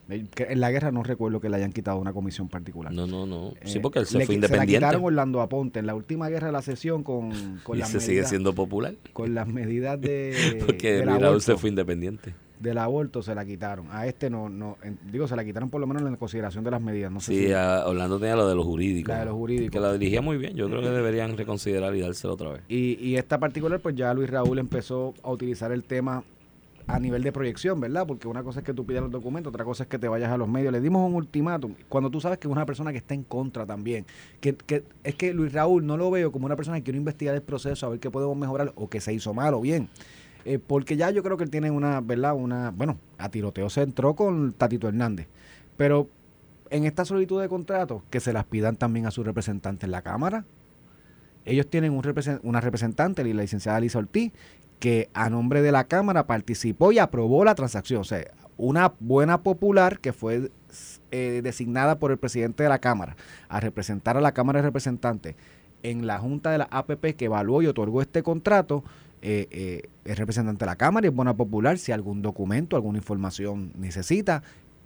Eh, 0.08 0.24
En 0.38 0.60
la 0.60 0.70
guerra 0.70 0.92
no 0.92 1.02
recuerdo 1.02 1.40
que 1.40 1.48
le 1.48 1.56
hayan 1.56 1.72
quitado 1.72 1.98
una 1.98 2.12
comisión 2.12 2.48
particular. 2.48 2.92
no, 2.92 3.08
no, 3.08 3.26
no. 3.26 3.54
Sí, 3.64 3.78
Eh, 3.78 3.80
porque 3.80 3.98
él 3.98 4.06
se 4.06 4.12
fue 4.12 4.22
qui- 4.22 4.26
Se 4.26 4.28
la 4.32 4.34
independiente 4.36 4.76
quitaron 4.86 5.04
Orlando 5.04 5.40
Aponte 5.40 5.80
en 5.80 5.86
la 5.86 5.96
última 5.96 6.28
guerra 6.28 6.46
de 6.46 6.52
la 6.52 6.62
sesión 6.62 7.02
con, 7.02 7.30
con 7.64 7.76
y 7.76 7.80
las 7.80 7.90
se 7.90 7.98
sigue 7.98 8.12
medidas, 8.12 8.28
siendo 8.30 8.54
popular. 8.54 8.94
con 9.12 9.34
las 9.34 9.48
medidas 9.48 10.00
de, 10.00 10.62
Porque 10.66 11.04
Raúl 11.04 11.40
se 11.42 11.56
fue 11.56 11.70
independiente. 11.70 12.34
Del 12.60 12.78
aborto 12.78 13.22
se 13.22 13.34
la 13.34 13.44
quitaron. 13.44 13.86
A 13.90 14.06
este 14.06 14.30
no, 14.30 14.48
no 14.48 14.78
en- 14.82 14.98
digo, 15.12 15.28
se 15.28 15.36
la 15.36 15.44
quitaron 15.44 15.68
por 15.70 15.80
lo 15.80 15.86
menos 15.86 16.02
en 16.02 16.10
la 16.10 16.16
consideración 16.16 16.64
de 16.64 16.70
las 16.70 16.80
medidas. 16.80 17.12
No 17.12 17.20
sé 17.20 17.32
Sí, 17.32 17.46
si- 17.48 17.52
a 17.52 17.86
Orlando 17.86 18.18
tenía 18.18 18.36
lo 18.36 18.48
de 18.48 18.54
los 18.54 18.64
jurídicos. 18.64 19.12
La 19.12 19.20
de 19.20 19.26
los 19.26 19.34
jurídicos. 19.34 19.70
Que 19.72 19.80
la 19.80 19.92
dirigía 19.92 20.22
muy 20.22 20.36
bien. 20.38 20.54
Yo 20.56 20.68
creo 20.68 20.80
que 20.80 20.88
deberían 20.90 21.36
reconsiderar 21.36 21.94
y 21.94 22.00
dárselo 22.00 22.34
otra 22.34 22.50
vez. 22.50 22.62
Y, 22.68 22.94
y 23.00 23.16
esta 23.16 23.38
particular, 23.38 23.80
pues 23.80 23.94
ya 23.94 24.12
Luis 24.14 24.30
Raúl 24.30 24.58
empezó 24.58 25.14
a 25.22 25.30
utilizar 25.30 25.70
el 25.72 25.84
tema 25.84 26.24
a 26.88 27.00
nivel 27.00 27.24
de 27.24 27.32
proyección, 27.32 27.80
¿verdad? 27.80 28.06
Porque 28.06 28.28
una 28.28 28.44
cosa 28.44 28.60
es 28.60 28.64
que 28.64 28.72
tú 28.72 28.86
pidas 28.86 29.02
los 29.02 29.10
documentos, 29.10 29.50
otra 29.52 29.64
cosa 29.64 29.82
es 29.82 29.88
que 29.88 29.98
te 29.98 30.06
vayas 30.06 30.30
a 30.30 30.36
los 30.36 30.48
medios. 30.48 30.72
Le 30.72 30.80
dimos 30.80 31.04
un 31.04 31.16
ultimátum. 31.16 31.74
Cuando 31.88 32.10
tú 32.10 32.20
sabes 32.20 32.38
que 32.38 32.46
es 32.46 32.52
una 32.52 32.64
persona 32.64 32.92
que 32.92 32.98
está 32.98 33.12
en 33.12 33.24
contra 33.24 33.66
también. 33.66 34.06
Que, 34.40 34.54
que 34.54 34.84
es 35.02 35.16
que 35.16 35.34
Luis 35.34 35.52
Raúl 35.52 35.84
no 35.84 35.96
lo 35.96 36.12
veo 36.12 36.30
como 36.30 36.46
una 36.46 36.54
persona 36.54 36.76
que 36.78 36.84
quiere 36.84 36.98
investigar 36.98 37.34
el 37.34 37.42
proceso, 37.42 37.86
a 37.86 37.88
ver 37.90 37.98
qué 37.98 38.08
podemos 38.08 38.36
mejorar 38.36 38.72
o 38.76 38.88
que 38.88 39.00
se 39.00 39.12
hizo 39.12 39.34
mal 39.34 39.54
o 39.54 39.60
bien. 39.60 39.88
Eh, 40.48 40.60
porque 40.64 40.96
ya 40.96 41.10
yo 41.10 41.24
creo 41.24 41.36
que 41.36 41.42
él 41.42 41.50
tiene 41.50 41.72
una, 41.72 42.00
¿verdad? 42.00 42.34
Una, 42.34 42.70
bueno, 42.70 42.98
a 43.18 43.28
tiroteo 43.28 43.68
se 43.68 43.82
entró 43.82 44.14
con 44.14 44.52
Tatito 44.52 44.86
Hernández. 44.86 45.26
Pero 45.76 46.08
en 46.70 46.84
esta 46.84 47.04
solicitud 47.04 47.40
de 47.42 47.48
contrato, 47.48 48.04
que 48.10 48.20
se 48.20 48.32
las 48.32 48.44
pidan 48.44 48.76
también 48.76 49.06
a 49.06 49.10
su 49.10 49.24
representante 49.24 49.86
en 49.86 49.90
la 49.90 50.02
Cámara, 50.02 50.44
ellos 51.44 51.66
tienen 51.68 51.92
un 51.92 52.02
represen- 52.04 52.38
una 52.44 52.60
representante, 52.60 53.24
la 53.24 53.42
licenciada 53.42 53.80
Lisa 53.80 53.98
Ortiz, 53.98 54.32
que 54.78 55.08
a 55.14 55.30
nombre 55.30 55.62
de 55.62 55.72
la 55.72 55.84
Cámara 55.84 56.28
participó 56.28 56.92
y 56.92 57.00
aprobó 57.00 57.44
la 57.44 57.56
transacción. 57.56 58.02
O 58.02 58.04
sea, 58.04 58.24
una 58.56 58.92
buena 59.00 59.42
popular 59.42 59.98
que 59.98 60.12
fue 60.12 60.52
eh, 61.10 61.40
designada 61.42 61.98
por 61.98 62.12
el 62.12 62.18
presidente 62.18 62.62
de 62.62 62.68
la 62.68 62.78
Cámara 62.78 63.16
a 63.48 63.58
representar 63.58 64.16
a 64.16 64.20
la 64.20 64.32
Cámara 64.32 64.60
de 64.60 64.68
Representantes 64.68 65.34
en 65.82 66.06
la 66.06 66.18
Junta 66.18 66.50
de 66.50 66.58
la 66.58 66.68
APP 66.70 67.16
que 67.16 67.24
evaluó 67.24 67.62
y 67.62 67.66
otorgó 67.66 68.00
este 68.00 68.22
contrato. 68.22 68.84
Eh, 69.22 69.48
eh, 69.50 69.88
es 70.04 70.18
representante 70.18 70.64
de 70.64 70.66
la 70.66 70.76
Cámara 70.76 71.06
y 71.06 71.10
es 71.10 71.14
buena 71.14 71.36
popular. 71.36 71.78
Si 71.78 71.92
algún 71.92 72.22
documento, 72.22 72.76
alguna 72.76 72.98
información 72.98 73.72
necesita, 73.76 74.42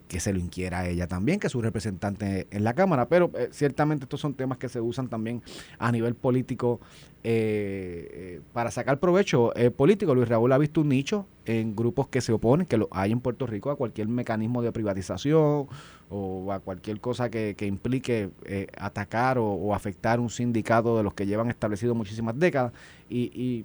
que 0.08 0.18
se 0.18 0.32
lo 0.32 0.40
inquiera 0.40 0.88
ella 0.88 1.06
también, 1.06 1.38
que 1.38 1.46
es 1.46 1.52
su 1.52 1.62
representante 1.62 2.48
en 2.50 2.64
la 2.64 2.74
Cámara. 2.74 3.08
Pero 3.08 3.30
eh, 3.38 3.48
ciertamente 3.52 4.06
estos 4.06 4.20
son 4.20 4.34
temas 4.34 4.58
que 4.58 4.68
se 4.68 4.80
usan 4.80 5.08
también 5.08 5.40
a 5.78 5.92
nivel 5.92 6.16
político 6.16 6.80
eh, 7.22 8.08
eh, 8.12 8.40
para 8.52 8.72
sacar 8.72 8.98
provecho 8.98 9.54
eh, 9.56 9.70
político. 9.70 10.12
Luis 10.12 10.28
Raúl 10.28 10.50
ha 10.50 10.58
visto 10.58 10.80
un 10.80 10.88
nicho 10.88 11.26
en 11.44 11.76
grupos 11.76 12.08
que 12.08 12.20
se 12.20 12.32
oponen, 12.32 12.66
que 12.66 12.76
lo 12.76 12.88
hay 12.90 13.12
en 13.12 13.20
Puerto 13.20 13.46
Rico, 13.46 13.70
a 13.70 13.76
cualquier 13.76 14.08
mecanismo 14.08 14.62
de 14.62 14.72
privatización 14.72 15.68
o 16.08 16.52
a 16.52 16.58
cualquier 16.58 17.00
cosa 17.00 17.30
que, 17.30 17.54
que 17.56 17.66
implique 17.66 18.30
atacar 18.78 19.38
o, 19.38 19.46
o 19.46 19.74
afectar 19.76 20.18
un 20.18 20.28
sindicato 20.28 20.96
de 20.96 21.04
los 21.04 21.14
que 21.14 21.24
llevan 21.26 21.50
establecido 21.50 21.94
muchísimas 21.94 22.36
décadas. 22.36 22.72
Y, 23.08 23.30
y 23.32 23.64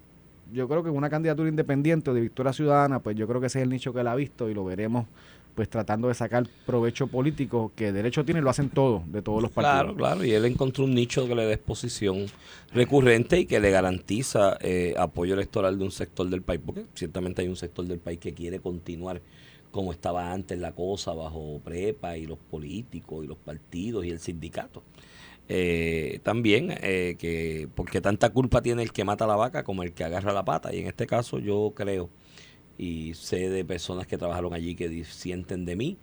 yo 0.51 0.67
creo 0.67 0.83
que 0.83 0.89
una 0.89 1.09
candidatura 1.09 1.49
independiente 1.49 2.13
de 2.13 2.21
Victoria 2.21 2.53
Ciudadana, 2.53 2.99
pues 2.99 3.15
yo 3.15 3.27
creo 3.27 3.41
que 3.41 3.47
ese 3.47 3.59
es 3.59 3.63
el 3.63 3.69
nicho 3.69 3.93
que 3.93 4.01
él 4.01 4.07
ha 4.07 4.15
visto 4.15 4.49
y 4.49 4.53
lo 4.53 4.65
veremos 4.65 5.05
pues 5.55 5.69
tratando 5.69 6.09
de 6.09 6.13
sacar 6.13 6.45
provecho 6.65 7.07
político 7.07 7.71
que 7.75 7.93
derecho 7.93 8.25
tiene 8.25 8.41
lo 8.41 8.49
hacen 8.49 8.69
todos 8.69 9.09
de 9.11 9.21
todos 9.21 9.41
los 9.41 9.51
partidos 9.51 9.95
Claro, 9.95 9.95
claro. 9.95 10.25
Y 10.25 10.33
él 10.33 10.45
encontró 10.45 10.83
un 10.83 10.93
nicho 10.93 11.27
que 11.27 11.33
le 11.33 11.45
dé 11.45 11.53
exposición 11.53 12.25
recurrente 12.73 13.39
y 13.39 13.45
que 13.45 13.59
le 13.59 13.71
garantiza 13.71 14.57
eh, 14.59 14.93
apoyo 14.97 15.33
electoral 15.33 15.79
de 15.79 15.85
un 15.85 15.91
sector 15.91 16.29
del 16.29 16.41
país. 16.41 16.61
Porque 16.63 16.85
ciertamente 16.93 17.41
hay 17.41 17.47
un 17.47 17.55
sector 17.55 17.85
del 17.85 17.99
país 17.99 18.19
que 18.19 18.33
quiere 18.33 18.59
continuar 18.59 19.21
como 19.71 19.91
estaba 19.91 20.31
antes 20.31 20.57
la 20.59 20.73
cosa, 20.73 21.13
bajo 21.13 21.59
prepa 21.63 22.17
y 22.17 22.25
los 22.25 22.37
políticos 22.37 23.23
y 23.23 23.27
los 23.27 23.37
partidos 23.37 24.05
y 24.05 24.09
el 24.09 24.19
sindicato. 24.19 24.83
Eh, 25.47 26.19
también 26.23 26.75
eh, 26.81 27.15
que 27.19 27.67
porque 27.75 28.01
tanta 28.01 28.31
culpa 28.31 28.61
tiene 28.61 28.81
el 28.81 28.91
que 28.91 29.03
mata 29.05 29.27
la 29.27 29.35
vaca 29.35 29.63
como 29.63 29.83
el 29.83 29.93
que 29.93 30.03
agarra 30.03 30.33
la 30.33 30.43
pata. 30.45 30.73
Y 30.73 30.79
en 30.79 30.87
este 30.87 31.05
caso 31.07 31.39
yo 31.39 31.73
creo 31.75 32.09
y 32.77 33.13
sé 33.13 33.49
de 33.49 33.63
personas 33.63 34.07
que 34.07 34.17
trabajaron 34.17 34.53
allí 34.53 34.75
que 34.75 35.03
sienten 35.05 35.65
de 35.65 35.75
mí 35.75 35.97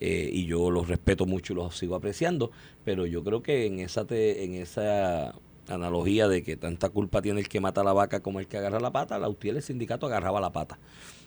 eh, 0.00 0.30
y 0.32 0.46
yo 0.46 0.70
los 0.70 0.88
respeto 0.88 1.26
mucho 1.26 1.52
y 1.52 1.56
los 1.56 1.76
sigo 1.76 1.94
apreciando 1.94 2.50
pero 2.84 3.04
yo 3.04 3.22
creo 3.22 3.42
que 3.42 3.66
en 3.66 3.80
esa 3.80 4.06
te- 4.06 4.44
en 4.44 4.54
esa 4.54 5.34
analogía 5.68 6.26
de 6.26 6.42
que 6.42 6.56
tanta 6.56 6.88
culpa 6.88 7.20
tiene 7.20 7.40
el 7.40 7.48
que 7.48 7.60
mata 7.60 7.84
la 7.84 7.92
vaca 7.92 8.20
como 8.20 8.40
el 8.40 8.46
que 8.46 8.56
agarra 8.56 8.80
la 8.80 8.92
pata 8.92 9.18
la 9.18 9.28
UTIEL 9.28 9.56
el 9.56 9.62
sindicato 9.62 10.06
agarraba 10.06 10.40
la 10.40 10.52
pata 10.52 10.78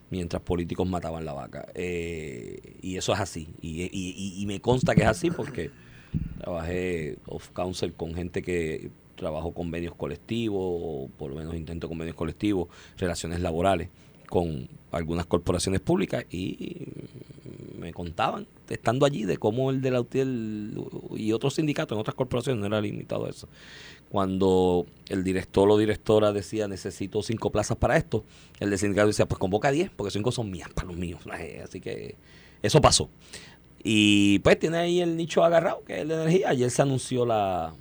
mientras 0.10 0.42
políticos 0.42 0.88
mataban 0.88 1.26
la 1.26 1.34
vaca. 1.34 1.68
Eh, 1.76 2.78
y 2.82 2.98
eso 2.98 3.14
es 3.14 3.20
así. 3.20 3.50
Y- 3.62 3.84
y- 3.84 4.42
y 4.42 4.46
me 4.46 4.60
consta 4.60 4.94
que 4.96 5.02
es 5.02 5.08
así 5.08 5.32
porque 5.32 5.72
trabajé 6.40 7.18
off 7.28 7.50
council 7.50 7.94
con 7.94 8.14
gente 8.14 8.42
que 8.42 8.92
trabajó 9.16 9.54
convenios 9.54 9.96
colectivos 9.96 10.62
o 10.62 11.10
por 11.18 11.32
lo 11.32 11.38
menos 11.38 11.56
intento 11.56 11.88
convenios 11.88 12.16
colectivos 12.16 12.68
relaciones 12.98 13.40
laborales 13.40 13.90
con 14.28 14.68
algunas 14.92 15.26
corporaciones 15.26 15.82
públicas 15.82 16.26
y 16.32 16.88
me 17.80 17.94
contaban 17.94 18.48
estando 18.70 19.06
allí 19.06 19.26
de 19.26 19.38
cómo 19.38 19.70
el 19.70 19.82
de 19.82 19.92
la 19.92 20.02
UTIEL 20.02 20.78
y 21.16 21.32
otros 21.32 21.56
sindicatos 21.56 21.96
en 21.96 22.00
otras 22.00 22.16
corporaciones 22.16 22.60
no 22.60 22.68
era 22.68 22.82
limitado 22.82 23.26
a 23.26 23.30
eso 23.30 23.48
cuando 24.14 24.86
el 25.10 25.24
director 25.24 25.68
o 25.72 25.76
directora 25.76 26.32
decía 26.32 26.68
necesito 26.68 27.24
cinco 27.24 27.52
plazas 27.52 27.78
para 27.78 27.98
esto, 27.98 28.24
el 28.60 28.70
de 28.70 28.78
sindicato 28.78 29.08
decía 29.08 29.28
pues 29.28 29.40
convoca 29.40 29.72
10 29.72 29.90
porque 29.90 30.12
cinco 30.12 30.32
son 30.32 30.52
mías 30.52 30.70
para 30.72 30.90
los 30.90 30.98
míos. 30.98 31.22
Así 31.64 31.82
que 31.82 32.16
eso 32.62 32.80
pasó. 32.80 33.10
Y 33.84 34.40
pues 34.40 34.58
tiene 34.60 34.78
ahí 34.78 35.02
el 35.02 35.18
nicho 35.18 35.44
agarrado 35.44 35.84
que 35.86 35.96
es 35.96 36.02
el 36.02 36.08
de 36.08 36.14
energía. 36.16 36.50
Ayer 36.50 36.72
se 36.72 36.82
anunció 36.82 37.26
la, 37.26 37.74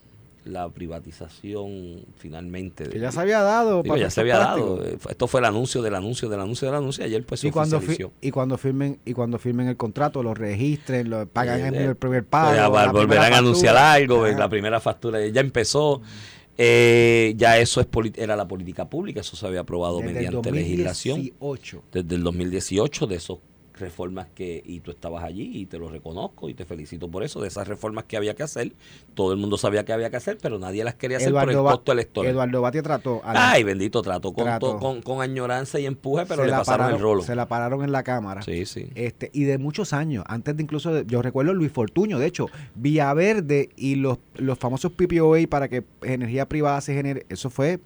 la 0.45 0.69
privatización 0.69 2.01
finalmente. 2.19 2.89
que 2.89 2.99
ya 2.99 3.13
se 3.13 3.21
había 3.21 3.41
dado 3.43 3.83
Digo, 3.83 3.97
ya 3.97 4.11
se 4.11 4.21
había 4.21 4.39
dado. 4.39 4.85
Eh, 4.85 4.99
Esto 5.09 5.27
fue 5.29 5.41
el 5.41 5.47
anuncio 5.47 5.83
del 5.83 5.95
anuncio 5.95 6.29
del 6.29 6.41
anuncio 6.41 6.67
del 6.67 6.77
anuncio. 6.77 7.05
Ayer 7.05 7.25
pues 7.25 7.41
se 7.41 7.49
y 7.49 7.51
cuando 7.51 7.81
y 8.21 8.31
cuando 8.31 8.59
firmen 8.59 8.99
y 9.05 9.13
cuando 9.13 9.39
firmen 9.39 9.69
el 9.69 9.77
contrato 9.77 10.23
lo 10.23 10.35
registren 10.35 11.11
lo 11.11 11.27
pagan 11.29 11.61
Eh, 11.61 11.69
el, 11.69 11.75
eh, 11.75 11.85
el 11.85 11.97
primer 11.97 12.25
pago 12.25 12.49
Pues, 12.49 12.57
ya 12.57 12.69
la 12.69 12.93
volverán 12.93 13.33
a 13.35 13.39
anunciar 13.39 13.77
algo, 13.77 14.25
Ajá. 14.25 14.39
la 14.39 14.49
primera 14.49 14.81
factura 14.81 15.25
ya 15.27 15.41
empezó. 15.41 16.03
Eh, 16.59 17.33
ya 17.39 17.59
eso 17.59 17.81
es 17.81 17.87
era 18.17 18.37
la 18.37 18.47
política 18.47 18.85
pública, 18.89 19.21
eso 19.21 19.37
se 19.37 19.47
había 19.47 19.61
aprobado 19.61 19.99
Desde 19.99 20.11
el 20.11 20.15
mediante 20.17 20.53
legislación 20.53 21.17
2018. 21.17 21.83
desde 21.93 22.15
el 22.15 22.23
2018 22.23 23.07
de 23.07 23.15
esas 23.17 23.39
reformas 23.79 24.27
que 24.35 24.63
y 24.67 24.81
tú 24.81 24.91
estabas 24.91 25.25
allí 25.25 25.51
y 25.55 25.67
te 25.67 25.79
lo 25.79 25.89
reconozco 25.89 26.49
y 26.49 26.55
te 26.55 26.65
felicito 26.65 27.09
por 27.09 27.23
eso. 27.23 27.41
De 27.41 27.49
esas 27.49 27.67
reformas 27.69 28.05
que 28.05 28.17
había 28.17 28.35
que 28.35 28.43
hacer 28.43 28.73
todo 29.15 29.33
el 29.33 29.39
mundo 29.39 29.57
sabía 29.59 29.85
que 29.85 29.93
había 29.93 30.11
que 30.11 30.17
hacer 30.17 30.39
pero 30.41 30.59
nadie 30.59 30.85
las 30.85 30.95
quería 30.95 31.17
hacer 31.17 31.33
por 31.33 31.51
el 31.51 31.57
costo 31.57 31.93
electoral. 31.93 32.31
Eduardo 32.31 32.61
Batia 32.63 32.83
trató 32.83 33.23
la- 33.25 33.51
ay 33.53 33.63
bendito 33.65 34.03
trato 34.03 34.33
con, 34.33 34.59
to- 34.59 34.79
con, 34.79 35.03
con 35.03 35.21
añoranza 35.23 35.79
y 35.81 35.87
empuje 35.87 36.25
pero 36.27 36.43
se 36.43 36.51
le 36.51 36.53
pasaron 36.57 36.79
pararon, 36.79 36.97
el 36.97 37.03
rolo. 37.03 37.23
se 37.23 37.35
la 37.35 37.49
pararon 37.49 37.83
en 37.83 37.93
la 37.93 38.03
cámara. 38.03 38.43
Sí 38.43 38.67
sí. 38.67 38.89
Este 38.95 39.31
y 39.33 39.45
de 39.45 39.59
muchos 39.59 39.93
años 39.93 40.25
antes 40.29 40.57
de 40.57 40.63
incluso 40.63 41.03
yo 41.03 41.23
recuerdo 41.23 41.55
Luis 41.55 41.73
Fortuño 41.73 42.19
de 42.19 42.27
hecho 42.27 42.47
Villaverde 42.75 43.71
y 43.77 43.95
los 43.97 44.19
los 44.37 44.59
famosos 44.59 44.93
PPOA 44.93 45.41
para 45.49 45.69
que 45.69 45.85
energía 46.03 46.49
privada 46.49 46.81
se 46.81 46.95
genere 46.95 47.27
eso 47.29 47.49
fue 47.51 47.81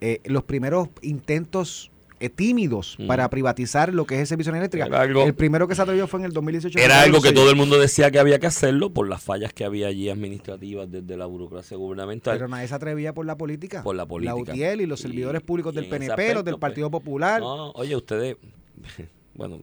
eh, 0.00 0.20
los 0.24 0.42
primeros 0.44 0.88
intentos 1.02 1.90
tímidos 2.30 2.96
Mm. 2.98 3.06
para 3.06 3.28
privatizar 3.30 3.92
lo 3.94 4.04
que 4.06 4.14
es 4.16 4.20
el 4.22 4.26
servicio 4.26 4.54
eléctrica 4.54 4.86
Era 4.86 5.00
algo- 5.02 5.24
el 5.24 5.34
primero 5.34 5.66
que 5.68 5.74
se 5.74 5.82
atrevió 5.82 6.06
fue 6.06 6.20
en 6.20 6.26
el 6.26 6.32
2018 6.32 6.78
Era 6.78 7.02
algo 7.02 7.20
que 7.20 7.32
todo 7.32 7.50
el 7.50 7.56
mundo 7.56 7.78
decía 7.78 8.10
que 8.10 8.18
había 8.18 8.38
que 8.38 8.46
hacerlo 8.46 8.90
por 8.92 9.08
las 9.08 9.22
fallas 9.22 9.52
que 9.52 9.64
había 9.64 9.88
allí 9.88 10.08
administrativas 10.08 10.90
desde 10.90 11.16
la 11.16 11.26
burocracia 11.26 11.76
gubernamental. 11.76 12.34
pero 12.36 12.48
nadie 12.48 12.68
se 12.68 12.74
atrevía 12.74 13.12
por 13.14 13.26
la 13.26 13.36
política 13.36 13.82
Por 13.82 13.96
la 13.96 14.06
política. 14.06 14.52
UTIEL 14.52 14.80
y 14.82 14.86
los 14.86 15.00
Y- 15.00 15.02
servidores 15.04 15.42
públicos 15.42 15.74
del 15.74 15.86
PNP 15.88 16.12
aspecto, 16.12 16.34
los 16.34 16.44
del 16.44 16.54
pues, 16.54 16.60
Partido 16.60 16.90
Popular 16.90 17.40
No, 17.40 17.70
oye, 17.72 17.94
ustedes, 17.96 18.36
bueno, 19.34 19.60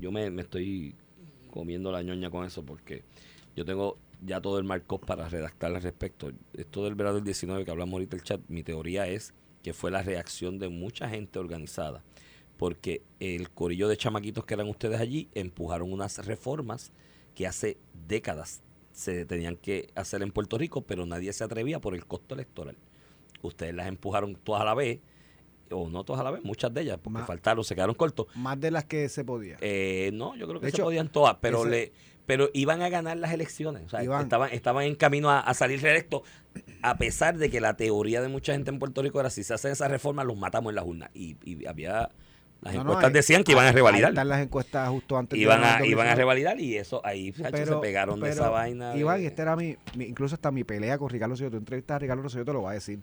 yo 0.00 0.10
me, 0.12 0.30
me 0.30 0.42
estoy 0.42 0.94
comiendo 1.50 1.92
la 1.92 2.02
ñoña 2.02 2.30
con 2.30 2.44
eso 2.46 2.62
porque 2.64 3.02
yo 3.56 3.64
tengo 3.64 3.98
ya 4.24 4.40
todo 4.40 4.58
el 4.58 4.64
marco 4.64 4.98
para 4.98 5.28
redactar 5.28 5.74
al 5.74 5.82
respecto. 5.82 6.30
Esto 6.56 6.84
del 6.84 6.94
verano 6.94 7.16
del 7.16 7.24
19 7.24 7.64
que 7.64 7.70
hablamos 7.70 7.94
ahorita 7.94 8.16
el 8.16 8.22
chat, 8.22 8.40
mi 8.48 8.62
teoría 8.62 9.06
es 9.08 9.34
que 9.62 9.72
fue 9.72 9.90
la 9.90 10.02
reacción 10.02 10.58
de 10.58 10.68
mucha 10.68 11.08
gente 11.08 11.38
organizada 11.38 12.02
porque 12.56 13.02
el 13.18 13.50
corillo 13.50 13.88
de 13.88 13.96
chamaquitos 13.96 14.44
que 14.44 14.54
eran 14.54 14.68
ustedes 14.68 15.00
allí 15.00 15.28
empujaron 15.34 15.92
unas 15.92 16.24
reformas 16.24 16.92
que 17.34 17.46
hace 17.46 17.76
décadas 18.06 18.62
se 18.92 19.24
tenían 19.24 19.56
que 19.56 19.88
hacer 19.96 20.22
en 20.22 20.30
Puerto 20.30 20.58
Rico, 20.58 20.82
pero 20.82 21.04
nadie 21.06 21.32
se 21.32 21.42
atrevía 21.42 21.80
por 21.80 21.94
el 21.94 22.04
costo 22.06 22.34
electoral. 22.34 22.76
Ustedes 23.40 23.74
las 23.74 23.86
empujaron 23.88 24.36
todas 24.36 24.62
a 24.62 24.64
la 24.66 24.74
vez, 24.74 25.00
o 25.70 25.88
no 25.88 26.04
todas 26.04 26.20
a 26.20 26.24
la 26.24 26.30
vez, 26.30 26.44
muchas 26.44 26.72
de 26.74 26.82
ellas, 26.82 26.98
porque 27.02 27.18
Más- 27.20 27.26
faltaron, 27.26 27.64
se 27.64 27.74
quedaron 27.74 27.94
cortos. 27.94 28.26
Más 28.36 28.60
de 28.60 28.70
las 28.70 28.84
que 28.84 29.08
se 29.08 29.24
podía. 29.24 29.56
Eh, 29.62 30.10
no, 30.12 30.36
yo 30.36 30.46
creo 30.46 30.60
que 30.60 30.66
De 30.66 30.70
se 30.72 30.76
hecho, 30.76 30.84
podían 30.84 31.08
todas, 31.08 31.38
pero 31.40 31.60
ese- 31.62 31.70
le 31.70 31.92
pero 32.26 32.50
iban 32.54 32.82
a 32.82 32.88
ganar 32.88 33.16
las 33.16 33.32
elecciones. 33.32 33.82
O 33.84 33.88
sea, 33.88 34.02
estaban, 34.02 34.52
estaban 34.52 34.84
en 34.84 34.94
camino 34.94 35.28
a, 35.30 35.40
a 35.40 35.54
salir 35.54 35.82
reelectos, 35.82 36.22
a 36.82 36.96
pesar 36.98 37.38
de 37.38 37.48
que 37.50 37.60
la 37.60 37.74
teoría 37.76 38.20
de 38.20 38.28
mucha 38.28 38.52
gente 38.52 38.70
en 38.70 38.78
Puerto 38.78 39.02
Rico 39.02 39.20
era 39.20 39.30
si 39.30 39.44
se 39.44 39.54
hacen 39.54 39.72
esas 39.72 39.90
reformas, 39.90 40.26
los 40.26 40.36
matamos 40.36 40.70
en 40.72 40.76
las 40.76 40.84
urnas. 40.84 41.10
Y, 41.14 41.36
y 41.44 41.66
había. 41.66 42.10
Las 42.60 42.74
No, 42.74 42.84
no, 42.84 42.90
encuestas 42.90 43.08
ahí- 43.08 43.12
decían 43.14 43.42
que 43.44 43.52
iban 43.52 43.66
a 43.66 43.72
revalidar. 43.72 44.10
Están 44.10 44.28
las 44.28 44.40
encuestas 44.40 44.88
justo 44.88 45.18
antes 45.18 45.36
Iban 45.38 45.58
a, 45.64 45.84
iban 45.84 46.06
a 46.06 46.14
2019. 46.14 46.14
revalidar 46.14 46.60
y 46.60 46.76
eso 46.76 47.00
ahí 47.04 47.32
se 47.32 47.42
pegaron 47.80 48.20
de 48.20 48.30
esa 48.30 48.50
vaina. 48.50 48.94
Iván, 48.96 49.16
de- 49.18 49.22
y 49.24 49.26
este 49.26 49.42
era 49.42 49.56
mi, 49.56 49.76
mi- 49.96 50.04
incluso 50.04 50.34
hasta 50.36 50.50
mi 50.52 50.62
pelea 50.62 50.96
con 50.98 51.08
Ricardo 51.10 51.32
Rosselló. 51.32 51.50
Tú 51.50 51.56
entrevistas 51.56 51.96
a 51.96 51.98
Ricardo 51.98 52.22
Rosselló, 52.22 52.44
te 52.44 52.52
lo 52.52 52.62
va 52.62 52.70
a 52.70 52.74
decir. 52.74 53.00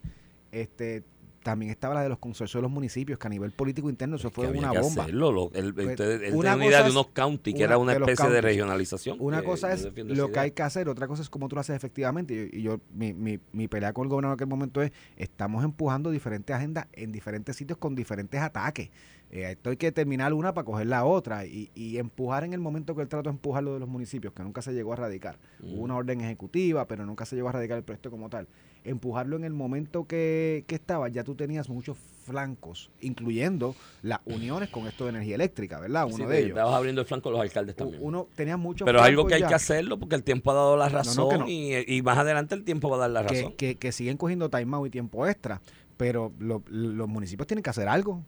Este, 0.52 1.04
también 1.50 1.72
estaba 1.72 1.94
la 1.96 2.04
de 2.04 2.10
los 2.10 2.20
consorcios 2.20 2.60
de 2.60 2.64
los 2.64 2.72
municipios, 2.72 3.20
que 3.20 3.28
a 3.28 3.30
nivel 3.30 3.52
político 3.52 3.90
interno 3.90 4.16
eso 4.18 4.30
fue 4.30 4.48
una 4.48 4.72
bomba. 4.72 5.04
hacerlo, 5.04 5.32
lo- 5.32 5.52
él, 5.54 5.74
Pues, 5.74 6.00
él 6.00 6.34
una 6.34 6.54
cosa 6.58 6.84
de 6.84 6.90
unos 6.92 7.08
county, 7.08 7.52
que 7.54 7.58
una 7.60 7.66
era 7.66 7.78
una 7.78 7.94
de 7.94 8.00
especie 8.00 8.30
de 8.30 8.42
regionalización. 8.42 9.18
Una 9.20 9.42
cosa 9.44 9.74
es 9.74 9.84
lo 10.18 10.32
que 10.32 10.40
hay 10.40 10.52
que 10.52 10.64
hacer, 10.64 10.90
otra 10.90 11.08
cosa 11.08 11.22
es 11.22 11.30
cómo 11.30 11.48
tú 11.50 11.56
lo 11.56 11.62
haces 11.62 11.76
efectivamente. 11.76 12.50
Y, 12.54 12.60
y 12.60 12.62
yo, 12.62 12.80
mi, 12.94 13.14
mi, 13.14 13.40
mi 13.52 13.68
pelea 13.68 13.94
con 13.94 14.04
el 14.06 14.10
gobernador 14.10 14.34
en 14.36 14.38
aquel 14.38 14.48
momento 14.48 14.82
es, 14.82 14.92
estamos 15.18 15.64
empujando 15.64 16.12
diferentes 16.12 16.56
agendas 16.56 16.88
en 16.94 17.12
diferentes 17.12 17.56
sitios 17.56 17.78
con 17.78 17.96
diferentes 17.96 18.40
ataques. 18.40 18.90
Eh, 19.32 19.52
esto 19.52 19.70
hay 19.70 19.78
que 19.78 19.92
terminar 19.92 20.34
una 20.34 20.54
para 20.56 20.66
coger 20.66 20.88
la 20.88 21.06
otra 21.06 21.46
y, 21.46 21.70
y 21.76 21.98
empujar 21.98 22.44
en 22.44 22.54
el 22.54 22.60
momento 22.60 22.96
que 22.96 23.04
él 23.04 23.08
trató 23.08 23.30
de 23.30 23.36
empujar 23.36 23.64
lo 23.64 23.74
de 23.76 23.80
los 23.80 23.88
municipios, 23.88 24.34
que 24.34 24.42
nunca 24.44 24.62
se 24.64 24.74
llegó 24.74 24.94
a 24.94 24.96
radicar. 24.96 25.38
Hubo 25.62 25.84
una 25.84 25.96
orden 25.96 26.22
ejecutiva, 26.22 26.88
pero 26.88 27.06
nunca 27.06 27.26
se 27.26 27.36
llegó 27.36 27.50
a 27.50 27.52
radicar 27.52 27.78
el 27.78 27.84
proyecto 27.84 28.10
como 28.10 28.30
tal. 28.30 28.48
Empujarlo 28.84 29.36
en 29.36 29.44
el 29.44 29.54
momento 29.54 30.06
que, 30.06 30.64
que 30.68 30.76
estaba, 30.76 31.10
ya 31.10 31.24
tú 31.24 31.36
tenías 31.36 31.68
muchos 31.70 31.98
flancos, 32.26 32.90
incluyendo 33.02 33.76
las 34.04 34.20
uniones 34.26 34.70
con 34.70 34.88
esto 34.88 35.04
de 35.06 35.10
energía 35.12 35.36
eléctrica, 35.36 35.80
¿verdad? 35.80 36.06
Uno 36.06 36.16
Sí, 36.16 36.26
de 36.26 36.38
ellos. 36.40 36.50
Estabas 36.50 36.76
abriendo 36.76 37.02
el 37.02 37.08
flanco 37.08 37.30
a 37.30 37.32
los 37.34 37.42
alcaldes 37.42 37.76
también. 37.76 38.02
Uno 38.04 38.28
tenía 38.36 38.56
muchos 38.56 38.86
Pero 38.86 39.00
es 39.00 39.06
algo 39.06 39.26
que 39.28 39.36
hay 39.36 39.42
ya. 39.42 39.48
que 39.48 39.56
hacerlo 39.56 40.00
porque 40.00 40.16
el 40.16 40.24
tiempo 40.24 40.52
ha 40.52 40.54
dado 40.54 40.78
la 40.78 40.90
razón 40.90 41.40
no. 41.40 41.48
Y, 41.50 41.74
y 41.88 42.02
más 42.04 42.18
adelante 42.18 42.56
el 42.56 42.64
tiempo 42.64 42.90
va 42.90 42.98
a 42.98 43.00
dar 43.00 43.10
la 43.10 43.24
razón. 43.24 43.52
que, 43.58 43.74
que, 43.74 43.76
que 43.78 43.92
siguen 43.92 44.16
cogiendo 44.18 44.50
timeout 44.50 44.88
y 44.88 44.90
tiempo 44.92 45.28
extra, 45.28 45.60
pero 45.98 46.32
lo- 46.40 46.64
los 46.70 47.08
municipios 47.10 47.48
tienen 47.48 47.64
que 47.64 47.70
hacer 47.72 47.88
algo. 47.90 48.24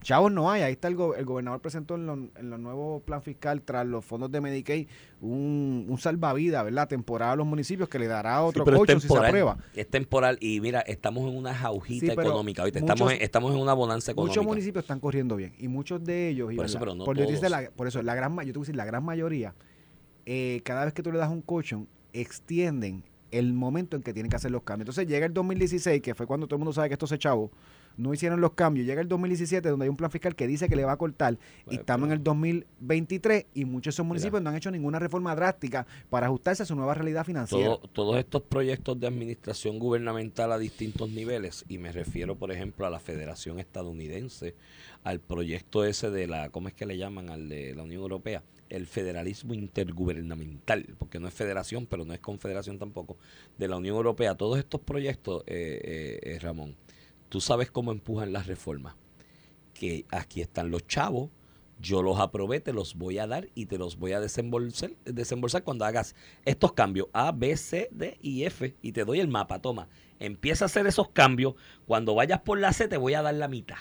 Chavos 0.00 0.30
no 0.32 0.50
hay, 0.50 0.62
ahí 0.62 0.72
está 0.72 0.88
el, 0.88 0.96
go- 0.96 1.14
el 1.14 1.24
gobernador 1.24 1.60
presentó 1.60 1.94
en, 1.94 2.06
los 2.06 2.18
en 2.36 2.50
los 2.50 2.58
nuevos 2.58 3.02
plan 3.04 3.22
fiscal 3.22 3.62
tras 3.62 3.86
los 3.86 4.04
fondos 4.04 4.30
de 4.30 4.40
Medicaid 4.40 4.88
un, 5.20 5.86
un 5.88 5.98
salvavidas, 5.98 6.64
¿verdad? 6.64 6.88
Temporal 6.88 7.30
a 7.30 7.36
los 7.36 7.46
municipios 7.46 7.88
que 7.88 7.98
le 7.98 8.06
dará 8.06 8.38
Sí, 8.40 8.44
otro 8.60 8.64
cocho 8.64 8.98
si 9.00 9.08
se 9.08 9.16
aprueba. 9.18 9.56
Es 9.74 9.88
temporal 9.88 10.36
y 10.40 10.60
mira, 10.60 10.80
estamos 10.80 11.30
en 11.30 11.36
una 11.36 11.54
jaujita 11.54 12.06
Sí, 12.06 12.12
económica. 12.12 12.62
muchos- 12.64 12.76
estamos, 12.76 13.12
en, 13.12 13.22
estamos 13.22 13.54
en 13.54 13.60
una 13.60 13.72
bonanza 13.72 14.12
económica. 14.12 14.40
Muchos 14.40 14.46
municipios 14.46 14.84
están 14.84 15.00
corriendo 15.00 15.36
bien 15.36 15.54
y 15.58 15.68
muchos 15.68 16.02
de 16.04 16.28
ellos, 16.28 16.52
y 16.52 16.56
Por 16.56 16.66
eso, 16.66 16.78
pero 16.80 16.94
no 16.94 17.04
por, 17.04 17.16
todos. 17.16 17.40
la- 17.50 17.70
por 17.70 17.86
eso, 17.86 18.02
la 18.02 18.14
gran, 18.14 18.32
yo 18.38 18.44
te 18.46 18.52
voy 18.52 18.58
a 18.58 18.60
decir, 18.62 18.76
la 18.76 18.84
gran 18.84 19.04
mayoría, 19.04 19.54
eh, 20.26 20.60
cada 20.64 20.84
vez 20.84 20.92
que 20.92 21.02
tú 21.02 21.12
le 21.12 21.18
das 21.18 21.30
un 21.30 21.40
colchón, 21.40 21.86
extienden 22.12 23.04
el 23.30 23.52
momento 23.52 23.96
en 23.96 24.02
que 24.02 24.12
tienen 24.12 24.30
que 24.30 24.36
hacer 24.36 24.50
los 24.50 24.62
cambios. 24.62 24.84
Entonces 24.86 25.06
llega 25.06 25.26
el 25.26 25.34
2016, 25.34 26.00
que 26.02 26.14
fue 26.14 26.26
cuando 26.26 26.46
todo 26.46 26.56
el 26.56 26.60
mundo 26.60 26.72
sabe 26.72 26.88
que 26.88 26.94
esto 26.94 27.06
se 27.06 27.18
chavo, 27.18 27.50
no 27.96 28.12
hicieron 28.14 28.40
los 28.40 28.52
cambios. 28.52 28.86
Llega 28.86 29.00
el 29.00 29.08
2017, 29.08 29.68
donde 29.68 29.84
hay 29.84 29.88
un 29.88 29.96
plan 29.96 30.10
fiscal 30.10 30.34
que 30.34 30.46
dice 30.46 30.68
que 30.68 30.76
le 30.76 30.84
va 30.84 30.92
a 30.92 30.96
cortar, 30.96 31.34
y 31.34 31.64
Bueno, 31.66 31.80
estamos 31.80 32.04
en 32.06 32.08
pero- 32.10 32.18
el 32.18 32.24
2023, 32.24 33.46
y 33.54 33.64
muchos 33.64 33.84
de 33.84 33.96
esos 33.96 34.06
municipios 34.06 34.42
no 34.42 34.50
han 34.50 34.56
hecho 34.56 34.70
ninguna 34.70 34.98
reforma 34.98 35.34
drástica 35.34 35.86
para 36.10 36.26
ajustarse 36.26 36.62
a 36.62 36.66
su 36.66 36.74
nueva 36.74 36.94
realidad 36.94 37.24
financiera. 37.24 37.64
Todo- 37.76 37.88
todos 37.92 38.16
estos 38.18 38.42
proyectos 38.42 38.98
de 38.98 39.06
administración 39.06 39.78
gubernamental 39.78 40.52
a 40.52 40.58
distintos 40.58 41.10
niveles, 41.10 41.64
y 41.68 41.78
me 41.78 41.92
refiero, 41.92 42.36
por 42.36 42.50
ejemplo, 42.52 42.86
a 42.86 42.90
la 42.90 43.00
Federación 43.00 43.58
Estadounidense, 43.58 44.54
al 45.02 45.20
proyecto 45.20 45.84
ese 45.84 46.10
de 46.10 46.26
la, 46.26 46.48
¿cómo 46.50 46.68
es 46.68 46.74
que 46.74 46.86
le 46.86 46.96
llaman? 46.96 47.28
Al 47.30 47.48
de 47.48 47.74
la 47.74 47.82
Unión 47.82 48.02
Europea, 48.02 48.42
el 48.70 48.86
federalismo 48.86 49.54
intergubernamental, 49.54 50.86
porque 50.98 51.20
no 51.20 51.28
es 51.28 51.34
federación, 51.34 51.86
pero 51.86 52.04
no 52.04 52.14
es 52.14 52.20
confederación 52.20 52.78
tampoco, 52.78 53.16
de 53.58 53.68
la 53.68 53.76
Unión 53.76 53.96
Europea. 53.96 54.34
Todos 54.34 54.58
estos 54.58 54.80
proyectos, 54.80 55.42
eh, 55.46 55.80
eh, 55.84 56.20
eh, 56.34 56.38
Ramón, 56.40 56.74
tú 57.34 57.40
sabes 57.40 57.68
cómo 57.68 57.90
empujan 57.90 58.32
las 58.32 58.46
reformas. 58.46 58.94
Que 59.72 60.06
aquí 60.10 60.40
están 60.40 60.70
los 60.70 60.86
chavos, 60.86 61.30
yo 61.80 62.00
los 62.00 62.20
aprobé, 62.20 62.60
te 62.60 62.72
los 62.72 62.94
voy 62.94 63.18
a 63.18 63.26
dar 63.26 63.48
y 63.56 63.66
te 63.66 63.76
los 63.76 63.98
voy 63.98 64.12
a 64.12 64.20
desembolsar, 64.20 64.92
desembolsar 65.04 65.64
cuando 65.64 65.84
hagas 65.84 66.14
estos 66.44 66.74
cambios 66.74 67.08
A, 67.12 67.32
B, 67.32 67.56
C, 67.56 67.88
D 67.90 68.18
y 68.22 68.44
F 68.44 68.76
y 68.80 68.92
te 68.92 69.04
doy 69.04 69.18
el 69.18 69.26
mapa. 69.26 69.60
Toma, 69.60 69.88
empieza 70.20 70.64
a 70.64 70.66
hacer 70.66 70.86
esos 70.86 71.08
cambios. 71.08 71.54
Cuando 71.86 72.14
vayas 72.14 72.40
por 72.42 72.60
la 72.60 72.72
C 72.72 72.86
te 72.86 72.98
voy 72.98 73.14
a 73.14 73.22
dar 73.22 73.34
la 73.34 73.48
mitad. 73.48 73.78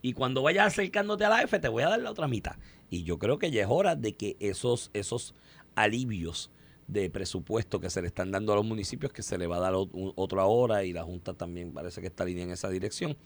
Y 0.00 0.12
cuando 0.12 0.42
vayas 0.42 0.68
acercándote 0.68 1.24
a 1.24 1.30
la 1.30 1.42
F 1.42 1.58
te 1.58 1.66
voy 1.66 1.82
a 1.82 1.88
dar 1.88 2.00
la 2.00 2.12
otra 2.12 2.28
mitad. 2.28 2.58
Y 2.90 3.02
yo 3.02 3.18
creo 3.18 3.40
que 3.40 3.50
ya 3.50 3.62
es 3.62 3.68
hora 3.68 3.96
de 3.96 4.14
que 4.14 4.36
esos, 4.38 4.92
esos 4.92 5.34
alivios 5.74 6.52
de 6.86 7.08
presupuesto 7.10 7.80
que 7.80 7.90
se 7.90 8.02
le 8.02 8.08
están 8.08 8.30
dando 8.30 8.52
a 8.52 8.56
los 8.56 8.64
municipios, 8.64 9.12
que 9.12 9.22
se 9.22 9.38
le 9.38 9.46
va 9.46 9.56
a 9.56 9.60
dar 9.60 9.74
otro 9.74 10.40
ahora 10.40 10.84
y 10.84 10.92
la 10.92 11.02
Junta 11.02 11.34
también 11.34 11.72
parece 11.72 12.00
que 12.00 12.06
está 12.06 12.24
línea 12.24 12.44
en 12.44 12.50
esa 12.50 12.68
dirección, 12.68 13.16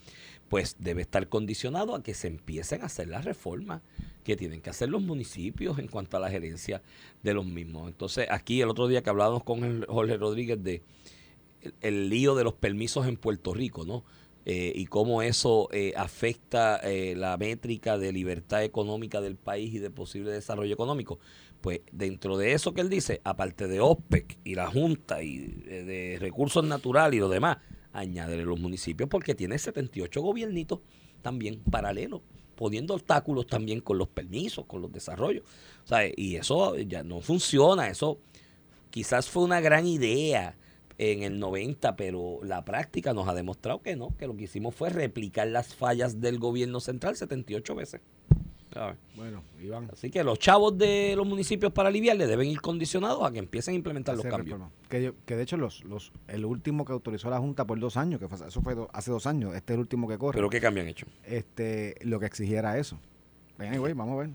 pues 0.48 0.76
debe 0.78 1.02
estar 1.02 1.28
condicionado 1.28 1.94
a 1.94 2.02
que 2.02 2.14
se 2.14 2.28
empiecen 2.28 2.82
a 2.82 2.86
hacer 2.86 3.09
las 3.09 3.24
reformas 3.24 3.82
que 4.24 4.36
tienen 4.36 4.61
que 4.61 4.70
hacer 4.70 4.88
los 4.88 5.02
municipios 5.02 5.78
en 5.78 5.88
cuanto 5.88 6.16
a 6.16 6.20
la 6.20 6.30
gerencia 6.30 6.82
de 7.22 7.34
los 7.34 7.46
mismos. 7.46 7.88
Entonces, 7.88 8.28
aquí 8.30 8.61
el 8.61 8.68
otro 8.68 8.86
día 8.86 9.02
que 9.02 9.11
hablábamos 9.11 9.42
con 9.42 9.82
Jorge 9.82 10.16
Rodríguez 10.16 10.62
de 10.62 10.82
el, 11.62 11.74
el 11.80 12.09
lío 12.09 12.34
de 12.36 12.44
los 12.44 12.54
permisos 12.54 13.06
en 13.06 13.16
Puerto 13.16 13.52
Rico, 13.52 13.84
¿no? 13.84 14.04
Eh, 14.51 14.72
y 14.74 14.86
cómo 14.86 15.20
eso 15.20 15.68
eh, 15.72 15.92
afecta 15.94 16.78
eh, 16.78 17.14
la 17.14 17.36
métrica 17.36 17.99
de 17.99 18.14
libertad 18.14 18.64
económica 18.64 19.20
del 19.20 19.36
país 19.36 19.74
y 19.74 19.78
de 19.78 19.90
posible 19.90 20.30
desarrollo 20.32 20.72
económico. 20.72 21.18
Pues 21.61 21.82
dentro 21.92 22.38
de 22.38 22.55
eso 22.55 22.72
que 22.72 22.80
él 22.80 22.88
dice, 22.88 23.20
aparte 23.24 23.68
de 23.68 23.80
OPEC 23.80 24.38
y 24.44 24.55
la 24.55 24.66
Junta 24.66 25.22
y 25.22 25.36
de 25.36 26.16
recursos 26.18 26.64
naturales 26.64 27.18
y 27.18 27.20
lo 27.20 27.28
demás, 27.28 27.59
añádele 27.92 28.46
los 28.46 28.59
municipios 28.59 29.11
porque 29.11 29.34
tiene 29.34 29.59
78 29.59 30.22
gobiernitos 30.22 30.80
también 31.20 31.61
paralelos, 31.70 32.22
poniendo 32.55 32.94
obstáculos 32.94 33.46
también 33.46 33.82
con 33.82 33.99
los 33.99 34.09
permisos, 34.09 34.64
con 34.64 34.80
los 34.80 34.90
desarrollos. 34.90 35.44
Sea, 35.84 36.09
y 36.16 36.36
eso 36.36 36.74
ya 36.78 37.03
no 37.03 37.20
funciona, 37.20 37.88
eso 37.88 38.18
quizás 38.88 39.28
fue 39.28 39.42
una 39.42 39.61
gran 39.61 39.84
idea 39.86 40.57
en 40.99 41.22
el 41.22 41.38
90, 41.38 41.94
pero 41.96 42.40
la 42.42 42.64
práctica 42.64 43.14
nos 43.14 43.28
ha 43.28 43.34
demostrado 43.34 43.80
que 43.80 43.94
no, 43.96 44.16
que 44.18 44.26
lo 44.26 44.36
que 44.36 44.44
hicimos 44.44 44.74
fue 44.74 44.90
replicar 44.90 45.46
las 45.49 45.74
fallas 45.74 46.20
del 46.20 46.38
gobierno 46.38 46.80
central 46.80 47.16
78 47.16 47.74
veces. 47.74 48.01
Bueno, 49.16 49.42
Iván. 49.61 49.88
Así 49.92 50.09
que 50.11 50.22
los 50.22 50.38
chavos 50.38 50.76
de 50.78 51.14
los 51.16 51.26
municipios 51.26 51.72
para 51.72 51.88
aliviarle 51.88 52.26
deben 52.28 52.49
ir 52.49 52.61
condicionados 52.61 53.24
a 53.24 53.32
que 53.32 53.38
empiecen 53.40 53.72
a 53.72 53.76
implementar 53.76 54.14
los 54.16 54.24
cambios. 54.26 54.61
Que, 54.88 55.12
de 55.34 55.42
hecho 55.42 55.57
los, 55.57 55.82
los 55.84 56.12
el 56.28 56.44
último 56.44 56.84
que 56.84 56.92
autorizó 56.92 57.28
la 57.30 57.38
Junta 57.38 57.66
por 57.66 57.80
dos 57.80 57.96
años, 57.96 58.20
que 58.20 58.28
fue, 58.28 58.46
eso 58.46 58.61
fue 58.62 58.74
do- 58.76 58.88
hace 58.92 59.11
dos 59.11 59.26
años, 59.26 59.55
este 59.57 59.72
es 59.72 59.74
el 59.76 59.80
último 59.80 60.07
que 60.07 60.16
corre, 60.18 60.36
Pero 60.36 60.49
¿qué 60.51 60.61
cambio 60.61 60.82
han 60.82 60.88
hecho? 60.88 61.07
este 61.24 61.96
lo 62.03 62.20
que 62.20 62.26
exigiera 62.26 62.78
eso. 62.78 62.99
Anyway, 63.59 63.94
vamos 63.94 64.14
a 64.14 64.18
ver. 64.20 64.30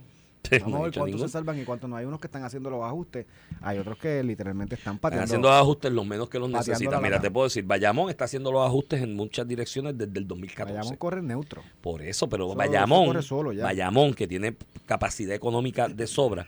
No 0.51 0.59
Vamos 0.59 0.73
a 0.73 0.77
han 0.77 0.83
ver 0.83 0.93
cuántos 0.99 1.21
se 1.21 1.29
salvan 1.29 1.59
y 1.59 1.63
cuántos 1.63 1.89
no. 1.89 1.95
Hay 1.95 2.05
unos 2.05 2.19
que 2.19 2.27
están 2.27 2.43
haciendo 2.43 2.69
los 2.69 2.83
ajustes, 2.83 3.25
hay 3.61 3.79
otros 3.79 3.97
que 3.97 4.21
literalmente 4.23 4.75
están 4.75 4.95
Están 4.95 4.99
pateando. 4.99 5.23
haciendo 5.25 5.51
ajustes 5.51 5.91
lo 5.91 6.03
menos 6.03 6.29
que 6.29 6.37
los 6.37 6.49
necesitan. 6.49 7.01
Mira, 7.01 7.19
te 7.19 7.31
puedo 7.31 7.45
decir, 7.45 7.63
Bayamón 7.63 8.09
está 8.09 8.25
haciendo 8.25 8.51
los 8.51 8.65
ajustes 8.67 9.01
en 9.01 9.15
muchas 9.15 9.47
direcciones 9.47 9.97
desde 9.97 10.19
el 10.19 10.27
2014. 10.27 10.77
Vayamos 10.77 10.97
corre 10.97 11.21
neutro. 11.21 11.61
Por 11.81 12.01
eso, 12.01 12.27
pero 12.27 12.53
Bayamón, 12.53 13.23
solo 13.23 13.53
ya. 13.53 13.63
Bayamón, 13.63 14.13
que 14.13 14.27
tiene 14.27 14.55
capacidad 14.85 15.33
económica 15.33 15.87
de 15.87 16.05
sobra, 16.07 16.45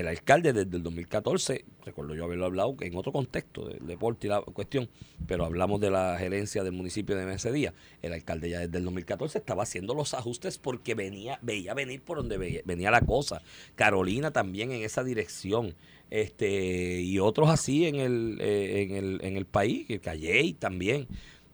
el 0.00 0.08
alcalde 0.08 0.52
desde 0.52 0.76
el 0.76 0.82
2014, 0.82 1.64
recuerdo 1.84 2.14
yo 2.14 2.24
haberlo 2.24 2.46
hablado 2.46 2.76
en 2.80 2.96
otro 2.96 3.12
contexto 3.12 3.66
del 3.66 3.86
deporte 3.86 4.26
y 4.26 4.30
la 4.30 4.40
cuestión, 4.42 4.88
pero 5.26 5.44
hablamos 5.44 5.80
de 5.80 5.90
la 5.90 6.16
gerencia 6.18 6.64
del 6.64 6.72
municipio 6.72 7.16
de 7.16 7.32
ese 7.34 7.52
día. 7.52 7.72
El 8.02 8.12
alcalde 8.12 8.50
ya 8.50 8.60
desde 8.60 8.78
el 8.78 8.84
2014 8.84 9.38
estaba 9.38 9.62
haciendo 9.62 9.94
los 9.94 10.14
ajustes 10.14 10.58
porque 10.58 10.94
venía, 10.94 11.38
veía 11.42 11.74
venir 11.74 12.02
por 12.02 12.18
donde 12.18 12.62
venía 12.64 12.90
la 12.90 13.00
cosa. 13.02 13.42
Carolina 13.76 14.30
también 14.32 14.72
en 14.72 14.82
esa 14.82 15.04
dirección. 15.04 15.74
Este, 16.10 17.00
y 17.00 17.18
otros 17.18 17.48
así 17.50 17.86
en 17.86 17.96
el, 17.96 18.38
eh, 18.40 18.82
en 18.82 18.94
el, 18.96 19.20
en 19.22 19.36
el 19.36 19.46
país, 19.46 19.86
que 19.86 20.00
Calley 20.00 20.52
también 20.54 21.08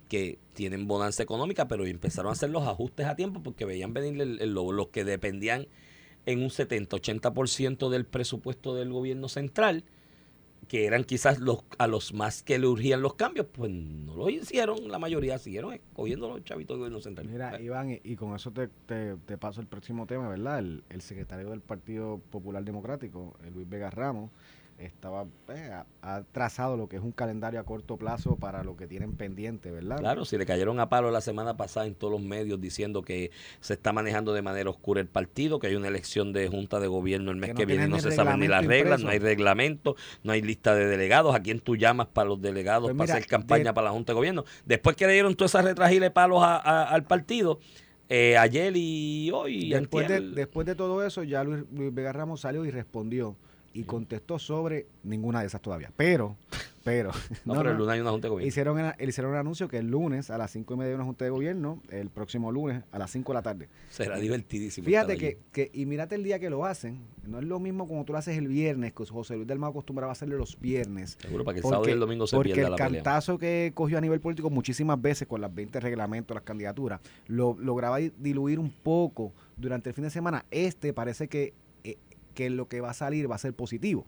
que 0.09 0.39
tienen 0.55 0.89
bonanza 0.89 1.23
económica, 1.23 1.69
pero 1.69 1.87
empezaron 1.87 2.31
a 2.31 2.33
hacer 2.33 2.51
los 2.51 2.67
ajustes 2.67 3.07
a 3.07 3.15
tiempo 3.15 3.43
porque 3.45 3.65
veían 3.65 3.95
venir 3.95 4.21
el- 4.21 4.41
el- 4.41 4.53
lo- 4.55 4.73
los 4.73 4.89
que 4.89 5.05
dependían 5.05 5.69
en 6.27 6.43
un 6.43 6.51
70-80% 6.51 7.89
del 7.89 8.05
presupuesto 8.05 8.75
del 8.75 8.93
gobierno 8.93 9.29
central, 9.29 9.85
que 10.69 10.87
eran 10.87 11.05
quizás 11.05 11.41
los 11.41 11.65
a 11.79 11.87
los 11.87 12.13
más 12.13 12.43
que 12.43 12.59
le 12.59 12.67
urgían 12.67 13.03
los 13.03 13.15
cambios, 13.15 13.47
pues 13.51 13.71
no 13.73 14.15
lo 14.15 14.31
hicieron, 14.31 14.89
la 14.89 14.99
mayoría 14.99 15.39
siguieron 15.39 15.73
escogiendo 15.73 16.29
los 16.29 16.45
chavitos 16.45 16.75
del 16.75 16.79
gobierno 16.79 17.01
central. 17.01 17.27
Mira, 17.29 17.61
Iván, 17.61 17.91
y, 17.91 18.01
y 18.05 18.17
con 18.17 18.37
eso 18.37 18.53
te, 18.53 18.69
te, 18.87 19.17
te 19.17 19.39
paso 19.39 19.61
el 19.61 19.67
próximo 19.67 20.07
tema, 20.07 20.29
¿verdad? 20.29 20.61
El, 20.61 20.85
el 20.91 21.01
secretario 21.01 21.51
del 21.51 21.61
Partido 21.61 22.21
Popular 22.31 22.63
Democrático, 22.63 23.35
Luis 23.53 23.69
Vega 23.69 23.91
Ramos, 23.91 24.31
estaba 24.81 25.27
eh, 25.49 25.71
ha, 26.03 26.23
trazado 26.33 26.77
lo 26.77 26.89
que 26.89 26.97
es 26.97 27.03
un 27.03 27.13
calendario 27.13 27.61
a 27.61 27.65
corto 27.65 27.97
plazo 27.97 28.37
para 28.37 28.65
lo 28.65 28.77
que 28.77 28.87
tienen 28.87 29.13
pendiente, 29.13 29.71
¿verdad? 29.71 29.99
Claro, 29.99 30.25
si 30.25 30.39
le 30.39 30.47
cayeron 30.47 30.81
a 30.81 30.89
palo 30.89 31.11
la 31.11 31.21
semana 31.21 31.57
pasada 31.57 31.87
en 31.87 31.95
todos 31.95 32.13
los 32.13 32.23
medios 32.23 32.61
diciendo 32.61 33.03
que 33.03 33.31
se 33.61 33.75
está 33.75 33.93
manejando 33.93 34.33
de 34.33 34.43
manera 34.43 34.71
oscura 34.71 35.01
el 35.01 35.07
partido, 35.09 35.59
que 35.59 35.67
hay 35.67 35.75
una 35.75 35.89
elección 35.89 36.33
de 36.33 36.49
junta 36.49 36.81
de 36.81 36.87
gobierno 36.87 37.31
el 37.31 37.37
mes 37.37 37.55
Que 37.55 37.67
viene 37.67 37.85
y 37.85 37.89
no 37.89 37.99
se 37.99 38.11
saben 38.13 38.41
ni 38.41 38.49
las 38.49 38.65
reglas, 38.65 39.01
impreso. 39.01 39.05
no 39.05 39.11
hay 39.11 39.19
reglamento, 39.19 39.97
no 40.23 40.33
hay 40.33 40.43
lista 40.43 40.75
de 40.75 40.87
delegados, 40.87 41.35
a 41.35 41.41
quién 41.41 41.61
tú 41.61 41.77
llamas 41.77 42.07
para 42.09 42.29
los 42.29 42.41
delegados 42.41 42.91
Pues 42.91 42.97
para 42.97 43.15
hacer 43.15 43.27
campaña 43.29 43.65
de- 43.65 43.73
para 43.75 43.87
la 43.87 43.91
junta 43.93 44.13
de 44.13 44.17
gobierno. 44.17 44.45
Después 44.65 44.97
que 44.97 45.07
le 45.07 45.13
dieron 45.13 45.35
todas 45.35 45.53
esas 45.53 45.65
retragiles 45.65 46.11
palos 46.11 46.43
a- 46.43 46.57
a- 46.57 46.85
al 46.85 47.05
partido, 47.05 47.59
eh, 48.09 48.37
ayer 48.37 48.73
y 48.77 49.31
hoy, 49.33 49.69
Después 49.71 50.09
de, 50.09 50.21
después 50.21 50.67
de 50.67 50.75
todo 50.75 51.05
eso, 51.07 51.23
ya 51.23 51.45
Luis, 51.45 51.63
Luis 51.73 51.95
Vega 51.95 52.13
Ramos 52.13 52.41
salió 52.41 52.65
y 52.65 52.71
respondió 52.71 53.37
y 53.73 53.85
contestó 53.85 54.39
sobre 54.39 54.87
ninguna 55.05 55.41
de 55.41 55.47
esas 55.47 55.61
todavía. 55.63 55.93
Pero, 55.97 56.37
pero, 56.85 57.11
no, 57.45 57.55
no, 57.55 57.61
pero 57.61 57.71
el 57.73 57.77
lunes 57.79 57.93
hay 57.95 58.01
una 58.01 58.11
junta 58.11 58.27
de 58.27 58.31
gobierno. 58.31 58.49
Hicieron, 58.49 58.93
hicieron 59.01 59.33
un 59.33 59.39
anuncio 59.39 59.69
que 59.69 59.79
el 59.79 59.87
lunes 59.89 60.31
a 60.31 60.39
las 60.39 60.51
cinco 60.51 60.75
y 60.75 60.77
media 60.79 60.91
hay 60.91 60.95
una 60.97 61.05
junta 61.05 61.25
de 61.25 61.31
gobierno, 61.31 61.81
el 61.91 62.09
próximo 62.11 62.51
lunes 62.51 62.83
a 62.91 62.99
las 62.99 63.11
5 63.13 63.33
de 63.33 63.35
la 63.35 63.43
tarde. 63.43 63.69
Será 63.91 64.17
divertidísimo. 64.19 64.87
Fíjate 64.87 65.17
que, 65.17 65.39
que, 65.53 65.71
y 65.73 65.87
mírate 65.87 66.15
el 66.17 66.25
día 66.25 66.39
que 66.41 66.51
lo 66.51 66.65
hacen, 66.65 66.99
no 67.27 67.39
es 67.39 67.45
lo 67.45 67.61
mismo 67.61 67.87
como 67.87 68.05
tú 68.05 68.13
lo 68.13 68.19
haces 68.19 68.37
el 68.39 68.49
viernes, 68.49 68.93
que 68.93 69.05
José 69.07 69.37
Luis 69.37 69.47
del 69.47 69.59
Mago 69.59 69.71
acostumbraba 69.73 70.11
a 70.11 70.15
hacerlo 70.15 70.37
los 70.37 70.59
viernes. 70.59 71.17
Seguro 71.21 71.45
para 71.45 71.55
que 71.55 71.61
el 71.61 71.65
sábado 71.65 71.89
y 71.89 71.93
el 71.93 72.01
domingo 72.01 72.27
se 72.27 72.35
porque 72.37 72.53
el 72.53 72.71
la 72.71 72.77
pelea. 72.77 73.03
cantazo 73.03 73.39
que 73.39 73.71
cogió 73.75 73.99
a 73.99 74.01
nivel 74.01 74.21
político 74.21 74.51
muchísimas 74.51 75.01
veces 75.01 75.29
con 75.29 75.41
las 75.41 75.55
20 75.55 75.79
reglamentos, 75.81 76.35
las 76.35 76.45
candidaturas, 76.45 77.01
lo 77.29 77.57
lograba 77.61 77.99
di- 77.99 78.13
diluir 78.19 78.59
un 78.59 78.71
poco 78.71 79.33
durante 79.57 79.91
el 79.91 79.95
fin 79.95 80.05
de 80.05 80.11
semana. 80.11 80.45
Este 80.51 80.93
parece 80.93 81.29
que, 81.29 81.53
que 82.31 82.51
lo 82.51 82.69
que 82.69 82.81
va 82.81 82.91
a 82.91 82.95
salir 82.95 83.31
va 83.31 83.37
a 83.37 83.39
ser 83.39 83.55
positivo. 83.55 84.07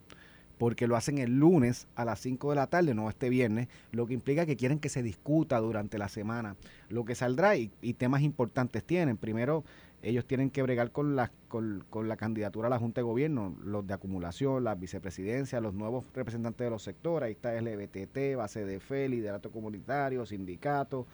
Porque 0.57 0.87
lo 0.87 0.95
hacen 0.95 1.17
el 1.17 1.39
lunes 1.39 1.87
a 1.95 2.05
las 2.05 2.19
5 2.19 2.51
de 2.51 2.55
la 2.55 2.67
tarde, 2.67 2.93
no 2.93 3.09
este 3.09 3.29
viernes, 3.29 3.67
lo 3.91 4.05
que 4.05 4.13
implica 4.13 4.45
que 4.45 4.55
quieren 4.55 4.79
que 4.79 4.89
se 4.89 5.01
discuta 5.01 5.59
durante 5.59 5.97
la 5.97 6.09
semana 6.09 6.55
lo 6.89 7.05
que 7.05 7.15
saldrá 7.15 7.55
y, 7.55 7.69
temas 7.97 8.21
importantes 8.21 8.83
tienen. 8.83 9.17
Primero, 9.17 9.63
ellos 10.03 10.25
tienen 10.25 10.51
que 10.51 10.61
bregar 10.61 10.91
con 10.91 11.15
la, 11.15 11.31
con, 11.47 11.83
con 11.89 12.07
la 12.07 12.17
candidatura 12.17 12.67
a 12.67 12.69
la 12.69 12.77
Junta 12.77 13.01
de 13.01 13.05
Gobierno, 13.05 13.55
los 13.63 13.85
de 13.87 13.95
acumulación, 13.95 14.63
las 14.63 14.79
vicepresidencias, 14.79 15.61
los 15.61 15.73
nuevos 15.73 16.05
representantes 16.13 16.65
de 16.65 16.69
los 16.69 16.83
sectores, 16.83 17.27
ahí 17.27 17.33
está 17.33 17.59
LBTT, 17.59 18.37
base 18.37 18.63
de 18.63 18.79
fe, 18.79 19.09
liderato 19.09 19.51
comunitario, 19.51 20.25
sindicato, 20.25 21.07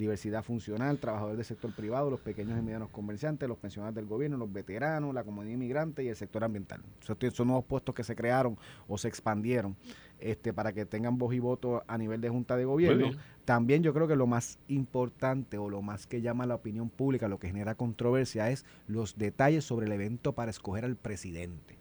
diversidad 0.00 0.42
funcional, 0.42 0.98
trabajadores 0.98 1.36
del 1.36 1.46
sector 1.46 1.72
privado, 1.72 2.10
los 2.10 2.18
pequeños 2.20 2.58
y 2.58 2.62
medianos 2.62 2.88
comerciantes, 2.90 3.48
los 3.48 3.58
pensionados 3.58 3.94
del 3.94 4.06
gobierno, 4.06 4.36
los 4.36 4.52
veteranos, 4.52 5.14
la 5.14 5.22
comunidad 5.22 5.54
inmigrante 5.54 6.02
y 6.02 6.08
el 6.08 6.16
sector 6.16 6.42
ambiental. 6.42 6.80
Esos 7.00 7.34
son 7.34 7.46
nuevos 7.48 7.64
puestos 7.64 7.94
que 7.94 8.02
se 8.02 8.16
crearon 8.16 8.58
o 8.88 8.98
se 8.98 9.06
expandieron 9.06 9.76
este, 10.18 10.52
para 10.52 10.72
que 10.72 10.84
tengan 10.86 11.16
voz 11.18 11.32
y 11.34 11.38
voto 11.38 11.84
a 11.86 11.96
nivel 11.96 12.20
de 12.20 12.28
Junta 12.28 12.56
de 12.56 12.64
Gobierno. 12.64 13.06
También 13.44 13.82
yo 13.82 13.92
creo 13.94 14.06
que 14.06 14.16
lo 14.16 14.26
más 14.26 14.58
importante 14.68 15.58
o 15.58 15.68
lo 15.70 15.82
más 15.82 16.06
que 16.06 16.20
llama 16.20 16.46
la 16.46 16.54
opinión 16.56 16.88
pública, 16.88 17.26
lo 17.28 17.38
que 17.38 17.48
genera 17.48 17.74
controversia 17.74 18.50
es 18.50 18.64
los 18.86 19.16
detalles 19.18 19.64
sobre 19.64 19.86
el 19.86 19.92
evento 19.92 20.32
para 20.32 20.50
escoger 20.50 20.84
al 20.84 20.96
presidente. 20.96 21.78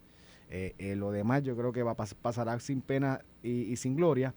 Eh, 0.52 0.74
eh, 0.80 0.96
lo 0.96 1.12
demás 1.12 1.44
yo 1.44 1.56
creo 1.56 1.72
que 1.72 1.84
va 1.84 1.92
a 1.92 1.98
pas- 1.98 2.16
pasará 2.16 2.60
sin 2.60 2.82
pena 2.82 3.22
y, 3.44 3.72
y 3.72 3.76
sin 3.76 3.96
gloria, 3.96 4.34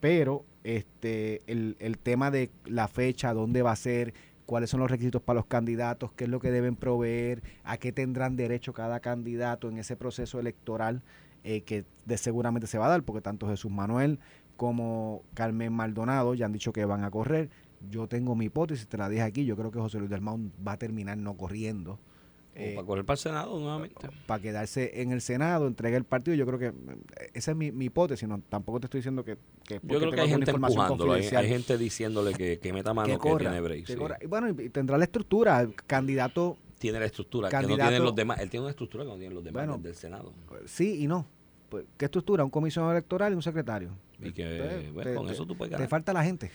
pero 0.00 0.44
este 0.64 1.42
el, 1.46 1.76
el 1.78 1.98
tema 1.98 2.30
de 2.30 2.50
la 2.64 2.88
fecha, 2.88 3.34
dónde 3.34 3.62
va 3.62 3.72
a 3.72 3.76
ser, 3.76 4.14
cuáles 4.46 4.70
son 4.70 4.80
los 4.80 4.90
requisitos 4.90 5.22
para 5.22 5.38
los 5.38 5.46
candidatos, 5.46 6.12
qué 6.12 6.24
es 6.24 6.30
lo 6.30 6.40
que 6.40 6.50
deben 6.50 6.76
proveer, 6.76 7.42
a 7.64 7.76
qué 7.76 7.92
tendrán 7.92 8.36
derecho 8.36 8.72
cada 8.72 9.00
candidato 9.00 9.68
en 9.68 9.78
ese 9.78 9.96
proceso 9.96 10.38
electoral 10.38 11.02
eh, 11.44 11.62
que 11.62 11.84
de 12.06 12.16
seguramente 12.16 12.66
se 12.66 12.78
va 12.78 12.86
a 12.86 12.90
dar, 12.90 13.02
porque 13.02 13.20
tanto 13.20 13.48
Jesús 13.48 13.70
Manuel 13.70 14.18
como 14.56 15.22
Carmen 15.34 15.72
Maldonado 15.72 16.34
ya 16.34 16.46
han 16.46 16.52
dicho 16.52 16.72
que 16.72 16.84
van 16.84 17.04
a 17.04 17.10
correr. 17.10 17.50
Yo 17.90 18.06
tengo 18.08 18.34
mi 18.34 18.46
hipótesis, 18.46 18.86
te 18.86 18.96
la 18.96 19.08
dije 19.08 19.22
aquí, 19.22 19.44
yo 19.44 19.56
creo 19.56 19.70
que 19.70 19.78
José 19.78 19.98
Luis 19.98 20.10
del 20.10 20.20
Mau 20.20 20.38
va 20.66 20.72
a 20.72 20.78
terminar 20.78 21.18
no 21.18 21.36
corriendo. 21.36 21.98
O 22.56 22.60
eh, 22.60 22.72
para 22.74 22.86
correr 22.86 23.04
para 23.04 23.14
el 23.14 23.18
Senado 23.18 23.58
nuevamente. 23.58 24.08
para 24.26 24.40
quedarse 24.42 25.00
en 25.02 25.10
el 25.12 25.20
Senado, 25.20 25.66
entrega 25.66 25.96
el 25.96 26.04
partido. 26.04 26.36
Yo 26.36 26.46
creo 26.46 26.58
que 26.58 26.66
eh, 26.66 27.30
esa 27.34 27.50
es 27.50 27.56
mi, 27.56 27.72
mi 27.72 27.86
hipótesis. 27.86 28.28
No, 28.28 28.40
tampoco 28.48 28.80
te 28.80 28.86
estoy 28.86 28.98
diciendo 28.98 29.24
que. 29.24 29.36
que 29.64 29.80
Yo 29.82 29.98
creo 29.98 30.10
que 30.12 30.20
hay 30.20 30.28
gente 30.28 30.50
empujándolo, 30.50 31.12
hay, 31.14 31.22
gente 31.24 31.76
diciéndole 31.78 32.32
que, 32.34 32.58
que 32.58 32.72
meta 32.72 32.94
mano, 32.94 33.08
que, 33.12 33.18
corra, 33.18 33.38
tiene 33.38 33.60
break. 33.60 33.86
que 33.86 33.92
sí. 33.94 33.98
corra. 33.98 34.18
Y 34.22 34.26
bueno, 34.26 34.48
y 34.50 34.68
tendrá 34.70 34.96
la 34.98 35.04
estructura. 35.04 35.68
Candidato, 35.86 36.56
Tiene 36.78 36.98
la 37.00 37.06
estructura, 37.06 37.48
que 37.48 37.56
no 37.66 37.74
tienen 37.76 38.02
los 38.02 38.14
demás. 38.14 38.38
Él 38.40 38.50
tiene 38.50 38.64
una 38.64 38.70
estructura 38.70 39.04
que 39.04 39.10
no 39.10 39.16
tienen 39.16 39.34
los 39.34 39.44
demás 39.44 39.66
Bueno, 39.66 39.82
del 39.82 39.94
Senado. 39.94 40.32
eh, 40.52 40.62
sí 40.66 41.02
y 41.02 41.06
no. 41.06 41.26
Pues, 41.68 41.84
¿Qué 41.96 42.04
estructura? 42.04 42.44
Un 42.44 42.50
comisionado 42.50 42.92
electoral 42.92 43.32
y 43.32 43.36
un 43.36 43.42
secretario. 43.42 43.90
Y 44.20 44.32
que, 44.32 44.90
bueno, 44.94 45.10
te- 45.10 45.16
con 45.16 45.26
te- 45.26 45.32
eso 45.32 45.44
tú 45.46 45.56
puedes 45.56 45.70
Te 45.70 45.74
ganar. 45.76 45.88
falta 45.88 46.12
la 46.12 46.22
gente. 46.22 46.50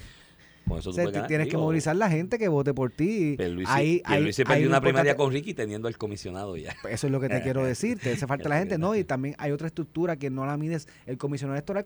Con 0.69 0.79
eso 0.79 0.89
O 0.91 0.93
tú 0.93 0.95
sea, 0.95 1.05
te- 1.07 1.11
ganar. 1.11 1.27
tienes 1.27 1.47
que 1.49 1.57
movilizar 1.57 1.95
la 1.95 2.09
gente 2.09 2.37
que 2.37 2.47
vote 2.47 2.73
por 2.73 2.91
ti. 2.91 3.35
Pierluisi, 3.37 3.71
Ahí- 3.73 4.01
ahí- 4.05 4.25
ahí 4.25 4.43
perdió 4.45 4.67
una 4.69 4.79
primaria 4.79 5.15
con 5.17 5.31
Ricky 5.33 5.53
teniendo 5.53 5.87
el 5.89 5.97
comisionado 5.97 6.55
ya. 6.55 6.75
Pues 6.81 6.93
Eso 6.93 7.07
es 7.07 7.11
lo 7.11 7.19
que 7.19 7.27
te 7.29 7.41
quiero 7.43 7.63
decir, 7.65 7.99
te 7.99 8.13
hace 8.13 8.25
falta 8.27 8.47
la 8.47 8.59
gente, 8.59 8.77
¿no? 8.77 8.95
Y 8.95 9.03
también 9.03 9.35
hay 9.39 9.51
otra 9.51 9.67
estructura 9.67 10.15
que 10.15 10.29
no 10.29 10.45
la 10.45 10.55
mides. 10.55 10.87
El 11.05 11.17
comisionado 11.17 11.55
electoral 11.57 11.85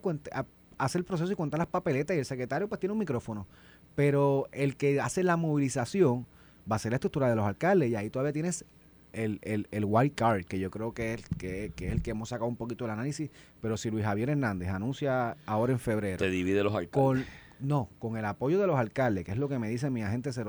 hace 0.78 0.98
el 0.98 1.04
proceso 1.04 1.32
y 1.32 1.34
cuenta 1.36 1.56
las 1.56 1.68
papeletas 1.68 2.16
y 2.16 2.18
el 2.20 2.24
secretario 2.24 2.68
pues 2.68 2.78
tiene 2.80 2.92
un 2.92 2.98
micrófono. 2.98 3.46
Pero 3.94 4.48
el 4.52 4.76
que 4.76 5.00
hace 5.00 5.22
la 5.22 5.36
movilización 5.36 6.26
va 6.70 6.76
a 6.76 6.78
ser 6.78 6.92
la 6.92 6.96
estructura 6.96 7.28
de 7.28 7.36
los 7.36 7.46
alcaldes 7.46 7.90
y 7.90 7.94
ahí 7.96 8.10
todavía 8.10 8.32
tienes 8.32 8.64
el, 9.12 9.38
el, 9.42 9.68
el 9.70 9.84
wild 9.84 10.14
card, 10.16 10.44
que 10.44 10.58
yo 10.58 10.72
creo 10.72 10.92
que 10.92 11.14
es, 11.14 11.22
que, 11.38 11.72
que 11.76 11.86
es 11.86 11.92
el 11.92 12.02
que 12.02 12.10
hemos 12.10 12.30
sacado 12.30 12.48
un 12.48 12.56
poquito 12.56 12.84
del 12.84 12.90
análisis. 12.92 13.30
Pero 13.60 13.76
si 13.76 13.90
Luis 13.90 14.04
Javier 14.04 14.30
Hernández 14.30 14.68
anuncia 14.70 15.36
ahora 15.46 15.72
en 15.72 15.78
febrero 15.78 16.18
Te 16.18 16.28
divide 16.30 16.64
los 16.64 16.74
alcaldes. 16.74 16.90
con 16.90 17.24
no, 17.60 17.88
con 17.98 18.16
el 18.16 18.24
apoyo 18.24 18.60
de 18.60 18.66
los 18.66 18.76
alcaldes, 18.76 19.24
que 19.24 19.32
es 19.32 19.38
lo 19.38 19.48
que 19.48 19.58
me 19.58 19.68
dice 19.68 19.88
mi 19.90 20.02
agente 20.02 20.32
0000 20.32 20.44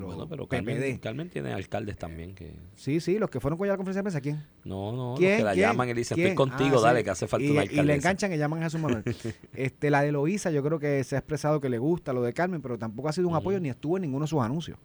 bueno, 0.00 0.28
pero. 0.28 0.46
Carmen, 0.46 0.98
Carmen 0.98 1.28
tiene 1.28 1.52
alcaldes 1.52 1.98
también 1.98 2.34
que... 2.34 2.54
Sí, 2.74 3.00
sí, 3.00 3.18
los 3.18 3.30
que 3.30 3.40
fueron 3.40 3.58
con 3.58 3.66
ella 3.66 3.72
a 3.72 3.74
la 3.74 3.78
conferencia 3.78 4.00
de 4.00 4.04
prensa, 4.04 4.20
¿quién? 4.20 4.44
No, 4.64 4.92
no, 4.92 5.10
los 5.10 5.18
que 5.20 5.42
la 5.42 5.52
¿Quién? 5.52 5.66
llaman 5.66 5.88
y 5.88 5.94
le 5.94 5.98
dicen, 6.00 6.14
¿Quién? 6.14 6.28
estoy 6.28 6.36
contigo, 6.36 6.78
Ah, 6.78 6.82
dale, 6.88 7.00
sí. 7.00 7.04
que 7.04 7.10
hace 7.10 7.26
falta 7.26 7.46
y, 7.46 7.50
una 7.50 7.64
y 7.64 7.82
le 7.82 7.94
enganchan 7.94 8.32
y 8.32 8.38
llaman 8.38 8.60
a 8.60 8.64
Jesús 8.64 8.80
Manuel. 8.80 9.04
este, 9.54 9.90
la 9.90 10.02
de 10.02 10.12
Loíza, 10.12 10.50
yo 10.50 10.62
creo 10.62 10.78
que 10.78 11.02
se 11.04 11.16
ha 11.16 11.18
expresado 11.18 11.60
que 11.60 11.68
le 11.68 11.78
gusta 11.78 12.12
lo 12.12 12.22
de 12.22 12.32
Carmen, 12.32 12.62
pero 12.62 12.78
tampoco 12.78 13.08
ha 13.08 13.12
sido 13.12 13.28
un 13.28 13.34
apoyo 13.36 13.60
ni 13.60 13.68
estuvo 13.68 13.96
en 13.96 14.02
ninguno 14.02 14.24
de 14.24 14.28
sus 14.28 14.40
anuncios. 14.40 14.78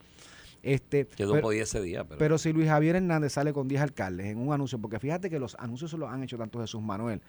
Este, 0.64 1.08
Que 1.08 1.26
no 1.26 1.32
pero, 1.32 1.42
podía 1.42 1.64
ese 1.64 1.82
día, 1.82 2.04
pero... 2.04 2.20
pero 2.20 2.38
si 2.38 2.54
Luis 2.54 2.68
Javier 2.68 2.96
Hernández 2.96 3.34
sale 3.34 3.52
con 3.54 3.68
10 3.68 3.82
alcaldes 3.82 4.28
en 4.28 4.38
un 4.38 4.54
anuncio, 4.54 4.78
porque 4.80 5.00
fíjate 5.00 5.30
que 5.30 5.40
los 5.40 5.56
anuncios 5.56 5.90
se 5.92 5.98
los 5.98 6.10
han 6.10 6.22
hecho 6.24 6.38
tanto 6.38 6.60
Jesús 6.60 6.82
Manuel 6.82 7.22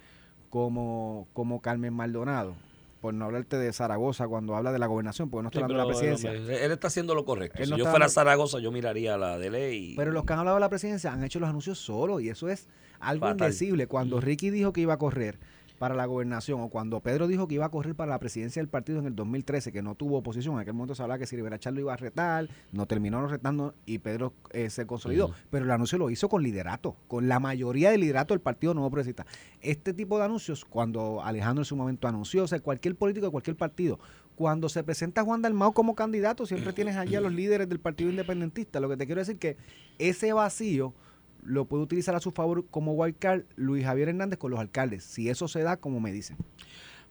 como, 0.50 1.28
como 1.32 1.60
Carmen 1.62 1.94
Maldonado, 1.94 2.54
por 3.02 3.12
no 3.12 3.24
hablarte 3.26 3.58
de 3.58 3.70
Zaragoza 3.72 4.28
cuando 4.28 4.54
habla 4.56 4.70
de 4.72 4.78
la 4.78 4.86
gobernación, 4.86 5.28
porque 5.28 5.42
no 5.42 5.50
Sí, 5.50 5.58
está 5.58 5.64
hablando 5.66 5.82
de 5.88 5.92
la 5.92 5.98
presidencia. 5.98 6.32
él 6.64 6.70
está 6.72 6.86
haciendo 6.86 7.14
lo 7.16 7.24
correcto. 7.26 7.58
Él 7.58 7.64
si 7.66 7.70
no 7.72 7.76
yo 7.78 7.84
fuera 7.84 7.96
a 7.96 8.08
dando- 8.08 8.12
Zaragoza, 8.14 8.60
yo 8.60 8.70
miraría 8.72 9.18
la 9.18 9.38
de 9.38 9.50
ley. 9.50 9.92
y- 9.92 9.96
Pero 9.96 10.12
los 10.12 10.24
que 10.24 10.32
han 10.32 10.38
hablado 10.38 10.56
de 10.56 10.60
la 10.60 10.68
presidencia 10.70 11.12
han 11.12 11.22
hecho 11.24 11.40
los 11.40 11.48
anuncios 11.50 11.78
solos 11.78 12.22
y 12.22 12.28
eso 12.30 12.48
es 12.48 12.68
algo 13.00 13.26
Fatal. 13.26 13.48
indecible. 13.48 13.88
Cuando 13.88 14.20
Ricky 14.20 14.50
dijo 14.50 14.72
que 14.72 14.80
iba 14.82 14.94
a 14.94 14.98
correr 14.98 15.38
para 15.82 15.96
la 15.96 16.06
gobernación 16.06 16.60
o 16.60 16.68
cuando 16.68 17.00
Pedro 17.00 17.26
dijo 17.26 17.48
que 17.48 17.56
iba 17.56 17.66
a 17.66 17.68
correr 17.68 17.96
para 17.96 18.10
la 18.10 18.20
presidencia 18.20 18.62
del 18.62 18.68
partido 18.68 19.00
en 19.00 19.06
el 19.06 19.16
2013, 19.16 19.72
que 19.72 19.82
no 19.82 19.96
tuvo 19.96 20.18
oposición, 20.18 20.54
en 20.54 20.60
aquel 20.60 20.74
momento 20.74 20.94
se 20.94 21.02
hablaba 21.02 21.18
que 21.18 21.26
si 21.26 21.34
Rivera 21.34 21.58
Char 21.58 21.72
lo 21.72 21.80
iba 21.80 21.92
a 21.92 21.96
retar, 21.96 22.48
no 22.70 22.86
terminó 22.86 23.20
no 23.20 23.26
retando 23.26 23.74
y 23.84 23.98
Pedro 23.98 24.32
eh, 24.52 24.70
se 24.70 24.86
consolidó. 24.86 25.34
Pero 25.50 25.64
el 25.64 25.70
anuncio 25.72 25.98
lo 25.98 26.08
hizo 26.08 26.28
con 26.28 26.44
liderato, 26.44 26.94
con 27.08 27.26
la 27.26 27.40
mayoría 27.40 27.90
del 27.90 28.02
liderato 28.02 28.32
del 28.32 28.40
Partido 28.40 28.74
Nuevo 28.74 28.90
Progresista. 28.90 29.26
Este 29.60 29.92
tipo 29.92 30.18
de 30.18 30.26
anuncios, 30.26 30.64
cuando 30.64 31.20
Alejandro 31.20 31.62
en 31.62 31.66
su 31.66 31.74
momento 31.74 32.06
anunció, 32.06 32.44
o 32.44 32.46
sea, 32.46 32.60
cualquier 32.60 32.94
político 32.94 33.26
de 33.26 33.32
cualquier 33.32 33.56
partido, 33.56 33.98
cuando 34.36 34.68
se 34.68 34.84
presenta 34.84 35.24
Juan 35.24 35.42
Dalmao 35.42 35.72
como 35.72 35.96
candidato, 35.96 36.46
siempre 36.46 36.72
tienes 36.72 36.94
allí 36.94 37.16
a 37.16 37.20
los 37.20 37.32
líderes 37.34 37.68
del 37.68 37.80
Partido 37.80 38.08
Independentista. 38.08 38.78
Lo 38.78 38.88
que 38.88 38.96
te 38.96 39.06
quiero 39.06 39.20
decir 39.20 39.36
que 39.36 39.56
ese 39.98 40.32
vacío 40.32 40.94
lo 41.42 41.66
puede 41.66 41.82
utilizar 41.82 42.14
a 42.14 42.20
su 42.20 42.30
favor 42.30 42.66
como 42.70 42.92
wildcard 42.92 43.44
Luis 43.56 43.84
Javier 43.84 44.08
Hernández 44.08 44.38
con 44.38 44.50
los 44.50 44.60
alcaldes, 44.60 45.04
si 45.04 45.28
eso 45.28 45.48
se 45.48 45.62
da 45.62 45.76
como 45.76 46.00
me 46.00 46.12
dicen. 46.12 46.36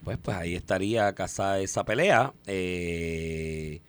Pues, 0.03 0.17
pues 0.17 0.35
ahí 0.37 0.55
estaría 0.55 1.13
casada 1.13 1.59
esa 1.59 1.83
pelea. 1.85 2.33
Eh, 2.47 3.81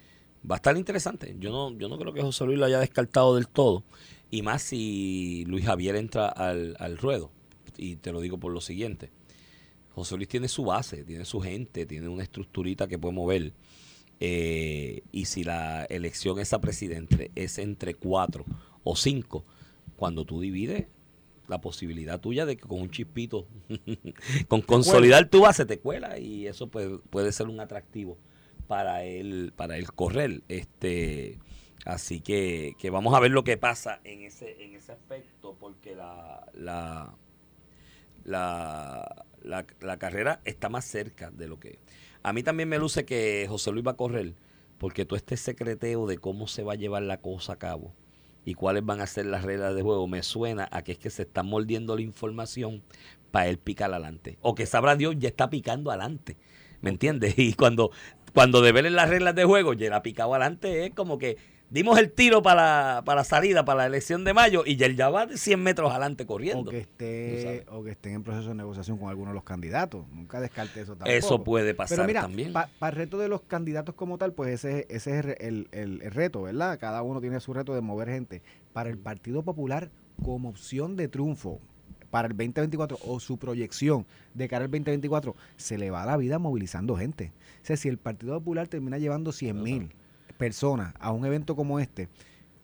va 0.48 0.56
a 0.56 0.58
estar 0.58 0.76
interesante. 0.76 1.34
Yo 1.38 1.50
no, 1.50 1.76
yo 1.78 1.88
no 1.88 1.98
creo 1.98 2.12
que 2.12 2.20
José 2.20 2.44
Luis 2.44 2.58
lo 2.58 2.66
haya 2.66 2.80
descartado 2.80 3.34
del 3.36 3.48
todo. 3.48 3.82
Y 4.30 4.42
más 4.42 4.62
si 4.62 5.44
Luis 5.46 5.64
Javier 5.64 5.96
entra 5.96 6.28
al, 6.28 6.76
al 6.78 6.98
ruedo. 6.98 7.30
Y 7.78 7.96
te 7.96 8.12
lo 8.12 8.20
digo 8.20 8.38
por 8.38 8.52
lo 8.52 8.60
siguiente. 8.60 9.10
José 9.94 10.16
Luis 10.16 10.28
tiene 10.28 10.48
su 10.48 10.64
base, 10.64 11.04
tiene 11.04 11.24
su 11.24 11.40
gente, 11.40 11.86
tiene 11.86 12.08
una 12.08 12.22
estructurita 12.22 12.86
que 12.86 12.98
puede 12.98 13.14
mover. 13.14 13.52
Eh, 14.20 15.02
y 15.12 15.24
si 15.24 15.44
la 15.44 15.84
elección 15.84 16.38
esa 16.38 16.60
presidente 16.60 17.30
es 17.34 17.58
entre 17.58 17.94
cuatro 17.94 18.44
o 18.84 18.96
cinco, 18.96 19.44
cuando 20.02 20.24
tú 20.24 20.40
divides, 20.40 20.88
la 21.46 21.60
posibilidad 21.60 22.18
tuya 22.18 22.44
de 22.44 22.56
que 22.56 22.66
con 22.66 22.80
un 22.80 22.90
chispito, 22.90 23.46
con 24.48 24.60
consolidar 24.60 25.28
tu 25.28 25.42
base 25.42 25.64
te 25.64 25.78
cuela 25.78 26.18
y 26.18 26.48
eso 26.48 26.66
puede, 26.66 26.98
puede 26.98 27.30
ser 27.30 27.46
un 27.46 27.60
atractivo 27.60 28.18
para 28.66 29.04
él, 29.04 29.52
para 29.54 29.76
él 29.76 29.92
correr. 29.92 30.42
Este, 30.48 31.38
así 31.84 32.20
que, 32.20 32.74
que 32.80 32.90
vamos 32.90 33.14
a 33.14 33.20
ver 33.20 33.30
lo 33.30 33.44
que 33.44 33.56
pasa 33.56 34.00
en 34.02 34.22
ese, 34.22 34.64
en 34.64 34.74
ese 34.74 34.90
aspecto, 34.90 35.56
porque 35.60 35.94
la, 35.94 36.48
la, 36.52 37.14
la, 38.24 39.24
la, 39.40 39.66
la 39.80 39.96
carrera 39.98 40.40
está 40.44 40.68
más 40.68 40.84
cerca 40.84 41.30
de 41.30 41.46
lo 41.46 41.60
que 41.60 41.78
A 42.24 42.32
mí 42.32 42.42
también 42.42 42.68
me 42.68 42.80
luce 42.80 43.04
que 43.04 43.46
José 43.48 43.70
Luis 43.70 43.86
va 43.86 43.92
a 43.92 43.96
correr, 43.96 44.34
porque 44.78 45.04
todo 45.04 45.16
este 45.16 45.36
secreteo 45.36 46.08
de 46.08 46.18
cómo 46.18 46.48
se 46.48 46.64
va 46.64 46.72
a 46.72 46.76
llevar 46.76 47.02
la 47.04 47.18
cosa 47.20 47.52
a 47.52 47.58
cabo 47.60 47.94
y 48.44 48.54
cuáles 48.54 48.84
van 48.84 49.00
a 49.00 49.06
ser 49.06 49.26
las 49.26 49.44
reglas 49.44 49.74
de 49.74 49.82
juego, 49.82 50.06
me 50.08 50.22
suena 50.22 50.68
a 50.70 50.82
que 50.82 50.92
es 50.92 50.98
que 50.98 51.10
se 51.10 51.22
está 51.22 51.42
mordiendo 51.42 51.94
la 51.94 52.02
información 52.02 52.82
para 53.30 53.48
él 53.48 53.58
picar 53.58 53.90
adelante. 53.92 54.38
O 54.40 54.54
que 54.54 54.66
sabrá 54.66 54.96
Dios, 54.96 55.14
ya 55.18 55.28
está 55.28 55.50
picando 55.50 55.90
adelante. 55.90 56.36
¿Me 56.80 56.90
entiendes? 56.90 57.34
Y 57.38 57.54
cuando, 57.54 57.90
cuando 58.34 58.60
develen 58.60 58.96
las 58.96 59.08
reglas 59.08 59.34
de 59.34 59.44
juego, 59.44 59.72
ya 59.72 59.94
ha 59.94 60.02
picado 60.02 60.34
adelante, 60.34 60.86
es 60.86 60.94
como 60.94 61.18
que 61.18 61.36
dimos 61.72 61.98
el 61.98 62.12
tiro 62.12 62.42
para, 62.42 63.02
para 63.04 63.20
la 63.20 63.24
salida, 63.24 63.64
para 63.64 63.78
la 63.78 63.86
elección 63.86 64.24
de 64.24 64.34
mayo, 64.34 64.62
y 64.66 64.76
ya 64.76 65.08
va 65.08 65.26
de 65.26 65.38
100 65.38 65.62
metros 65.62 65.90
adelante 65.90 66.26
corriendo. 66.26 66.68
O 66.68 66.70
que, 66.70 66.78
esté, 66.80 67.64
o 67.70 67.82
que 67.82 67.92
estén 67.92 68.12
en 68.14 68.22
proceso 68.22 68.50
de 68.50 68.54
negociación 68.56 68.98
con 68.98 69.08
alguno 69.08 69.30
de 69.30 69.34
los 69.34 69.44
candidatos. 69.44 70.06
Nunca 70.12 70.40
descarte 70.40 70.80
eso 70.82 70.92
tampoco. 70.92 71.10
Eso 71.10 71.42
puede 71.42 71.74
pasar 71.74 71.96
Pero 71.96 72.06
mira, 72.06 72.20
también. 72.20 72.52
Para 72.52 72.68
el 72.90 72.92
reto 72.96 73.18
de 73.18 73.28
los 73.28 73.40
candidatos 73.42 73.94
como 73.94 74.18
tal, 74.18 74.32
pues 74.34 74.52
ese, 74.64 74.86
ese 74.90 75.18
es 75.18 75.24
el, 75.40 75.68
el- 75.72 76.00
el 76.02 76.10
reto, 76.12 76.42
¿verdad? 76.42 76.78
Cada 76.78 77.02
uno 77.02 77.20
tiene 77.20 77.40
su 77.40 77.52
reto 77.54 77.74
de 77.74 77.80
mover 77.80 78.08
gente. 78.10 78.42
Para 78.72 78.90
el 78.90 78.98
Partido 78.98 79.42
Popular, 79.42 79.90
como 80.22 80.50
opción 80.50 80.94
de 80.96 81.08
triunfo 81.08 81.58
para 82.10 82.28
el 82.28 82.36
2024 82.36 82.98
o 83.06 83.18
su 83.20 83.38
proyección 83.38 84.04
de 84.34 84.46
cara 84.46 84.66
al 84.66 84.70
2024, 84.70 85.34
se 85.56 85.78
le 85.78 85.90
va 85.90 86.04
la 86.04 86.18
vida 86.18 86.38
movilizando 86.38 86.94
gente. 86.96 87.32
O 87.62 87.64
sea, 87.66 87.78
si 87.78 87.88
el 87.88 87.96
Partido 87.96 88.34
Popular 88.38 88.68
termina 88.68 88.98
llevando 88.98 89.32
100 89.32 89.62
mil 89.62 89.94
personas 90.46 90.94
a 90.98 91.10
un 91.12 91.24
evento 91.24 91.54
como 91.56 91.78
este, 91.80 92.08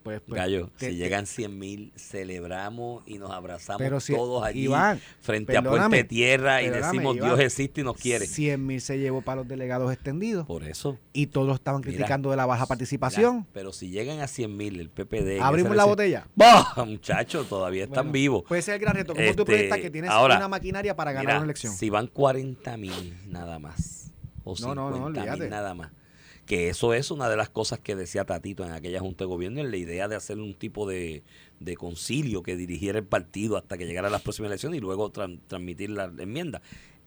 pues... 0.03 0.21
pues, 0.27 0.39
Gallo, 0.41 0.71
te- 0.79 0.91
si 0.91 0.97
llegan 0.97 1.27
100 1.27 1.59
mil, 1.59 1.93
celebramos 1.97 3.03
y 3.07 3.19
nos 3.19 3.31
abrazamos 3.31 3.79
Pero 3.83 4.01
si- 4.01 4.15
todos 4.15 4.43
allí 4.45 4.63
Iván, 4.65 5.01
frente 5.21 5.57
a 5.57 5.63
perdóname, 5.63 5.89
Puente 5.99 6.05
Tierra 6.09 6.63
y 6.63 6.71
decimos 6.71 7.17
Iván, 7.17 7.29
Dios 7.31 7.41
existe 7.41 7.81
y 7.81 7.85
nos 7.85 7.97
quiere. 7.97 8.27
100 8.27 8.65
mil 8.67 8.81
se 8.81 8.99
llevó 8.99 9.21
para 9.23 9.37
los 9.37 9.49
delegados 9.49 9.93
extendidos 9.93 10.47
Por 10.47 10.65
eso. 10.65 10.99
y 11.13 11.27
todos 11.27 11.55
estaban 11.57 11.81
Mira, 11.81 11.93
criticando 11.93 12.31
de 12.31 12.37
la 12.37 12.47
baja 12.47 12.67
participación. 12.67 13.37
Mira, 13.39 13.47
pero 13.53 13.73
si 13.73 13.91
llegan 13.91 14.21
a 14.21 14.29
100 14.29 14.57
mil 14.57 14.81
el 14.81 14.89
PPD. 14.91 15.41
Abrimos 15.41 15.77
la 15.77 15.85
botella. 15.85 16.27
¡Bah! 16.35 16.75
Muchachos, 16.87 17.49
todavía 17.49 17.85
están 17.85 18.05
Bueno, 18.07 18.13
vivos. 18.13 18.45
Puede 18.49 18.63
ser 18.63 18.75
el 18.75 18.81
gran 18.81 18.95
reto. 18.95 19.13
¿Cómo 19.15 19.25
tú 19.27 19.31
Este, 19.31 19.45
proyectas 19.45 19.79
que 19.81 19.91
tienes 19.91 20.11
ahora, 20.11 20.37
una 20.37 20.49
maquinaria 20.49 20.97
para 20.97 21.13
ganar 21.13 21.27
Mira, 21.27 21.37
una 21.39 21.45
elección? 21.45 21.73
Si 21.75 21.91
van 21.91 22.07
40 22.07 22.77
mil 22.77 23.19
nada 23.27 23.59
más, 23.59 24.11
o 24.45 24.55
No, 24.61 24.75
no, 24.75 24.91
no, 24.91 24.97
50 25.09 25.37
mil 25.37 25.51
nada 25.51 25.75
más, 25.75 25.91
que 26.49 26.69
eso 26.71 26.95
es 26.95 27.11
una 27.11 27.29
de 27.29 27.37
las 27.37 27.51
cosas 27.51 27.79
que 27.79 27.95
decía 27.95 28.25
Tatito 28.25 28.65
en 28.65 28.73
aquella 28.73 29.01
Junta 29.01 29.25
de 29.25 29.29
Gobierno, 29.29 29.61
en 29.61 29.71
la 29.71 29.77
idea 29.77 30.09
de 30.09 30.17
hacer 30.17 30.39
un 30.39 30.55
tipo 30.55 30.89
de, 30.89 31.23
de 31.61 31.77
concilio 31.77 32.43
que 32.43 32.57
dirigiera 32.57 32.99
el 32.99 33.05
partido 33.05 33.57
hasta 33.59 33.77
que 33.77 33.87
llegara 33.87 34.09
a 34.09 34.11
las 34.11 34.23
próximas 34.23 34.49
elecciones 34.51 34.79
y 34.79 34.81
luego 34.81 35.13
tran- 35.13 35.41
transmitir 35.47 35.91
la 35.91 36.05
enmienda. 36.19 36.63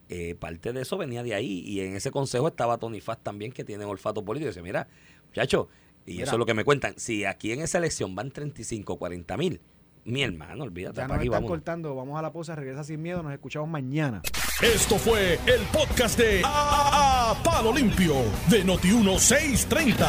Eh, 0.09 0.35
parte 0.35 0.73
de 0.73 0.81
eso 0.81 0.97
venía 0.97 1.23
de 1.23 1.33
ahí 1.33 1.63
y 1.65 1.79
en 1.79 1.95
ese 1.95 2.11
consejo 2.11 2.47
estaba 2.49 2.77
Tony 2.77 3.01
Faz 3.01 3.23
también 3.23 3.51
que 3.51 3.63
tiene 3.63 3.83
olfato 3.85 4.23
político 4.23 4.47
y 4.47 4.51
dice, 4.51 4.61
mira, 4.61 4.87
muchacho, 5.27 5.69
y 6.05 6.11
Mira. 6.13 6.23
eso 6.25 6.33
es 6.33 6.39
lo 6.39 6.45
que 6.45 6.53
me 6.53 6.63
cuentan, 6.63 6.93
si 6.97 7.25
aquí 7.25 7.51
en 7.51 7.61
esa 7.61 7.77
elección 7.77 8.13
van 8.13 8.29
35, 8.31 8.97
40 8.97 9.37
mil, 9.37 9.59
mi 10.05 10.23
hermano, 10.23 10.63
olvídate, 10.63 10.97
ya 10.97 11.01
para 11.03 11.07
nos 11.07 11.17
aquí 11.17 11.27
están 11.27 11.41
vamos. 11.43 11.49
cortando. 11.49 11.95
Vamos 11.95 12.17
a 12.17 12.21
la 12.21 12.31
pausa. 12.33 12.55
Regresa 12.55 12.83
sin 12.83 13.01
miedo. 13.01 13.21
Nos 13.23 13.33
escuchamos 13.33 13.69
mañana. 13.69 14.21
Esto 14.61 14.97
fue 14.97 15.39
el 15.47 15.61
podcast 15.71 16.17
de 16.19 16.41
A, 16.45 17.31
A- 17.31 17.43
Palo 17.43 17.73
Limpio 17.73 18.15
de 18.49 18.63
Noti1630. 18.65 20.07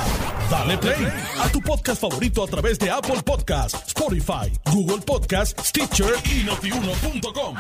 Dale 0.51 0.76
play 0.78 1.07
a 1.43 1.49
tu 1.49 1.61
podcast 1.61 2.01
favorito 2.03 2.43
a 2.45 2.47
través 2.47 2.78
de 2.78 2.90
Apple 2.90 3.22
Podcasts, 3.24 3.82
Spotify, 3.88 4.53
Google 4.72 5.01
Podcasts, 5.05 5.68
Stitcher 5.68 6.14
y 6.24 6.45
notiuno.com. 6.45 7.57